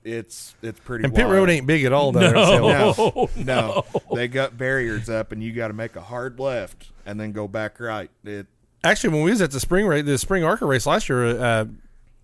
it's 0.03 0.55
it's 0.61 0.79
pretty. 0.79 1.05
And 1.05 1.13
pit 1.13 1.25
wild. 1.25 1.35
road 1.35 1.49
ain't 1.49 1.67
big 1.67 1.83
at 1.85 1.93
all 1.93 2.11
down 2.11 2.21
there. 2.21 2.33
No. 2.33 2.67
No, 2.67 3.29
no, 3.35 3.85
they 4.13 4.27
got 4.27 4.57
barriers 4.57 5.09
up, 5.09 5.31
and 5.31 5.43
you 5.43 5.51
got 5.53 5.69
to 5.69 5.73
make 5.73 5.95
a 5.95 6.01
hard 6.01 6.39
left 6.39 6.91
and 7.05 7.19
then 7.19 7.31
go 7.31 7.47
back 7.47 7.79
right. 7.79 8.09
It 8.23 8.47
Actually, 8.83 9.13
when 9.13 9.23
we 9.23 9.31
was 9.31 9.41
at 9.41 9.51
the 9.51 9.59
spring 9.59 9.87
race, 9.87 10.05
the 10.05 10.17
spring 10.17 10.43
ARCA 10.43 10.65
race 10.65 10.85
last 10.85 11.07
year, 11.07 11.39
uh, 11.39 11.65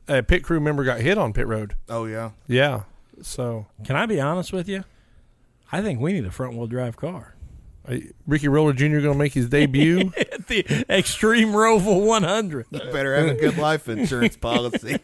a 0.10 0.22
pit 0.24 0.44
crew 0.44 0.60
member 0.60 0.84
got 0.84 1.00
hit 1.00 1.18
on 1.18 1.32
pit 1.32 1.48
road. 1.48 1.76
oh 1.88 2.06
yeah, 2.06 2.32
Yeah. 2.48 2.84
So 3.22 3.68
Can 3.84 3.96
I 3.98 4.06
be 4.06 4.20
honest 4.22 4.54
with 4.54 4.70
you? 4.70 4.84
I 5.72 5.82
think 5.82 6.00
we 6.00 6.14
need 6.14 6.26
a 6.26 6.32
front 6.32 6.56
wheel 6.56 6.68
drive 6.68 6.96
car. 6.98 7.36
Uh, 7.90 7.98
Ricky 8.28 8.48
Roller 8.48 8.74
Jr. 8.74 9.00
going 9.00 9.04
to 9.04 9.16
make 9.16 9.34
his 9.34 9.50
debut. 9.50 10.12
At 10.18 10.48
the 10.48 10.86
Extreme 10.90 11.50
Roval 11.50 12.06
100. 12.06 12.68
you 12.72 12.80
better 12.92 13.16
have 13.16 13.28
a 13.28 13.36
good 13.36 13.58
life 13.58 13.90
insurance 13.90 14.38
policy. 14.38 15.00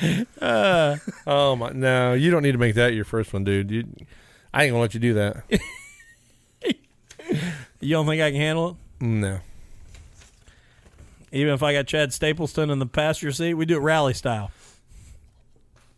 oh 0.42 1.56
my! 1.56 1.70
No, 1.70 2.14
you 2.14 2.30
don't 2.30 2.42
need 2.42 2.52
to 2.52 2.58
make 2.58 2.74
that 2.74 2.94
your 2.94 3.04
first 3.04 3.32
one, 3.32 3.44
dude. 3.44 3.70
You, 3.70 3.84
I 4.52 4.64
ain't 4.64 4.72
gonna 4.72 4.80
let 4.82 4.94
you 4.94 5.00
do 5.00 5.14
that. 5.14 5.44
You 7.80 7.90
don't 7.90 8.06
think 8.06 8.22
I 8.22 8.30
can 8.30 8.40
handle 8.40 8.70
it? 8.70 9.04
No. 9.04 9.40
Even 11.32 11.52
if 11.52 11.62
I 11.62 11.74
got 11.74 11.86
Chad 11.86 12.14
Stapleton 12.14 12.70
in 12.70 12.78
the 12.78 12.86
passenger 12.86 13.30
seat, 13.30 13.54
we 13.54 13.66
do 13.66 13.76
it 13.76 13.80
rally 13.80 14.14
style. 14.14 14.50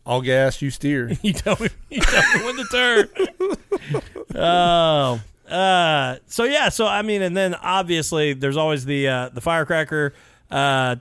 All 0.05 0.21
gas, 0.21 0.61
you 0.61 0.71
steer. 0.71 1.13
You 1.23 1.33
tell 1.33 1.57
me, 1.61 1.69
you 1.91 2.01
tell 2.01 2.39
me 2.39 2.45
when 2.45 2.57
to 2.57 2.65
turn. 2.73 4.03
oh, 4.35 5.21
uh, 5.51 6.17
so 6.27 6.45
yeah, 6.45 6.69
so 6.69 6.87
I 6.87 7.03
mean, 7.03 7.23
and 7.23 7.37
then 7.37 7.55
obviously 7.55 8.33
there's 8.33 8.57
always 8.57 8.85
the 8.85 9.09
uh, 9.09 9.29
the 9.31 9.41
firecracker, 9.41 10.13
uh, 10.51 10.97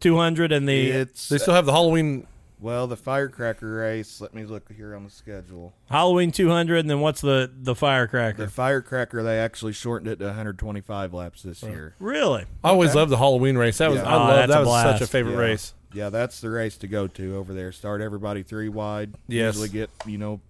200 0.00 0.52
and 0.52 0.68
the 0.68 0.90
it's 0.90 1.28
They 1.28 1.38
still 1.38 1.54
have 1.54 1.66
the 1.66 1.72
Halloween. 1.72 2.26
well, 2.60 2.86
the 2.86 2.96
firecracker 2.96 3.76
race. 3.76 4.20
Let 4.20 4.34
me 4.34 4.44
look 4.44 4.70
here 4.72 4.94
on 4.94 5.04
the 5.04 5.10
schedule. 5.10 5.72
Halloween 5.90 6.32
200, 6.32 6.78
and 6.78 6.90
then 6.90 7.00
what's 7.00 7.20
the 7.20 7.50
the 7.54 7.74
firecracker? 7.74 8.44
The 8.44 8.50
firecracker 8.50 9.22
they 9.22 9.38
actually 9.38 9.72
shortened 9.72 10.10
it 10.10 10.18
to 10.18 10.26
125 10.26 11.14
laps 11.14 11.42
this 11.42 11.62
year. 11.62 11.94
really? 11.98 12.44
I 12.62 12.68
always 12.70 12.94
loved 12.94 13.10
the 13.10 13.18
Halloween 13.18 13.56
race. 13.56 13.78
That 13.78 13.90
was 13.90 14.00
Yeah. 14.00 14.08
I 14.08 14.14
Oh, 14.14 14.18
love 14.18 14.36
that's 14.36 14.52
that 14.52 14.62
a 14.62 14.66
was 14.66 14.82
such 14.82 14.94
a 14.96 14.98
blast. 14.98 15.12
favorite 15.12 15.32
Yeah. 15.32 15.38
race. 15.38 15.74
Yeah, 15.94 16.10
that's 16.10 16.40
the 16.40 16.50
race 16.50 16.76
to 16.78 16.86
go 16.88 17.06
to 17.06 17.36
over 17.36 17.54
there. 17.54 17.72
Start 17.72 18.02
everybody 18.02 18.42
three 18.42 18.68
wide. 18.68 19.14
Yes. 19.28 19.54
Usually 19.54 19.68
get 19.70 19.90
you 20.04 20.18
know, 20.18 20.40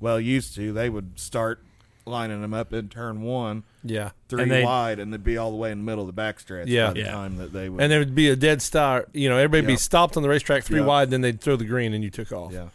well 0.00 0.18
used 0.18 0.54
to 0.54 0.72
they 0.72 0.88
would 0.88 1.18
start 1.18 1.62
lining 2.06 2.40
them 2.42 2.52
up 2.52 2.72
in 2.72 2.88
turn 2.88 3.22
one, 3.22 3.62
Yeah. 3.82 4.10
three 4.28 4.42
And 4.42 4.50
they- 4.50 4.64
wide, 4.64 4.98
and 4.98 5.12
they'd 5.12 5.24
be 5.24 5.38
all 5.38 5.50
the 5.50 5.56
way 5.56 5.70
in 5.72 5.78
the 5.78 5.84
middle 5.84 6.06
of 6.08 6.14
the 6.14 6.20
backstretch. 6.22 6.64
Yeah. 6.66 6.88
by 6.88 6.92
the 6.94 6.98
Yeah. 7.00 7.10
time 7.12 7.36
that 7.38 7.52
they 7.52 7.68
would. 7.68 7.80
And 7.80 7.90
there 7.90 7.98
would 7.98 8.14
be 8.14 8.28
a 8.28 8.36
dead 8.36 8.60
start. 8.62 9.08
You 9.14 9.28
know, 9.28 9.36
everybody 9.36 9.62
would 9.62 9.66
be 9.68 9.76
stopped 9.76 10.16
on 10.16 10.22
the 10.22 10.28
racetrack 10.28 10.64
three 10.64 10.80
Yeah. 10.80 10.86
wide, 10.86 11.10
then 11.10 11.20
they'd 11.22 11.40
throw 11.40 11.56
the 11.56 11.64
green 11.64 11.94
and 11.94 12.04
you 12.04 12.10
took 12.10 12.30
off. 12.32 12.52
yeah, 12.52 12.68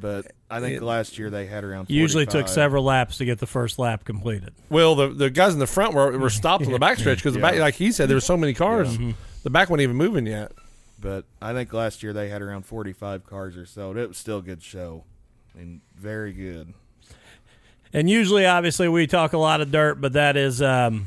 but 0.00 0.30
I 0.50 0.60
think 0.60 0.76
It- 0.76 0.82
last 0.82 1.18
year 1.18 1.28
they 1.28 1.46
had 1.46 1.64
around. 1.64 1.90
Usually 1.90 2.24
took 2.24 2.46
several 2.48 2.84
laps 2.84 3.18
to 3.18 3.24
get 3.24 3.38
the 3.38 3.46
first 3.46 3.78
lap 3.78 4.04
completed. 4.04 4.52
Well, 4.70 4.94
the 4.94 5.08
the 5.08 5.28
guys 5.30 5.52
in 5.54 5.58
the 5.58 5.66
front 5.66 5.92
were, 5.94 6.16
were 6.16 6.30
stopped 6.30 6.64
on 6.64 6.72
the 6.72 6.78
backstretch 6.78 7.16
because 7.16 7.34
the 7.34 7.40
back, 7.40 7.56
like 7.56 7.74
he 7.74 7.90
said, 7.92 8.08
there 8.08 8.16
were 8.16 8.20
so 8.20 8.36
many 8.36 8.54
cars. 8.54 8.94
Mm-hmm. 8.96 9.10
The 9.42 9.50
back 9.50 9.68
wasn't 9.70 9.82
even 9.82 9.96
moving 9.96 10.26
yet. 10.26 10.52
But 11.00 11.24
I 11.42 11.52
think 11.52 11.72
last 11.72 12.02
year 12.02 12.12
they 12.12 12.28
had 12.28 12.42
around 12.42 12.64
45 12.66 13.24
cars 13.26 13.56
or 13.56 13.66
so. 13.66 13.94
It 13.96 14.08
was 14.08 14.18
still 14.18 14.38
a 14.38 14.42
good 14.42 14.62
show. 14.62 15.04
I 15.54 15.58
mean, 15.58 15.80
very 15.96 16.32
good. 16.32 16.74
And 17.92 18.08
usually, 18.08 18.46
obviously, 18.46 18.88
we 18.88 19.06
talk 19.06 19.32
a 19.32 19.38
lot 19.38 19.60
of 19.60 19.70
dirt, 19.70 20.00
but 20.00 20.12
that 20.12 20.36
is 20.36 20.60
um, 20.60 21.06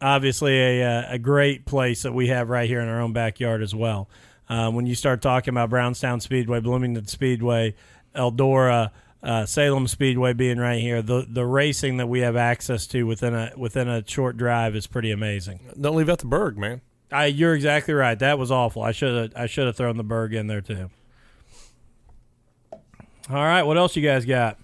obviously 0.00 0.80
a, 0.80 0.82
uh, 0.82 1.14
a 1.14 1.18
great 1.18 1.66
place 1.66 2.02
that 2.02 2.12
we 2.12 2.28
have 2.28 2.48
right 2.48 2.68
here 2.68 2.80
in 2.80 2.88
our 2.88 3.00
own 3.00 3.12
backyard 3.12 3.62
as 3.62 3.74
well. 3.74 4.08
Uh, 4.48 4.70
when 4.70 4.86
you 4.86 4.94
start 4.94 5.22
talking 5.22 5.52
about 5.52 5.70
Brownstown 5.70 6.20
Speedway, 6.20 6.60
Bloomington 6.60 7.06
Speedway, 7.06 7.74
Eldora, 8.14 8.90
uh, 9.22 9.46
Salem 9.46 9.88
Speedway 9.88 10.34
being 10.34 10.58
right 10.58 10.80
here, 10.80 11.00
the 11.00 11.26
the 11.26 11.46
racing 11.46 11.96
that 11.96 12.08
we 12.08 12.20
have 12.20 12.36
access 12.36 12.86
to 12.88 13.04
within 13.04 13.34
a 13.34 13.52
within 13.56 13.88
a 13.88 14.06
short 14.06 14.36
drive 14.36 14.76
is 14.76 14.86
pretty 14.86 15.10
amazing. 15.10 15.60
Don't 15.80 15.96
leave 15.96 16.10
out 16.10 16.18
the 16.18 16.26
Berg, 16.26 16.58
man. 16.58 16.82
I, 17.10 17.26
you're 17.26 17.54
exactly 17.54 17.94
right. 17.94 18.18
That 18.18 18.38
was 18.38 18.50
awful. 18.50 18.82
I 18.82 18.92
should 18.92 19.14
have 19.14 19.42
I 19.42 19.46
should 19.46 19.66
have 19.66 19.76
thrown 19.76 19.96
the 19.96 20.04
Berg 20.04 20.34
in 20.34 20.46
there 20.46 20.60
too. 20.60 20.90
All 23.30 23.36
right, 23.36 23.62
what 23.62 23.78
else 23.78 23.96
you 23.96 24.02
guys 24.02 24.26
got? 24.26 24.58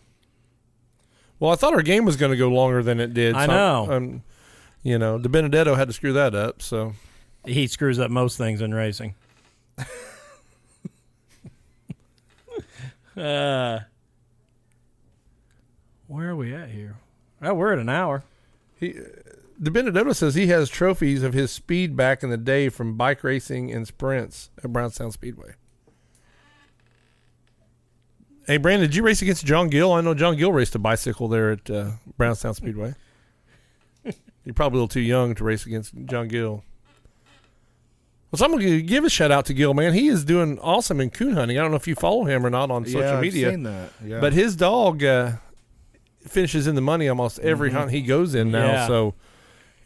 Well, 1.40 1.50
I 1.50 1.56
thought 1.56 1.74
our 1.74 1.82
game 1.82 2.04
was 2.04 2.16
going 2.16 2.30
to 2.30 2.36
go 2.36 2.48
longer 2.48 2.82
than 2.82 3.00
it 3.00 3.14
did. 3.14 3.34
I 3.34 3.46
so 3.46 3.52
know. 3.52 3.92
Um, 3.92 4.22
you 4.82 4.98
know, 4.98 5.18
the 5.18 5.28
Benedetto 5.30 5.74
had 5.74 5.88
to 5.88 5.94
screw 5.94 6.12
that 6.12 6.34
up. 6.34 6.62
So 6.62 6.92
He 7.44 7.66
screws 7.66 7.98
up 7.98 8.10
most 8.10 8.38
things 8.38 8.60
in 8.60 8.72
racing. 8.74 9.14
uh, 13.16 13.80
where 16.06 16.28
are 16.28 16.36
we 16.36 16.54
at 16.54 16.68
here? 16.68 16.96
Oh, 17.42 17.54
we're 17.54 17.72
at 17.72 17.78
an 17.78 17.88
hour. 17.88 18.22
he, 18.78 18.94
the 19.58 19.70
Benedetto 19.70 20.12
says 20.12 20.34
he 20.34 20.48
has 20.48 20.68
trophies 20.68 21.22
of 21.22 21.32
his 21.34 21.50
speed 21.50 21.96
back 21.96 22.22
in 22.22 22.30
the 22.30 22.36
day 22.36 22.68
from 22.68 22.96
bike 22.96 23.24
racing 23.24 23.70
and 23.70 23.86
sprints 23.86 24.50
at 24.62 24.72
Brownstown 24.72 25.12
Speedway. 25.12 25.54
Hey, 28.46 28.56
Brandon, 28.56 28.88
did 28.88 28.96
you 28.96 29.02
race 29.02 29.22
against 29.22 29.44
John 29.44 29.68
Gill? 29.68 29.92
I 29.92 30.00
know 30.00 30.14
John 30.14 30.36
Gill 30.36 30.52
raced 30.52 30.74
a 30.74 30.78
bicycle 30.78 31.28
there 31.28 31.52
at 31.52 31.70
uh, 31.70 31.90
Brownstown 32.16 32.54
Speedway. 32.54 32.94
You're 34.44 34.54
probably 34.54 34.78
a 34.78 34.82
little 34.82 34.88
too 34.88 35.00
young 35.00 35.34
to 35.36 35.44
race 35.44 35.66
against 35.66 35.94
John 36.06 36.28
Gill. 36.28 36.64
Well, 38.30 38.38
so 38.38 38.44
I'm 38.44 38.52
going 38.52 38.62
to 38.62 38.82
give 38.82 39.04
a 39.04 39.10
shout 39.10 39.30
out 39.30 39.46
to 39.46 39.54
Gill, 39.54 39.74
man. 39.74 39.92
He 39.92 40.08
is 40.08 40.24
doing 40.24 40.58
awesome 40.60 41.00
in 41.00 41.10
coon 41.10 41.34
hunting. 41.34 41.58
I 41.58 41.62
don't 41.62 41.70
know 41.70 41.76
if 41.76 41.88
you 41.88 41.94
follow 41.94 42.24
him 42.24 42.46
or 42.46 42.50
not 42.50 42.70
on 42.70 42.84
social 42.86 43.00
yeah, 43.00 43.20
media. 43.20 43.48
I've 43.48 43.54
seen 43.54 43.62
that. 43.64 43.92
Yeah. 44.04 44.20
But 44.20 44.32
his 44.32 44.56
dog 44.56 45.02
uh, 45.04 45.32
finishes 46.26 46.66
in 46.66 46.76
the 46.76 46.80
money 46.80 47.08
almost 47.08 47.40
every 47.40 47.72
hunt 47.72 47.90
he 47.90 48.02
goes 48.02 48.34
in 48.34 48.50
now. 48.52 48.66
Yeah. 48.66 48.86
So, 48.86 49.14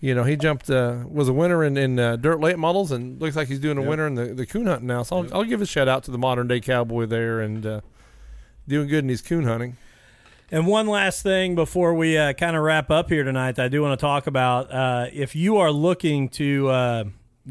you 0.00 0.14
know, 0.14 0.24
he 0.24 0.36
jumped 0.36 0.68
uh, 0.68 0.98
was 1.08 1.28
a 1.28 1.32
winner 1.32 1.64
in, 1.64 1.78
in 1.78 1.98
uh, 1.98 2.16
dirt 2.16 2.38
late 2.40 2.58
models, 2.58 2.92
and 2.92 3.18
looks 3.20 3.34
like 3.34 3.48
he's 3.48 3.60
doing 3.60 3.78
a 3.78 3.80
Yep. 3.80 3.88
winner 3.88 4.06
in 4.06 4.14
the, 4.14 4.26
the 4.26 4.46
coon 4.46 4.66
hunting 4.66 4.86
now. 4.88 5.02
So 5.02 5.16
I'll, 5.16 5.34
I'll 5.36 5.44
give 5.44 5.62
a 5.62 5.66
shout 5.66 5.88
out 5.88 6.04
to 6.04 6.10
the 6.10 6.18
modern 6.18 6.46
day 6.46 6.60
cowboy 6.60 7.06
there 7.06 7.40
and 7.40 7.64
uh, 7.64 7.80
doing 8.66 8.88
good 8.88 9.04
in 9.04 9.08
his 9.08 9.22
coon 9.22 9.44
hunting. 9.44 9.76
And 10.50 10.66
one 10.66 10.86
last 10.86 11.22
thing 11.22 11.54
before 11.54 11.94
we 11.94 12.16
uh, 12.16 12.32
kind 12.34 12.54
of 12.54 12.62
wrap 12.62 12.90
up 12.90 13.08
here 13.08 13.24
tonight, 13.24 13.58
I 13.58 13.68
do 13.68 13.82
want 13.82 13.98
to 13.98 14.00
talk 14.00 14.26
about. 14.26 14.70
Uh, 14.72 15.06
if 15.12 15.34
you 15.34 15.56
are 15.56 15.72
looking 15.72 16.28
to 16.30 16.68
uh, 16.68 17.04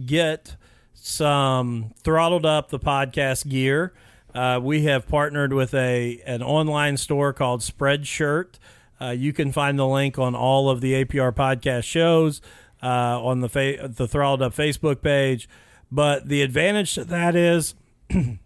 get 0.05 0.55
some 0.93 1.93
throttled 2.03 2.45
up 2.45 2.69
the 2.69 2.79
podcast 2.79 3.49
gear, 3.49 3.93
uh, 4.33 4.59
we 4.61 4.83
have 4.83 5.07
partnered 5.07 5.53
with 5.53 5.73
a 5.73 6.21
an 6.25 6.41
online 6.41 6.97
store 6.97 7.33
called 7.33 7.61
Spreadshirt. 7.61 8.55
Uh, 9.01 9.09
you 9.09 9.33
can 9.33 9.51
find 9.51 9.77
the 9.77 9.87
link 9.87 10.17
on 10.17 10.33
all 10.35 10.69
of 10.69 10.79
the 10.79 11.03
APR 11.03 11.33
podcast 11.33 11.83
shows 11.83 12.41
uh, 12.81 13.21
on 13.21 13.41
the 13.41 13.49
fa- 13.49 13.87
the 13.89 14.07
throttled 14.07 14.41
up 14.41 14.55
Facebook 14.55 15.01
page. 15.01 15.49
But 15.91 16.29
the 16.29 16.41
advantage 16.41 16.95
to 16.95 17.03
that 17.05 17.35
is 17.35 17.75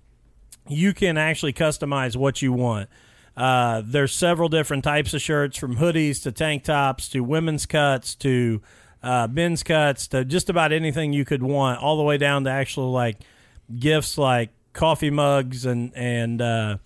you 0.69 0.93
can 0.93 1.17
actually 1.17 1.53
customize 1.53 2.15
what 2.15 2.41
you 2.41 2.53
want. 2.53 2.89
Uh, 3.35 3.83
there's 3.85 4.13
several 4.13 4.49
different 4.49 4.83
types 4.83 5.13
of 5.13 5.21
shirts, 5.21 5.57
from 5.57 5.77
hoodies 5.77 6.23
to 6.23 6.31
tank 6.31 6.63
tops 6.63 7.07
to 7.09 7.21
women's 7.21 7.65
cuts 7.65 8.15
to 8.15 8.61
uh, 9.03 9.27
men's 9.29 9.61
cuts 9.61 10.07
to 10.07 10.25
just 10.25 10.49
about 10.49 10.71
anything 10.71 11.13
you 11.13 11.23
could 11.23 11.43
want, 11.43 11.79
all 11.81 11.97
the 11.97 12.03
way 12.03 12.17
down 12.17 12.43
to 12.45 12.49
actual 12.49 12.91
like 12.91 13.17
gifts 13.77 14.17
like 14.17 14.49
coffee 14.73 15.11
mugs 15.11 15.65
and 15.65 15.91
and 15.95 16.41
uh, 16.41 16.77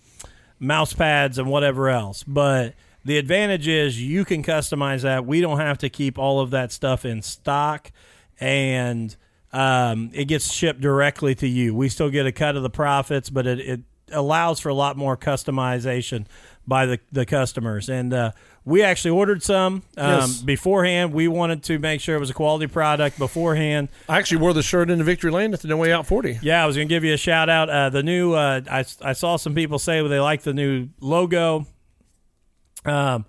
mouse 0.58 0.92
pads 0.92 1.38
and 1.38 1.48
whatever 1.48 1.88
else. 1.88 2.22
But 2.22 2.74
the 3.04 3.16
advantage 3.16 3.66
is 3.66 4.00
you 4.00 4.24
can 4.24 4.42
customize 4.42 5.02
that. 5.02 5.26
We 5.26 5.40
don't 5.40 5.58
have 5.58 5.78
to 5.78 5.88
keep 5.88 6.18
all 6.18 6.40
of 6.40 6.50
that 6.50 6.70
stuff 6.70 7.04
in 7.06 7.22
stock, 7.22 7.90
and 8.38 9.16
um, 9.52 10.10
it 10.14 10.26
gets 10.26 10.52
shipped 10.52 10.80
directly 10.80 11.34
to 11.36 11.46
you. 11.48 11.74
We 11.74 11.88
still 11.88 12.10
get 12.10 12.26
a 12.26 12.32
cut 12.32 12.56
of 12.56 12.62
the 12.62 12.70
profits, 12.70 13.30
but 13.30 13.46
it, 13.46 13.60
it 13.60 13.80
allows 14.10 14.60
for 14.60 14.68
a 14.68 14.74
lot 14.74 14.96
more 14.96 15.16
customization 15.16 16.26
by 16.66 16.86
the, 16.86 17.00
the 17.10 17.26
customers. 17.26 17.88
And 17.88 18.14
uh, 18.14 18.32
we 18.64 18.82
actually 18.82 19.10
ordered 19.12 19.42
some 19.42 19.82
um, 19.96 20.20
Yes. 20.20 20.40
beforehand. 20.42 21.12
We 21.12 21.26
wanted 21.28 21.62
to 21.64 21.78
make 21.78 22.00
sure 22.00 22.14
it 22.16 22.20
was 22.20 22.30
a 22.30 22.34
quality 22.34 22.66
product 22.68 23.18
beforehand. 23.18 23.88
I 24.08 24.18
actually 24.18 24.38
wore 24.42 24.52
the 24.54 24.62
shirt 24.62 24.88
into 24.90 25.02
Victory 25.04 25.30
Lane 25.32 25.52
at 25.54 25.60
the 25.60 25.68
No 25.68 25.76
Way 25.76 25.92
Out 25.92 26.06
40. 26.06 26.38
Yeah, 26.42 26.62
I 26.62 26.66
was 26.66 26.76
going 26.76 26.88
to 26.88 26.94
give 26.94 27.04
you 27.04 27.14
a 27.14 27.18
shout 27.18 27.48
out. 27.48 27.68
Uh, 27.68 27.90
the 27.90 28.02
new, 28.02 28.32
uh, 28.34 28.60
I, 28.70 28.84
I 29.00 29.12
saw 29.12 29.36
some 29.36 29.54
people 29.54 29.78
say 29.80 30.06
they 30.06 30.20
like 30.20 30.42
the 30.42 30.54
new 30.54 30.88
logo 31.00 31.66
um, 32.84 33.26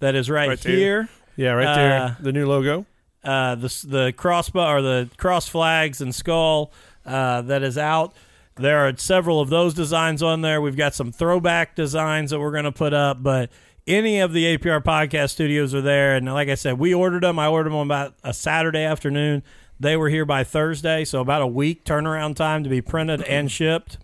that 0.00 0.14
is 0.14 0.30
right, 0.30 0.48
Right 0.48 0.60
there. 0.60 0.76
here. 0.76 1.08
Yeah, 1.36 1.50
right 1.52 1.74
there. 1.74 2.00
Uh, 2.02 2.14
the 2.20 2.32
new 2.32 2.46
logo. 2.46 2.86
Uh, 3.26 3.56
the 3.56 3.86
the 3.86 4.12
crossbow 4.16 4.66
or 4.66 4.82
the 4.82 5.10
cross 5.16 5.48
flags 5.48 6.00
and 6.00 6.14
skull 6.14 6.72
uh, 7.04 7.42
that 7.42 7.62
is 7.62 7.76
out. 7.76 8.14
There 8.54 8.86
are 8.86 8.96
several 8.96 9.40
of 9.40 9.50
those 9.50 9.74
designs 9.74 10.22
on 10.22 10.40
there. 10.40 10.62
We've 10.62 10.76
got 10.76 10.94
some 10.94 11.12
throwback 11.12 11.74
designs 11.74 12.30
that 12.30 12.40
we're 12.40 12.52
going 12.52 12.64
to 12.64 12.72
put 12.72 12.94
up, 12.94 13.22
but 13.22 13.50
any 13.86 14.20
of 14.20 14.32
the 14.32 14.56
APR 14.56 14.82
podcast 14.82 15.30
studios 15.30 15.74
are 15.74 15.82
there. 15.82 16.16
And 16.16 16.26
like 16.26 16.48
I 16.48 16.54
said, 16.54 16.78
we 16.78 16.94
ordered 16.94 17.22
them. 17.22 17.38
I 17.38 17.48
ordered 17.48 17.70
them 17.70 17.80
about 17.80 18.14
a 18.24 18.32
Saturday 18.32 18.82
afternoon. 18.82 19.42
They 19.78 19.96
were 19.96 20.08
here 20.08 20.24
by 20.24 20.42
Thursday, 20.42 21.04
so 21.04 21.20
about 21.20 21.42
a 21.42 21.46
week 21.46 21.84
turnaround 21.84 22.36
time 22.36 22.64
to 22.64 22.70
be 22.70 22.80
printed 22.80 23.22
and 23.22 23.50
shipped. 23.50 23.98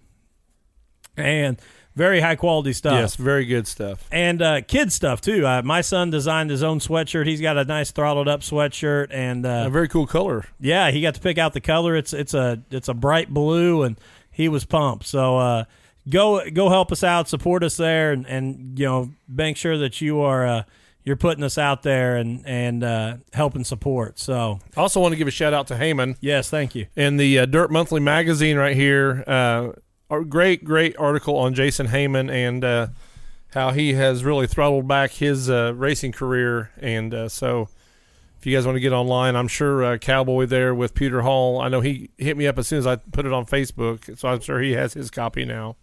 And 1.16 1.58
very 1.94 2.20
high 2.20 2.36
quality 2.36 2.72
stuff. 2.72 2.94
Yes, 2.94 3.16
very 3.16 3.44
good 3.44 3.66
stuff. 3.66 4.06
And 4.10 4.40
uh, 4.42 4.60
kid 4.62 4.92
stuff 4.92 5.20
too. 5.20 5.46
Uh, 5.46 5.62
my 5.62 5.80
son 5.80 6.10
designed 6.10 6.50
his 6.50 6.62
own 6.62 6.78
sweatshirt. 6.78 7.26
He's 7.26 7.40
got 7.40 7.56
a 7.58 7.64
nice 7.64 7.90
throttled 7.90 8.28
up 8.28 8.40
sweatshirt, 8.40 9.08
and 9.10 9.44
uh, 9.46 9.64
A 9.66 9.70
very 9.70 9.88
cool 9.88 10.06
color. 10.06 10.44
yeah, 10.60 10.90
he 10.90 11.00
got 11.02 11.14
to 11.14 11.20
pick 11.20 11.38
out 11.38 11.52
the 11.52 11.60
color. 11.60 11.96
It's 11.96 12.12
it's 12.12 12.34
a 12.34 12.60
it's 12.70 12.88
a 12.88 12.94
bright 12.94 13.28
blue, 13.28 13.82
and 13.82 13.98
he 14.30 14.48
was 14.48 14.64
pumped. 14.64 15.06
So 15.06 15.38
uh, 15.38 15.64
go 16.08 16.48
go 16.50 16.68
help 16.68 16.92
us 16.92 17.04
out, 17.04 17.28
support 17.28 17.62
us 17.62 17.76
there, 17.76 18.12
and, 18.12 18.26
and 18.26 18.78
you 18.78 18.86
know 18.86 19.10
make 19.28 19.56
sure 19.56 19.76
that 19.78 20.00
you 20.00 20.20
are 20.20 20.46
uh, 20.46 20.62
you're 21.04 21.16
putting 21.16 21.44
us 21.44 21.58
out 21.58 21.82
there 21.82 22.16
and 22.16 22.42
and 22.46 22.82
uh, 22.84 23.16
helping 23.32 23.64
support. 23.64 24.18
So 24.18 24.60
also 24.76 25.00
want 25.00 25.12
to 25.12 25.16
give 25.16 25.28
a 25.28 25.32
shout 25.32 25.52
out 25.52 25.66
to 25.66 25.74
Heyman 25.74 26.16
yes, 26.20 26.48
thank 26.48 26.74
you. 26.74 26.86
in 26.96 27.16
the 27.18 27.40
uh, 27.40 27.46
Dirt 27.46 27.70
Monthly 27.70 28.00
magazine 28.00 28.56
right 28.56 28.76
here. 28.76 29.24
Uh, 29.26 29.72
great, 30.20 30.64
great 30.64 30.96
article 30.98 31.36
on 31.36 31.54
Jason 31.54 31.88
Heyman 31.88 32.30
and 32.30 32.64
uh, 32.64 32.86
how 33.54 33.70
he 33.70 33.94
has 33.94 34.24
really 34.24 34.46
throttled 34.46 34.86
back 34.86 35.12
his 35.12 35.48
uh, 35.48 35.72
racing 35.74 36.12
career. 36.12 36.70
And 36.78 37.14
uh, 37.14 37.28
so, 37.28 37.68
if 38.38 38.46
you 38.46 38.56
guys 38.56 38.66
want 38.66 38.76
to 38.76 38.80
get 38.80 38.92
online, 38.92 39.36
I'm 39.36 39.48
sure 39.48 39.84
uh, 39.84 39.98
Cowboy 39.98 40.46
there 40.46 40.74
with 40.74 40.94
Peter 40.94 41.22
Hall. 41.22 41.60
I 41.60 41.68
know 41.68 41.80
he 41.80 42.10
hit 42.18 42.36
me 42.36 42.46
up 42.46 42.58
as 42.58 42.66
soon 42.66 42.80
as 42.80 42.86
I 42.86 42.96
put 42.96 43.24
it 43.24 43.32
on 43.32 43.46
Facebook, 43.46 44.18
so 44.18 44.28
I'm 44.28 44.40
sure 44.40 44.60
he 44.60 44.72
has 44.72 44.94
his 44.94 45.10
copy 45.10 45.44
now. 45.44 45.76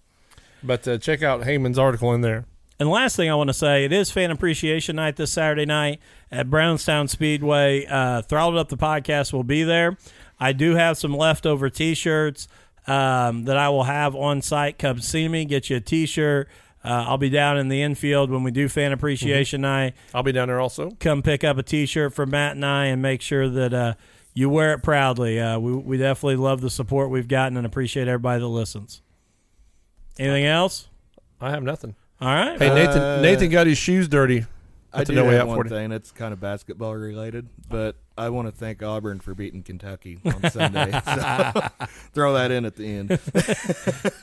But 0.61 0.87
uh, 0.87 0.97
check 0.97 1.23
out 1.23 1.41
Heyman's 1.41 1.79
article 1.79 2.13
in 2.13 2.21
there. 2.21 2.45
And 2.79 2.89
last 2.89 3.17
thing 3.17 3.29
I 3.29 3.35
want 3.35 3.49
to 3.49 3.53
say, 3.53 3.83
it 3.83 3.91
is 3.91 4.09
Fan 4.09 4.31
Appreciation 4.31 4.95
Night 4.95 5.17
this 5.17 5.33
Saturday 5.33 5.65
night 5.65 5.99
at 6.31 6.49
Brownstown 6.49 7.09
Speedway. 7.09 7.85
Uh, 7.85 8.21
Throttled 8.21 8.57
Up 8.57 8.69
the 8.69 8.77
podcast 8.77 9.33
will 9.33 9.43
be 9.43 9.63
there. 9.63 9.97
I 10.39 10.53
do 10.53 10.75
have 10.75 10.97
some 10.97 11.13
leftover 11.13 11.69
T-shirts 11.69 12.47
um, 12.89 13.43
that 13.45 13.57
I 13.57 13.69
will 13.69 13.83
have 13.83 14.15
on 14.15 14.41
site. 14.41 14.77
Come 14.79 14.99
see 14.99 15.27
me, 15.27 15.45
get 15.45 15.69
you 15.69 15.77
a 15.77 15.81
T-shirt. 15.81 16.49
Uh, 16.83 17.05
I'll 17.07 17.17
be 17.17 17.29
down 17.29 17.57
in 17.57 17.67
the 17.67 17.81
infield 17.81 18.31
when 18.31 18.41
we 18.43 18.51
do 18.51 18.69
Fan 18.69 18.93
Appreciation 18.93 19.61
Night. 19.61 19.95
I'll 20.13 20.23
be 20.23 20.31
down 20.31 20.47
there 20.47 20.61
also. 20.61 20.91
Come 20.99 21.21
pick 21.21 21.43
up 21.43 21.57
a 21.57 21.63
T-shirt 21.63 22.13
for 22.13 22.25
Matt 22.25 22.53
and 22.55 22.65
I, 22.65 22.85
and 22.85 23.01
make 23.01 23.21
sure 23.21 23.49
that 23.49 23.73
uh, 23.73 23.93
you 24.33 24.49
wear 24.49 24.73
it 24.73 24.79
proudly. 24.79 25.39
Uh, 25.39 25.59
we 25.59 25.73
we 25.73 25.97
definitely 25.97 26.37
love 26.37 26.61
the 26.61 26.69
support 26.69 27.09
we've 27.09 27.27
gotten 27.27 27.57
and 27.57 27.65
appreciate 27.65 28.07
everybody 28.07 28.39
that 28.39 28.47
listens. 28.47 29.01
Anything 30.17 30.45
else? 30.45 30.87
I 31.41 31.51
have 31.51 31.63
nothing. 31.63 31.95
All 32.21 32.27
right. 32.33 32.57
Hey, 32.59 32.73
Nathan. 32.73 33.01
Uh, 33.01 33.21
Nathan 33.21 33.49
got 33.49 33.67
his 33.67 33.77
shoes 33.77 34.07
dirty. 34.07 34.45
I 34.93 35.01
At 35.01 35.07
do 35.07 35.13
No 35.13 35.25
Way 35.25 35.33
have 35.33 35.41
Out 35.41 35.47
one 35.47 35.55
40. 35.57 35.69
thing. 35.69 35.91
It's 35.91 36.11
kind 36.11 36.33
of 36.33 36.39
basketball 36.39 36.95
related, 36.95 37.47
but 37.69 37.95
I 38.19 38.29
want 38.29 38.49
to 38.49 38.51
thank 38.51 38.83
Auburn 38.83 39.21
for 39.21 39.33
beating 39.33 39.63
Kentucky 39.63 40.19
on 40.25 40.51
Sunday. 40.51 40.91
so 40.91 41.61
throw 42.13 42.33
that 42.33 42.51
in 42.51 42.65
at 42.65 42.75
the 42.75 42.85
end. 42.85 43.19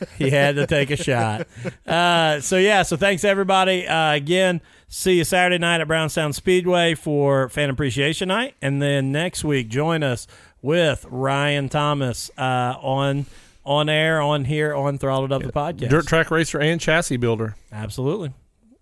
he 0.19 0.29
had 0.29 0.57
to 0.57 0.67
take 0.67 0.91
a 0.91 0.97
shot. 0.97 1.47
Uh, 1.87 2.41
so 2.41 2.59
yeah, 2.59 2.83
so 2.83 2.97
thanks 2.99 3.25
everybody. 3.25 3.89
Uh, 3.89 4.13
again, 4.13 4.61
see 4.89 5.15
you 5.15 5.25
Saturday 5.25 5.57
night 5.57 5.81
at 5.81 5.89
Brownstown 5.89 6.35
Speedway 6.35 6.95
for 6.95 7.49
Fan 7.49 7.71
Appreciation 7.71 8.29
Night, 8.29 8.55
and 8.61 8.83
then 8.83 9.13
next 9.13 9.45
week 9.45 9.69
join 9.69 10.03
us 10.03 10.27
with 10.61 11.07
Ryan 11.09 11.71
Thomas 11.71 12.31
uh, 12.37 12.75
on 12.81 13.25
on 13.65 13.89
air 13.89 14.21
on 14.21 14.45
here 14.45 14.75
on 14.75 14.99
Throttled 14.99 15.33
Up 15.33 15.43
the 15.43 15.53
podcast. 15.53 15.89
Dirt 15.89 16.07
track 16.07 16.31
racer 16.31 16.61
and 16.61 16.79
chassis 16.79 17.17
builder. 17.17 17.57
Absolutely. 17.73 18.33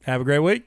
Have 0.02 0.20
a 0.20 0.24
great 0.24 0.40
week. 0.40 0.64